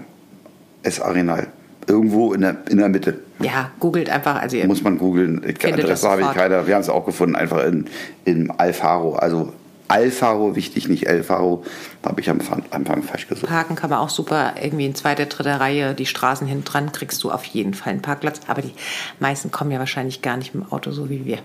Es 0.86 1.00
Arenal. 1.00 1.48
Irgendwo 1.88 2.32
in 2.32 2.40
der, 2.40 2.56
in 2.68 2.78
der 2.78 2.88
Mitte. 2.88 3.18
ja, 3.40 3.70
googelt 3.78 4.10
einfach. 4.10 4.40
Also 4.40 4.56
Muss 4.66 4.82
man 4.82 4.98
googeln. 4.98 5.40
Adresse 5.44 6.08
habe 6.08 6.20
ich 6.22 6.26
sofort. 6.26 6.34
keine. 6.34 6.66
Wir 6.66 6.74
haben 6.74 6.80
es 6.82 6.88
auch 6.88 7.04
gefunden, 7.06 7.36
einfach 7.36 7.64
in, 7.64 7.86
in 8.24 8.50
Alfaro. 8.50 9.14
Also 9.16 9.52
Alfaro, 9.88 10.56
wichtig, 10.56 10.88
nicht 10.88 11.06
Elfaro. 11.06 11.62
Habe 12.04 12.20
ich 12.20 12.28
am 12.28 12.40
Anfang- 12.70 13.02
falsch 13.04 13.28
gesucht. 13.28 13.48
Parken 13.48 13.76
kann 13.76 13.90
man 13.90 14.00
auch 14.00 14.08
super 14.08 14.54
irgendwie 14.60 14.84
in 14.86 14.96
zweiter, 14.96 15.26
dritter 15.26 15.60
Reihe, 15.60 15.94
die 15.94 16.06
Straßen 16.06 16.44
hinten 16.46 16.64
dran, 16.64 16.90
kriegst 16.90 17.22
du 17.22 17.30
auf 17.30 17.44
jeden 17.44 17.72
Fall 17.74 17.92
einen 17.92 18.02
Parkplatz. 18.02 18.40
Aber 18.48 18.62
die 18.62 18.72
meisten 19.20 19.52
kommen 19.52 19.70
ja 19.70 19.78
wahrscheinlich 19.78 20.22
gar 20.22 20.36
nicht 20.36 20.54
mit 20.56 20.64
dem 20.64 20.72
Auto, 20.72 20.90
so 20.90 21.08
wie 21.08 21.24
wir. 21.24 21.38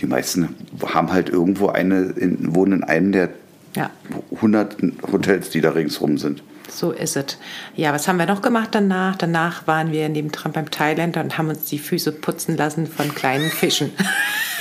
Die 0.00 0.06
meisten 0.06 0.56
haben 0.84 1.12
halt 1.12 1.28
irgendwo 1.28 1.68
eine, 1.68 2.00
in, 2.16 2.56
wohnen 2.56 2.72
in 2.80 2.84
einem 2.84 3.12
der 3.12 3.28
Ja, 3.76 3.90
hunderten 4.40 4.96
Hotels, 5.12 5.50
die 5.50 5.60
da 5.60 5.70
ringsrum 5.70 6.18
sind. 6.18 6.42
So 6.68 6.92
ist 6.92 7.16
es. 7.16 7.38
Ja, 7.76 7.92
was 7.92 8.08
haben 8.08 8.18
wir 8.18 8.26
noch 8.26 8.42
gemacht 8.42 8.70
danach? 8.72 9.16
Danach 9.16 9.66
waren 9.66 9.92
wir 9.92 10.08
nebendran 10.08 10.52
beim 10.52 10.70
Thailänder 10.70 11.20
und 11.20 11.36
haben 11.38 11.48
uns 11.48 11.64
die 11.66 11.78
Füße 11.78 12.12
putzen 12.12 12.56
lassen 12.56 12.86
von 12.86 13.14
kleinen 13.14 13.50
Fischen. 13.50 13.92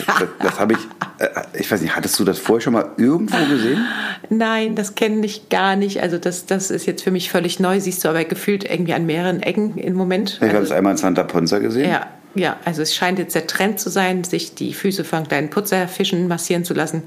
Das, 0.08 0.24
das 0.40 0.60
habe 0.60 0.74
ich, 0.74 0.80
äh, 1.20 1.30
ich 1.60 1.72
weiß 1.72 1.82
nicht, 1.82 1.96
hattest 1.96 2.20
du 2.20 2.24
das 2.24 2.40
vorher 2.40 2.62
schon 2.62 2.74
mal 2.74 2.92
irgendwo 2.98 3.38
gesehen? 3.46 3.86
Nein, 4.30 4.76
das 4.76 4.96
kenne 4.96 5.26
ich 5.26 5.50
gar 5.50 5.76
nicht. 5.76 6.02
Also 6.02 6.18
das, 6.18 6.46
das 6.46 6.72
ist 6.72 6.86
jetzt 6.86 7.04
für 7.04 7.12
mich 7.12 7.30
völlig 7.32 7.60
neu. 7.60 7.80
Siehst 7.80 8.04
du 8.04 8.10
aber 8.10 8.24
gefühlt 8.26 8.64
irgendwie 8.70 8.94
an 8.94 9.06
mehreren 9.06 9.42
Ecken 9.42 9.78
im 9.78 9.94
Moment. 9.94 10.40
Ich 10.42 10.42
habe 10.42 10.52
es 10.52 10.58
Also, 10.58 10.74
einmal 10.76 10.92
in 10.94 10.98
Santa 10.98 11.24
Ponza 11.24 11.60
gesehen. 11.60 11.90
ja, 11.90 12.08
Ja, 12.36 12.58
also 12.66 12.82
es 12.82 12.96
scheint 12.96 13.20
jetzt 13.20 13.36
der 13.36 13.46
Trend 13.46 13.80
zu 13.80 13.90
sein, 13.90 14.24
sich 14.24 14.56
die 14.56 14.74
Füße 14.74 15.04
von 15.04 15.28
kleinen 15.28 15.50
Putzerfischen 15.52 16.28
massieren 16.28 16.66
zu 16.66 16.74
lassen 16.74 17.04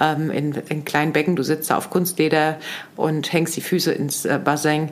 ähm, 0.00 0.30
in, 0.30 0.52
in 0.68 0.84
kleinen 0.84 1.12
Becken. 1.12 1.36
Du 1.36 1.42
sitzt 1.42 1.70
da 1.70 1.76
auf 1.76 1.90
Kunstleder 1.90 2.56
und 2.96 3.32
hängst 3.32 3.56
die 3.56 3.60
Füße 3.60 3.92
ins 3.92 4.24
äh, 4.24 4.40
Bassin 4.42 4.90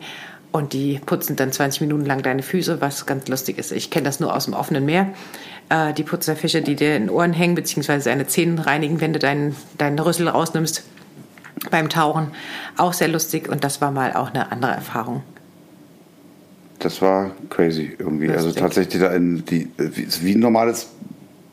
und 0.53 0.73
die 0.73 1.01
putzen 1.05 1.37
dann 1.37 1.53
20 1.53 1.83
Minuten 1.83 2.07
lang 2.07 2.23
deine 2.23 2.43
Füße, 2.43 2.81
was 2.81 3.07
ganz 3.07 3.29
lustig 3.29 3.59
ist. 3.59 3.73
Ich 3.73 3.91
kenne 3.91 4.05
das 4.05 4.21
nur 4.21 4.35
aus 4.35 4.47
dem 4.47 4.55
offenen 4.55 4.85
Meer. 4.85 5.13
Äh, 5.69 5.93
die 5.95 6.03
Putzerfische, 6.03 6.63
die 6.63 6.75
dir 6.75 6.97
in 6.97 7.05
den 7.05 7.11
Ohren 7.11 7.33
hängen, 7.33 7.55
beziehungsweise 7.55 8.11
deine 8.11 8.27
Zähne 8.27 8.67
reinigen, 8.67 9.01
wenn 9.01 9.13
du 9.13 9.19
deinen, 9.19 9.55
deinen 9.79 9.99
Rüssel 9.99 10.29
rausnimmst 10.29 10.85
beim 11.71 11.89
Tauchen. 11.89 12.29
Auch 12.77 12.93
sehr 12.93 13.09
lustig 13.09 13.49
und 13.49 13.65
das 13.65 13.81
war 13.81 13.91
mal 13.93 14.15
auch 14.15 14.31
eine 14.31 14.51
andere 14.51 14.73
Erfahrung. 14.73 15.23
Das 16.81 17.03
war 17.03 17.31
crazy 17.51 17.95
irgendwie. 17.99 18.27
Lustig. 18.27 18.47
Also 18.47 18.59
tatsächlich 18.59 19.03
da 19.03 19.13
in 19.13 19.45
die, 19.45 19.69
wie 19.77 20.35
ein 20.35 20.41
normales 20.41 20.89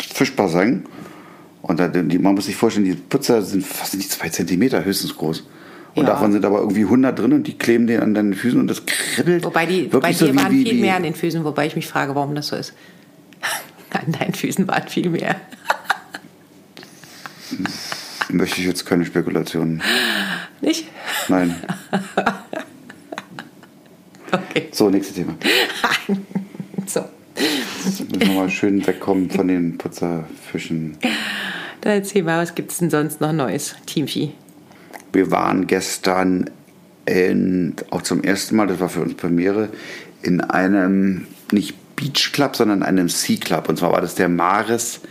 Fischbassin. 0.02 0.86
Und 1.62 1.80
da, 1.80 1.88
die, 1.88 2.20
man 2.20 2.36
muss 2.36 2.46
sich 2.46 2.56
vorstellen, 2.56 2.86
die 2.86 2.96
Putzer 2.96 3.42
sind 3.42 3.66
fast 3.66 3.96
nicht 3.96 4.12
zwei 4.12 4.30
Zentimeter 4.30 4.86
höchstens 4.86 5.16
groß. 5.16 5.44
Und 5.96 6.04
ja. 6.04 6.12
davon 6.12 6.32
sind 6.32 6.46
aber 6.46 6.60
irgendwie 6.60 6.84
100 6.84 7.18
drin 7.18 7.34
und 7.34 7.48
die 7.48 7.58
kleben 7.58 7.88
dir 7.88 8.04
an 8.04 8.14
deinen 8.14 8.36
Füßen 8.36 8.60
und 8.60 8.68
das 8.68 8.86
kribbelt. 8.86 9.44
Wobei 9.44 9.66
die, 9.66 9.84
bei 9.84 10.12
dir 10.12 10.16
so 10.16 10.36
waren 10.36 10.52
wie, 10.52 10.64
viel 10.64 10.76
wie, 10.76 10.82
mehr 10.82 10.96
an 10.96 11.04
den 11.04 11.16
Füßen, 11.16 11.44
wobei 11.44 11.66
ich 11.66 11.76
mich 11.76 11.88
frage, 11.88 12.14
warum 12.14 12.36
das 12.36 12.48
so 12.50 12.56
ist. 12.56 12.74
an 13.90 14.12
deinen 14.12 14.36
Füßen 14.36 14.68
waren 14.68 14.88
viel 14.88 15.10
mehr. 15.10 15.38
Möchte 18.30 18.62
ich 18.62 18.68
jetzt 18.68 18.86
keine 18.86 19.06
Spekulationen. 19.06 19.82
Nicht? 20.62 20.88
Nein. 21.30 21.56
okay. 24.32 24.68
So, 24.72 24.90
nächstes 24.90 25.16
Thema. 25.16 25.36
so. 26.86 27.06
Jetzt 27.86 28.00
müssen 28.12 28.20
wir 28.20 28.36
mal 28.36 28.50
schön 28.50 28.86
wegkommen 28.86 29.30
von 29.30 29.48
den 29.48 29.78
Putzerfischen. 29.78 30.98
Dann 31.82 31.94
erzähl 31.94 32.24
mal, 32.24 32.42
was 32.42 32.56
gibt 32.56 32.72
es 32.72 32.78
denn 32.78 32.90
sonst 32.90 33.22
noch 33.22 33.32
Neues, 33.32 33.76
Teamvieh? 33.86 34.32
Wir 35.14 35.32
waren 35.32 35.68
gestern 35.68 36.50
in, 37.06 37.76
auch 37.90 38.02
zum 38.02 38.24
ersten 38.24 38.56
Mal, 38.56 38.68
das 38.68 38.80
war 38.80 38.90
für 38.90 39.02
uns 39.02 39.14
Premiere, 39.16 39.70
in 40.22 40.42
einem 40.42 41.28
nicht 41.52 41.76
Beach 41.96 42.32
Club, 42.34 42.56
sondern 42.56 42.84
einem 42.84 43.10
Sea 43.10 43.38
Club. 43.38 43.70
Und 43.70 43.78
zwar 43.80 43.92
war 43.92 44.02
das 44.02 44.16
der 44.16 44.30
Maris 44.30 45.02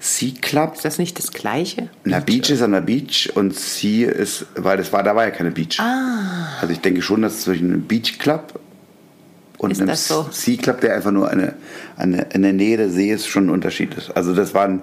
Sea 0.00 0.32
Club. 0.40 0.74
Ist 0.74 0.84
das 0.84 0.98
nicht 0.98 1.18
das 1.18 1.32
gleiche? 1.32 1.88
Na, 2.04 2.18
Beach 2.18 2.50
ist 2.50 2.62
an 2.62 2.72
der 2.72 2.80
Beach 2.80 3.30
und 3.34 3.54
Sea 3.54 4.10
ist, 4.10 4.46
weil 4.56 4.76
das 4.76 4.92
war, 4.92 5.02
da 5.04 5.14
war 5.14 5.24
ja 5.24 5.30
keine 5.30 5.52
Beach. 5.52 5.78
Ah. 5.78 6.58
Also 6.60 6.72
ich 6.72 6.80
denke 6.80 7.02
schon, 7.02 7.22
dass 7.22 7.42
zwischen 7.42 7.72
einem 7.72 7.82
Beach 7.82 8.18
Club 8.18 8.58
und 9.58 9.70
ist 9.70 9.80
einem 9.80 9.94
so? 9.94 10.26
Sea 10.32 10.56
Club, 10.56 10.80
der 10.80 10.96
einfach 10.96 11.12
nur 11.12 11.30
eine, 11.30 11.54
eine, 11.96 12.26
in 12.32 12.42
der 12.42 12.52
Nähe 12.52 12.76
der 12.76 12.90
See 12.90 13.12
ist, 13.12 13.28
schon 13.28 13.46
ein 13.46 13.50
Unterschied 13.50 13.94
ist. 13.94 14.10
Also 14.16 14.34
das 14.34 14.54
war 14.54 14.80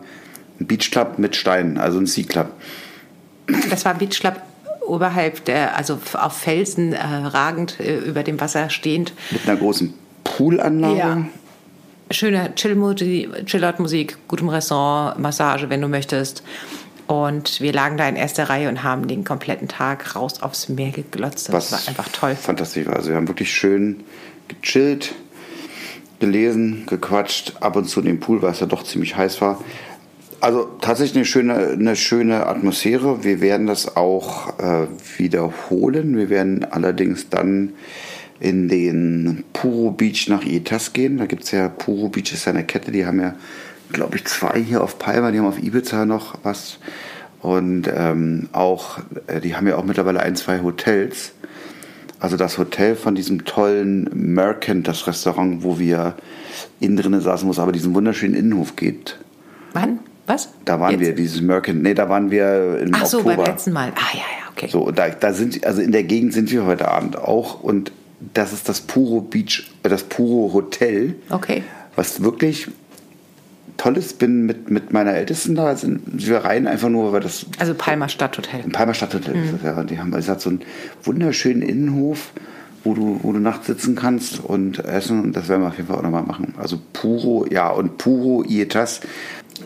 ein 0.60 0.68
Beach 0.68 0.92
Club 0.92 1.20
mit 1.20 1.36
Steinen, 1.36 1.78
also 1.78 2.00
ein 2.00 2.06
Sea 2.06 2.26
Club. 2.26 2.52
Das 3.70 3.86
war 3.86 3.94
ein 3.94 3.98
Beach 3.98 4.20
Club 4.20 4.42
oberhalb 4.86 5.46
der, 5.46 5.78
also 5.78 6.00
auf 6.14 6.34
Felsen 6.34 6.94
äh, 6.94 7.04
ragend 7.04 7.80
äh, 7.80 7.98
über 8.00 8.24
dem 8.24 8.42
Wasser 8.42 8.70
stehend. 8.70 9.14
Mit 9.32 9.48
einer 9.48 9.58
großen 9.58 9.94
Poolanlage. 10.24 10.98
Ja. 10.98 11.26
Schöne 12.12 12.56
Chill-Out-Musik, 12.56 14.18
gutem 14.28 14.50
Restaurant, 14.50 15.20
Massage, 15.20 15.70
wenn 15.70 15.80
du 15.82 15.88
möchtest. 15.88 16.44
Und 17.06 17.62
wir 17.62 17.72
lagen 17.72 17.98
da 17.98 18.08
in 18.08 18.16
erster 18.16 18.50
Reihe 18.50 18.68
und 18.70 18.84
haben 18.84 19.08
den 19.08 19.24
kompletten 19.24 19.68
Tag 19.68 20.16
raus 20.16 20.42
aufs 20.42 20.70
Meer 20.70 20.92
geglotzt. 20.92 21.50
Das 21.50 21.56
Was 21.56 21.72
war 21.72 21.88
einfach 21.88 22.10
toll. 22.12 22.36
Fantastisch 22.36 22.88
war. 22.88 22.96
Also 22.96 23.10
wir 23.10 23.16
haben 23.16 23.28
wirklich 23.28 23.52
schön 23.52 24.04
gechillt, 24.48 25.14
gelesen, 26.20 26.86
gequatscht, 26.88 27.54
ab 27.62 27.76
und 27.76 27.86
zu 27.86 28.00
in 28.00 28.06
den 28.08 28.20
Pool, 28.20 28.42
weil 28.42 28.52
es 28.52 28.60
ja 28.60 28.66
doch 28.66 28.84
ziemlich 28.84 29.16
heiß 29.16 29.42
war. 29.42 29.64
Also 30.42 30.70
tatsächlich 30.80 31.18
eine 31.18 31.26
schöne, 31.26 31.68
eine 31.68 31.96
schöne 31.96 32.48
Atmosphäre. 32.48 33.24
Wir 33.24 33.42
werden 33.42 33.68
das 33.68 33.98
auch 33.98 34.58
äh, 34.60 34.88
wiederholen. 35.18 36.16
Wir 36.16 36.30
werden 36.30 36.64
allerdings 36.64 37.30
dann 37.30 37.74
in 38.40 38.70
den 38.70 39.44
Puro 39.52 39.92
Beach 39.92 40.28
nach 40.30 40.46
Itas 40.46 40.94
gehen. 40.94 41.18
Da 41.18 41.26
gibt 41.26 41.44
es 41.44 41.52
ja, 41.52 41.68
Puro 41.68 42.08
Beach 42.08 42.32
ist 42.32 42.46
ja 42.46 42.54
eine 42.54 42.64
Kette, 42.64 42.92
die 42.92 43.06
haben 43.06 43.20
ja, 43.20 43.36
glaube 43.92 44.16
ich, 44.16 44.26
zwei 44.26 44.62
hier 44.62 44.82
auf 44.82 44.98
Palma, 44.98 45.32
die 45.32 45.40
haben 45.40 45.48
auf 45.48 45.62
Ibiza 45.62 46.06
noch 46.06 46.36
was. 46.44 46.80
Und 47.42 47.90
ähm, 47.94 48.48
auch, 48.54 49.00
äh, 49.28 49.42
die 49.42 49.56
haben 49.56 49.68
ja 49.68 49.76
auch 49.76 49.84
mittlerweile 49.84 50.22
ein, 50.22 50.38
zwei 50.38 50.62
Hotels. 50.62 51.34
Also 52.20 52.38
das 52.38 52.58
Hotel 52.58 52.96
von 52.96 53.16
diesem 53.16 53.46
tollen 53.46 54.10
Mercant, 54.14 54.88
das 54.88 55.08
Restaurant, 55.08 55.64
wo 55.64 55.80
wir 55.80 56.16
innen 56.80 56.98
drinnen 56.98 57.22
saßen, 57.22 57.48
wo 57.48 57.52
es 57.52 57.60
aber 57.60 57.72
diesen 57.72 57.94
wunderschönen 57.94 58.36
Innenhof 58.36 58.76
geht. 58.76 59.18
Wann? 59.74 60.00
Was? 60.30 60.50
Da 60.64 60.80
waren 60.80 60.92
Jetzt? 60.92 61.02
wir, 61.02 61.16
dieses 61.16 61.42
Merkin. 61.42 61.82
Nee, 61.82 61.96
da 61.96 62.08
waren 62.08 62.30
wir 62.30 62.80
im 62.80 62.94
Ach 62.94 63.02
Oktober. 63.02 63.32
so, 63.32 63.38
beim 63.38 63.46
letzten 63.46 63.74
Mal. 63.74 63.92
Ah, 63.96 64.14
ja, 64.14 64.20
ja, 64.20 64.52
okay. 64.52 64.68
So, 64.72 64.92
da, 64.92 65.10
da 65.10 65.34
sind, 65.34 65.66
also 65.66 65.82
in 65.82 65.92
der 65.92 66.04
Gegend 66.04 66.34
sind 66.34 66.52
wir 66.52 66.66
heute 66.66 66.88
Abend 66.88 67.18
auch 67.18 67.64
und 67.64 67.92
das 68.36 68.54
ist 68.54 68.70
das 68.70 68.82
Puro 68.82 69.22
Beach, 69.22 69.72
äh, 69.82 69.90
das 69.90 70.04
Puro 70.04 70.54
Hotel. 70.54 71.16
Okay. 71.32 71.64
Was 71.96 72.22
wirklich 72.22 72.68
toll 73.78 73.98
ist, 73.98 74.20
bin 74.20 74.46
mit, 74.46 74.70
mit 74.70 74.94
meiner 74.94 75.16
Ältesten 75.16 75.56
da, 75.56 75.76
sind 75.76 76.04
wir 76.06 76.38
rein 76.46 76.68
einfach 76.68 76.90
nur, 76.90 77.12
weil 77.12 77.22
das. 77.22 77.48
Also 77.58 77.74
Palmer 77.74 78.08
Stadthotel. 78.08 78.62
Palmer 78.72 78.94
Stadthotel 78.94 79.34
mhm. 79.34 79.44
ist 79.46 79.54
das, 79.56 79.64
ja. 79.64 79.84
Die 79.84 79.98
haben, 79.98 80.14
also 80.14 80.32
hat 80.32 80.42
so 80.42 80.52
einen 80.52 80.62
wunderschönen 81.02 81.64
Innenhof 81.64 82.34
wo 82.84 82.94
du, 82.94 83.20
wo 83.24 83.32
du 83.34 83.40
nachts 83.40 83.68
sitzen 83.68 83.96
kannst 83.96 84.44
und 84.44 84.80
essen. 84.86 85.22
Und 85.22 85.36
das 85.36 85.50
werden 85.50 85.64
wir 85.64 85.68
auf 85.68 85.78
jeden 85.78 85.88
Fall 85.88 85.98
auch 85.98 86.04
nochmal 86.04 86.24
machen. 86.24 86.54
Also 86.58 86.80
Puro, 86.94 87.46
ja, 87.50 87.70
und 87.70 87.98
Puro 87.98 88.44
Ietas 88.44 89.02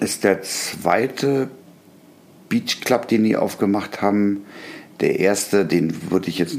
ist 0.04 0.24
der 0.24 0.42
zweite 0.42 1.50
Beach 2.50 2.82
Club, 2.82 3.08
den 3.08 3.24
die 3.24 3.36
aufgemacht 3.36 4.02
haben. 4.02 4.46
Der 5.00 5.20
erste, 5.20 5.66
den 5.66 6.12
würde 6.12 6.30
ich 6.30 6.38
jetzt, 6.38 6.58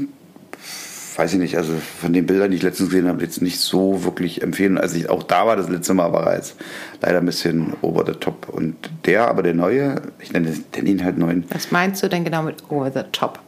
weiß 1.15 1.33
ich 1.33 1.39
nicht, 1.39 1.55
also 1.55 1.73
von 2.01 2.11
den 2.11 2.25
Bildern, 2.25 2.51
die 2.51 2.57
ich 2.57 2.63
letztens 2.63 2.89
gesehen 2.89 3.07
habe, 3.07 3.23
jetzt 3.23 3.41
nicht 3.41 3.59
so 3.59 4.03
wirklich 4.03 4.41
empfehlen. 4.41 4.77
Also 4.77 4.97
ich, 4.97 5.09
auch 5.09 5.23
da 5.23 5.47
war 5.47 5.55
das 5.55 5.69
letzte 5.69 5.93
Mal, 5.93 6.11
war 6.11 6.27
er 6.27 6.35
jetzt 6.35 6.55
leider 7.01 7.19
ein 7.19 7.25
bisschen 7.25 7.73
over 7.81 8.03
the 8.05 8.13
top. 8.13 8.49
Und 8.49 8.75
der, 9.05 9.29
aber 9.29 9.43
der 9.43 9.53
neue, 9.53 10.01
ich 10.19 10.33
nenne, 10.33 10.53
ihn 10.83 11.03
halt 11.03 11.17
neuen. 11.17 11.45
Was 11.49 11.71
meinst 11.71 12.03
du 12.03 12.09
denn 12.09 12.25
genau 12.25 12.43
mit 12.43 12.69
over 12.69 12.91
the 12.91 13.03
top? 13.11 13.39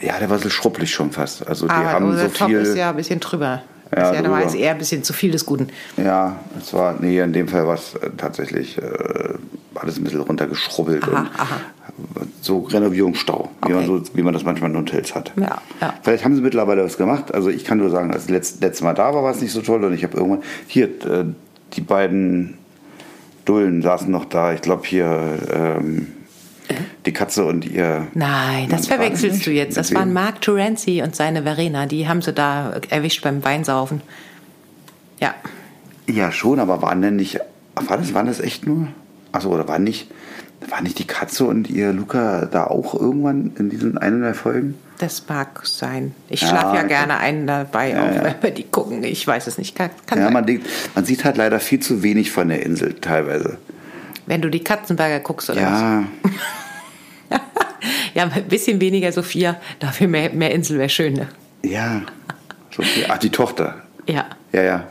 Ja, 0.00 0.18
der 0.18 0.30
war 0.30 0.38
so 0.38 0.50
schruppelig 0.50 0.90
schon 0.90 1.12
fast. 1.12 1.46
Also 1.46 1.66
die 1.66 1.72
aber 1.72 1.92
haben 1.92 2.06
over 2.06 2.18
so 2.18 2.26
the 2.26 2.34
top 2.34 2.48
viel. 2.48 2.58
ist 2.58 2.76
ja 2.76 2.90
ein 2.90 2.96
bisschen 2.96 3.20
drüber. 3.20 3.62
Ja, 3.94 4.10
ist 4.10 4.16
ja 4.16 4.22
normalerweise 4.22 4.58
eher 4.58 4.72
ein 4.72 4.78
bisschen 4.78 5.02
zu 5.02 5.12
viel 5.12 5.32
des 5.32 5.44
Guten. 5.44 5.68
Ja, 5.96 6.36
es 6.58 6.72
war, 6.72 6.94
nee, 7.00 7.18
in 7.18 7.32
dem 7.32 7.48
Fall 7.48 7.66
war 7.66 7.74
es 7.74 7.94
äh, 7.96 8.10
tatsächlich 8.16 8.78
äh, 8.78 8.82
alles 9.74 9.98
ein 9.98 10.04
bisschen 10.04 10.20
runtergeschrubbelt 10.20 11.04
aha, 11.04 11.10
und 11.10 11.28
aha. 11.38 11.60
so 12.40 12.60
Renovierungsstau, 12.60 13.50
okay. 13.60 13.72
wie, 13.72 13.74
man 13.74 13.86
so, 13.86 14.02
wie 14.14 14.22
man 14.22 14.32
das 14.32 14.44
manchmal 14.44 14.70
in 14.70 14.76
Hotels 14.76 15.14
hat. 15.14 15.32
Ja, 15.36 15.60
ja. 15.80 15.94
Vielleicht 16.02 16.24
haben 16.24 16.36
sie 16.36 16.42
mittlerweile 16.42 16.84
was 16.84 16.96
gemacht. 16.96 17.34
Also 17.34 17.50
ich 17.50 17.64
kann 17.64 17.78
nur 17.78 17.90
sagen, 17.90 18.12
als 18.12 18.26
das 18.26 18.60
letzte 18.60 18.84
Mal 18.84 18.94
da 18.94 19.12
war, 19.12 19.24
war 19.24 19.32
es 19.32 19.40
nicht 19.40 19.52
so 19.52 19.60
toll 19.60 19.82
und 19.84 19.92
ich 19.92 20.04
habe 20.04 20.16
irgendwann, 20.16 20.42
hier, 20.68 20.86
äh, 20.86 21.24
die 21.72 21.80
beiden 21.80 22.58
Dullen 23.44 23.82
saßen 23.82 24.10
noch 24.10 24.24
da, 24.24 24.52
ich 24.52 24.60
glaube 24.60 24.86
hier, 24.86 25.38
ähm, 25.52 26.08
die 27.06 27.12
Katze 27.12 27.44
und 27.44 27.64
ihr. 27.64 28.08
Nein, 28.14 28.68
das 28.68 28.86
verwechselst 28.86 29.46
du 29.46 29.50
jetzt. 29.50 29.76
Das 29.76 29.94
waren 29.94 30.12
Mark 30.12 30.40
Terenzi 30.40 31.02
und 31.02 31.16
seine 31.16 31.42
Verena. 31.42 31.86
Die 31.86 32.08
haben 32.08 32.22
sie 32.22 32.32
da 32.32 32.80
erwischt 32.90 33.22
beim 33.22 33.44
Weinsaufen. 33.44 34.02
Ja. 35.20 35.34
Ja, 36.08 36.32
schon, 36.32 36.58
aber 36.58 36.82
waren 36.82 37.02
denn 37.02 37.16
nicht. 37.16 37.40
War 37.74 37.98
das, 37.98 38.14
waren 38.14 38.26
das 38.26 38.40
echt 38.40 38.66
nur? 38.66 38.88
Achso, 39.32 39.50
oder 39.50 39.68
war 39.68 39.78
nicht, 39.78 40.10
war 40.68 40.82
nicht 40.82 40.98
die 40.98 41.06
Katze 41.06 41.44
und 41.44 41.70
ihr 41.70 41.92
Luca 41.92 42.46
da 42.46 42.64
auch 42.64 42.94
irgendwann 42.94 43.52
in 43.58 43.70
diesen 43.70 43.96
einen 43.96 44.22
der 44.22 44.34
Folgen? 44.34 44.74
Das 44.98 45.26
mag 45.28 45.66
sein. 45.66 46.14
Ich 46.28 46.42
ja, 46.42 46.48
schlafe 46.48 46.76
ja 46.76 46.82
gerne 46.82 47.18
einen 47.18 47.46
dabei, 47.46 47.90
ja, 47.90 48.02
auch 48.02 48.14
ja. 48.14 48.24
wenn 48.24 48.42
wir 48.42 48.50
die 48.50 48.64
gucken. 48.64 49.02
Ich 49.02 49.26
weiß 49.26 49.46
es 49.46 49.56
nicht. 49.56 49.74
Kann, 49.74 49.90
kann 50.06 50.18
ja, 50.18 50.30
man, 50.30 50.44
denkt, 50.44 50.66
man 50.94 51.04
sieht 51.04 51.24
halt 51.24 51.36
leider 51.36 51.60
viel 51.60 51.80
zu 51.80 52.02
wenig 52.02 52.30
von 52.30 52.48
der 52.48 52.66
Insel 52.66 52.94
teilweise. 52.94 53.58
Wenn 54.30 54.42
du 54.42 54.48
die 54.48 54.62
Katzenberger 54.62 55.18
guckst, 55.18 55.50
oder 55.50 55.60
ja. 55.60 56.04
was? 56.22 57.40
ja, 58.14 58.30
ein 58.32 58.44
bisschen 58.44 58.80
weniger 58.80 59.10
Sophia, 59.10 59.56
dafür 59.80 60.06
mehr, 60.06 60.30
mehr 60.32 60.52
Insel 60.52 60.78
wäre 60.78 60.88
schön, 60.88 61.14
ne? 61.14 61.26
Ja. 61.64 62.02
Sophia. 62.70 63.08
Ach, 63.08 63.18
die 63.18 63.30
Tochter. 63.30 63.82
Ja. 64.06 64.26
Ja, 64.52 64.62
ja. 64.62 64.86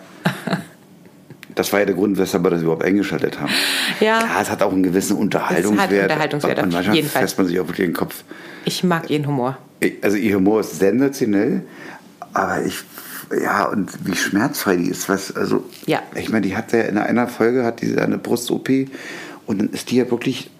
Das 1.55 1.71
war 1.71 1.79
ja 1.79 1.85
der 1.85 1.95
Grund, 1.95 2.17
weshalb 2.17 2.43
wir 2.43 2.49
das 2.49 2.63
überhaupt 2.63 2.83
eingeschaltet 2.83 3.39
haben. 3.39 3.53
Ja. 4.01 4.19
Klar, 4.19 4.41
es 4.41 4.49
hat 4.49 4.61
auch 4.61 4.73
einen 4.73 4.83
gewissen 4.83 5.15
Unterhaltungswert. 5.15 5.89
Es 5.89 5.97
hat 5.97 6.03
Unterhaltungswert, 6.03 6.63
und 6.63 6.73
manchmal 6.73 6.95
jeden 6.97 7.09
fässt 7.09 7.37
man 7.37 7.47
sich 7.47 7.57
auch 7.61 7.67
wirklich 7.67 7.87
den 7.87 7.93
Kopf. 7.93 8.25
Ich 8.65 8.83
mag 8.83 9.09
ihren 9.09 9.25
Humor. 9.25 9.57
Also 10.01 10.17
ihr 10.17 10.35
Humor 10.35 10.59
ist 10.59 10.79
sensationell, 10.79 11.61
aber 12.33 12.65
ich 12.65 12.83
ja, 13.31 13.65
und 13.65 13.91
wie 14.05 14.15
schmerzfrei 14.15 14.75
die 14.75 14.89
ist, 14.89 15.07
was, 15.07 15.35
also, 15.35 15.63
ja. 15.85 16.01
ich 16.15 16.29
meine, 16.29 16.47
die 16.47 16.55
hat 16.55 16.71
ja 16.71 16.81
in 16.81 16.97
einer 16.97 17.27
Folge 17.27 17.63
hat 17.63 17.81
die 17.81 17.97
eine 17.97 18.17
Brust-OP 18.17 18.69
und 19.49 19.57
dann 19.57 19.69
ist 19.71 19.89
die 19.89 19.95
ja 19.95 20.11
wirklich 20.11 20.51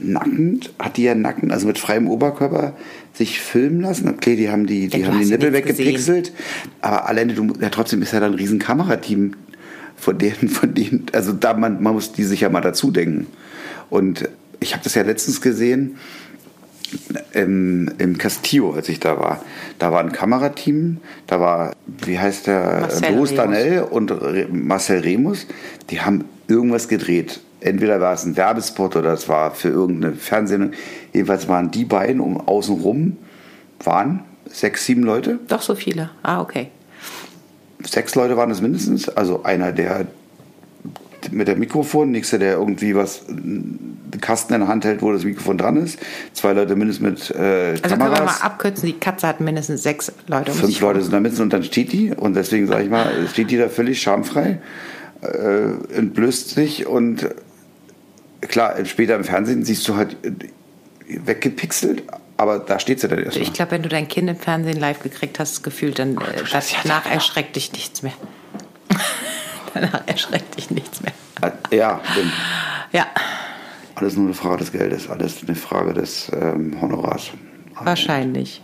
nackend, 0.00 0.72
hat 0.78 0.98
die 0.98 1.02
ja 1.02 1.16
nacken, 1.16 1.50
also 1.50 1.66
mit 1.66 1.80
freiem 1.80 2.06
Oberkörper 2.06 2.74
sich 3.12 3.40
filmen 3.40 3.80
lassen. 3.80 4.08
Okay, 4.08 4.36
die 4.36 4.50
haben 4.50 4.68
die, 4.68 4.86
die, 4.86 5.00
ja, 5.00 5.08
haben 5.08 5.18
die 5.18 5.24
Nippel 5.24 5.52
weggepixelt, 5.52 6.30
aber 6.80 7.08
alleine, 7.08 7.34
du, 7.34 7.54
ja, 7.60 7.70
trotzdem 7.70 8.02
ist 8.02 8.12
ja 8.12 8.20
da 8.20 8.26
ein 8.26 8.34
riesen 8.34 8.60
Kamerateam 8.60 9.32
von 9.96 10.16
denen, 10.16 10.48
von 10.48 10.74
denen, 10.74 11.06
also 11.12 11.32
da 11.32 11.54
man, 11.54 11.82
man 11.82 11.94
muss 11.94 12.12
die 12.12 12.22
sich 12.22 12.42
ja 12.42 12.48
mal 12.48 12.60
dazu 12.60 12.92
denken. 12.92 13.26
Und 13.90 14.28
ich 14.60 14.74
habe 14.74 14.84
das 14.84 14.94
ja 14.94 15.02
letztens 15.02 15.40
gesehen 15.40 15.96
im, 17.32 17.90
im 17.98 18.16
Castillo, 18.16 18.74
als 18.74 18.88
ich 18.88 19.00
da 19.00 19.18
war. 19.18 19.44
Da 19.80 19.90
war 19.90 19.98
ein 19.98 20.12
Kamerateam, 20.12 20.98
da 21.26 21.40
war, 21.40 21.74
wie 22.04 22.16
heißt 22.16 22.46
der, 22.46 22.82
Marcel 22.82 23.16
Louis. 23.16 23.34
Danel 23.34 23.82
und 23.82 24.12
Marcel 24.52 25.00
Remus. 25.00 25.48
Die 25.90 26.00
haben 26.00 26.26
irgendwas 26.46 26.86
gedreht. 26.86 27.40
Entweder 27.66 28.00
war 28.00 28.14
es 28.14 28.24
ein 28.24 28.36
Werbespot 28.36 28.94
oder 28.94 29.12
es 29.12 29.28
war 29.28 29.50
für 29.50 29.68
irgendeine 29.68 30.14
Fernsehsendung. 30.14 30.70
Jedenfalls 31.12 31.48
waren 31.48 31.72
die 31.72 31.84
beiden 31.84 32.20
um 32.20 32.40
außenrum, 32.40 33.16
waren 33.82 34.20
sechs, 34.48 34.84
sieben 34.84 35.02
Leute. 35.02 35.40
Doch 35.48 35.62
so 35.62 35.74
viele. 35.74 36.10
Ah, 36.22 36.40
okay. 36.40 36.68
Sechs 37.82 38.14
Leute 38.14 38.36
waren 38.36 38.52
es 38.52 38.60
mindestens. 38.60 39.08
Also 39.08 39.42
einer, 39.42 39.72
der 39.72 40.06
mit 41.32 41.48
dem 41.48 41.58
Mikrofon, 41.58 42.12
nächster, 42.12 42.38
der 42.38 42.52
irgendwie 42.52 42.94
was, 42.94 43.28
einen 43.28 43.98
Kasten 44.20 44.54
in 44.54 44.60
der 44.60 44.68
Hand 44.68 44.84
hält, 44.84 45.02
wo 45.02 45.12
das 45.12 45.24
Mikrofon 45.24 45.58
dran 45.58 45.76
ist. 45.76 45.98
Zwei 46.34 46.52
Leute 46.52 46.76
mindestens 46.76 47.30
mit 47.30 47.30
äh, 47.36 47.70
Also 47.70 47.82
können 47.82 47.90
wir 47.98 48.10
Kameras. 48.10 48.40
mal 48.40 48.46
abkürzen, 48.46 48.86
die 48.86 48.92
Katze 48.92 49.26
hat 49.26 49.40
mindestens 49.40 49.82
sechs 49.82 50.12
Leute 50.28 50.52
um 50.52 50.58
Fünf 50.58 50.80
Leute 50.80 51.02
sind 51.02 51.12
da 51.12 51.16
mindestens 51.18 51.42
und 51.42 51.52
dann 51.52 51.64
steht 51.64 51.92
die 51.92 52.12
und 52.12 52.36
deswegen 52.36 52.68
sage 52.68 52.84
ich 52.84 52.90
mal, 52.90 53.10
steht 53.28 53.50
die 53.50 53.56
da 53.56 53.68
völlig 53.68 54.00
schamfrei, 54.00 54.60
äh, 55.22 55.96
entblößt 55.96 56.50
sich 56.50 56.86
und 56.86 57.28
klar, 58.40 58.84
später 58.84 59.14
im 59.16 59.24
Fernsehen 59.24 59.64
siehst 59.64 59.86
du 59.88 59.96
halt 59.96 60.16
äh, 60.24 60.32
weggepixelt, 61.26 62.02
aber 62.36 62.58
da 62.58 62.78
steht 62.78 63.00
sie 63.00 63.08
dann 63.08 63.18
erstmal. 63.22 63.42
Ich 63.42 63.52
glaube, 63.52 63.72
wenn 63.72 63.82
du 63.82 63.88
dein 63.88 64.08
Kind 64.08 64.28
im 64.28 64.36
Fernsehen 64.36 64.78
live 64.78 65.02
gekriegt 65.02 65.38
hast, 65.38 65.62
gefühlt, 65.62 65.98
dann 65.98 66.16
äh, 66.18 66.42
danach 66.82 67.06
erschreckt 67.10 67.56
dich 67.56 67.72
nichts 67.72 68.02
mehr. 68.02 68.12
danach 69.74 70.06
erschreckt 70.06 70.56
dich 70.56 70.70
nichts 70.70 71.00
mehr. 71.02 71.12
Ja, 71.70 72.00
stimmt. 72.12 72.32
Ja, 72.92 73.06
Alles 73.94 74.16
nur 74.16 74.26
eine 74.26 74.34
Frage 74.34 74.58
des 74.58 74.72
Geldes, 74.72 75.08
alles 75.10 75.42
eine 75.46 75.54
Frage 75.56 75.92
des 75.92 76.30
ähm, 76.32 76.80
Honorars. 76.80 77.30
wahrscheinlich. 77.82 78.62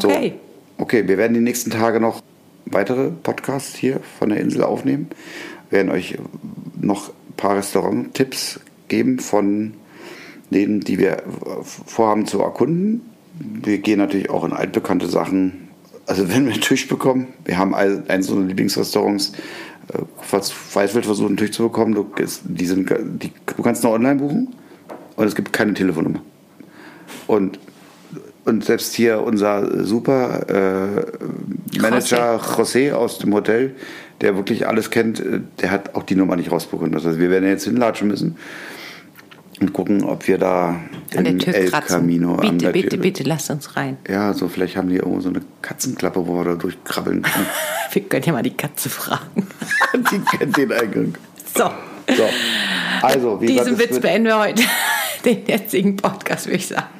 So, 0.00 0.08
Okay. 0.08 0.34
okay, 0.78 1.08
wir 1.08 1.18
werden 1.18 1.34
die 1.34 1.40
nächsten 1.40 1.70
Tage 1.70 1.98
noch 2.00 2.22
weitere 2.66 3.10
Podcasts 3.10 3.74
hier 3.74 4.00
von 4.18 4.28
der 4.28 4.38
Insel 4.40 4.62
aufnehmen. 4.62 5.08
Wir 5.70 5.78
werden 5.78 5.90
euch 5.90 6.16
noch 6.80 7.10
paar 7.38 7.56
Restaurant-Tipps 7.56 8.60
geben 8.88 9.18
von 9.18 9.72
denen, 10.50 10.80
die 10.80 10.98
wir 10.98 11.22
vorhaben 11.62 12.26
zu 12.26 12.42
erkunden. 12.42 13.02
Wir 13.38 13.78
gehen 13.78 13.98
natürlich 13.98 14.28
auch 14.28 14.44
in 14.44 14.52
altbekannte 14.52 15.06
Sachen. 15.06 15.68
Also 16.06 16.28
wenn 16.28 16.44
wir 16.46 16.52
einen 16.52 16.62
Tisch 16.62 16.88
bekommen, 16.88 17.28
wir 17.44 17.56
haben 17.56 17.74
eins 17.74 18.28
unserer 18.28 18.46
Lieblingsrestaurants, 18.46 19.32
äh, 19.92 19.98
was 20.30 20.52
Weißwild 20.74 21.06
versucht, 21.06 21.28
einen 21.28 21.36
Tisch 21.36 21.52
zu 21.52 21.62
bekommen. 21.62 21.94
Du, 21.94 22.06
die 22.44 22.66
sind, 22.66 22.90
die, 23.22 23.32
du 23.46 23.62
kannst 23.62 23.82
nur 23.84 23.92
online 23.92 24.16
buchen 24.16 24.54
und 25.16 25.26
es 25.26 25.34
gibt 25.34 25.52
keine 25.52 25.74
Telefonnummer. 25.74 26.20
Und 27.26 27.58
und 28.48 28.64
selbst 28.64 28.94
hier 28.94 29.20
unser 29.20 29.84
super 29.84 30.48
äh, 30.48 31.78
Manager 31.78 32.40
José 32.40 32.92
aus 32.92 33.18
dem 33.18 33.34
Hotel, 33.34 33.76
der 34.20 34.36
wirklich 34.36 34.66
alles 34.66 34.90
kennt, 34.90 35.20
äh, 35.20 35.40
der 35.60 35.70
hat 35.70 35.94
auch 35.94 36.02
die 36.02 36.14
Nummer 36.14 36.34
nicht 36.36 36.50
rausbekommen. 36.50 36.92
Das 36.92 37.04
heißt, 37.04 37.18
wir 37.18 37.30
werden 37.30 37.48
jetzt 37.48 37.64
hinlatschen 37.64 38.08
müssen 38.08 38.36
und 39.60 39.72
gucken, 39.72 40.02
ob 40.04 40.26
wir 40.28 40.38
da 40.38 40.76
An 41.16 41.26
im 41.26 41.38
Tür 41.38 41.54
El 41.54 41.70
kratzen. 41.70 42.00
Camino 42.00 42.36
bitte, 42.36 42.72
bitte, 42.72 42.88
Tür. 42.88 42.98
bitte, 42.98 43.22
lasst 43.24 43.50
uns 43.50 43.76
rein. 43.76 43.98
Ja, 44.08 44.32
so 44.32 44.48
vielleicht 44.48 44.76
haben 44.76 44.88
die 44.88 44.96
irgendwo 44.96 45.20
so 45.20 45.28
eine 45.28 45.42
Katzenklappe, 45.62 46.26
wo 46.26 46.34
wir 46.34 46.44
da 46.44 46.54
durchkrabbeln 46.54 47.22
können. 47.22 47.46
Wir 47.90 48.02
können 48.02 48.22
ja 48.22 48.32
mal 48.34 48.42
die 48.42 48.54
Katze 48.54 48.90
fragen. 48.90 49.46
die 49.94 50.36
kennt 50.36 50.56
den 50.58 50.72
Eingang. 50.72 51.14
So, 51.56 51.70
So, 52.14 52.28
also, 53.02 53.40
wie 53.40 53.46
diesen 53.46 53.78
Witz 53.78 53.98
beenden 53.98 54.28
wir 54.28 54.38
heute. 54.38 54.62
Den 55.24 55.46
jetzigen 55.46 55.96
Podcast, 55.96 56.46
würde 56.46 56.56
ich 56.56 56.66
sagen. 56.66 56.97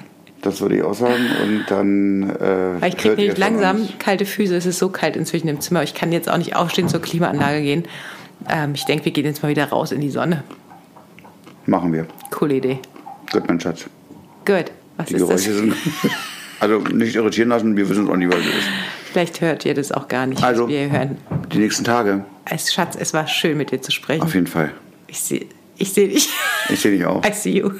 Das 0.48 0.60
würde 0.60 0.76
ich 0.76 0.82
auch 0.82 0.94
sagen. 0.94 1.24
Und 1.42 1.64
dann. 1.68 2.30
Äh, 2.30 2.80
Weil 2.80 2.88
ich 2.90 2.96
kriege 2.96 3.14
nämlich 3.16 3.38
langsam 3.38 3.76
uns. 3.82 3.90
kalte 3.98 4.26
Füße. 4.26 4.54
Es 4.56 4.66
ist 4.66 4.78
so 4.78 4.88
kalt 4.88 5.16
inzwischen 5.16 5.48
im 5.48 5.60
Zimmer. 5.60 5.82
Ich 5.82 5.94
kann 5.94 6.12
jetzt 6.12 6.28
auch 6.28 6.36
nicht 6.38 6.56
aufstehen 6.56 6.88
zur 6.88 7.00
Klimaanlage 7.00 7.62
gehen. 7.62 7.84
Ähm, 8.48 8.72
ich 8.74 8.84
denke, 8.84 9.04
wir 9.04 9.12
gehen 9.12 9.24
jetzt 9.24 9.42
mal 9.42 9.48
wieder 9.48 9.66
raus 9.68 9.92
in 9.92 10.00
die 10.00 10.10
Sonne. 10.10 10.44
Machen 11.66 11.92
wir. 11.92 12.06
Coole 12.30 12.54
Idee. 12.56 12.78
Gut, 13.32 13.46
mein 13.46 13.60
Schatz. 13.60 13.84
Gut. 14.46 14.66
Was 14.96 15.06
Die 15.08 15.14
ist 15.14 15.20
das? 15.20 15.28
Geräusche 15.44 15.52
sind. 15.54 15.74
Also 16.60 16.80
nicht 16.80 17.14
irritieren 17.14 17.50
lassen, 17.50 17.76
wir 17.76 17.88
wissen 17.88 18.10
auch 18.10 18.16
nicht, 18.16 18.32
was 18.32 18.40
es 18.40 18.46
ist. 18.46 18.68
Vielleicht 19.12 19.40
hört 19.40 19.64
ihr 19.64 19.74
das 19.74 19.92
auch 19.92 20.08
gar 20.08 20.26
nicht, 20.26 20.42
Also, 20.42 20.66
wir 20.66 20.90
hören. 20.90 21.16
die 21.52 21.58
nächsten 21.58 21.84
Tage, 21.84 22.24
Es, 22.46 22.72
Schatz, 22.72 22.96
es 22.98 23.14
war 23.14 23.28
schön, 23.28 23.56
mit 23.56 23.70
dir 23.70 23.80
zu 23.80 23.92
sprechen. 23.92 24.22
auf 24.24 24.34
jeden 24.34 24.48
Fall. 24.48 24.72
Ich 25.06 25.20
sehe 25.20 25.46
ich 25.76 25.92
seh 25.92 26.08
dich. 26.08 26.28
Ich 26.68 26.80
sehe 26.80 26.90
dich 26.90 27.06
auch. 27.06 27.24
I 27.28 27.32
see 27.32 27.50
you. 27.58 27.70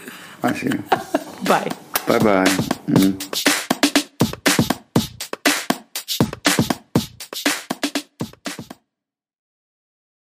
I 0.45 0.55
see 0.55 0.69
you. 0.69 0.79
Bye. 1.45 1.69
Bye, 2.09 2.19
bye. 2.21 2.45
Mhm. 2.89 3.58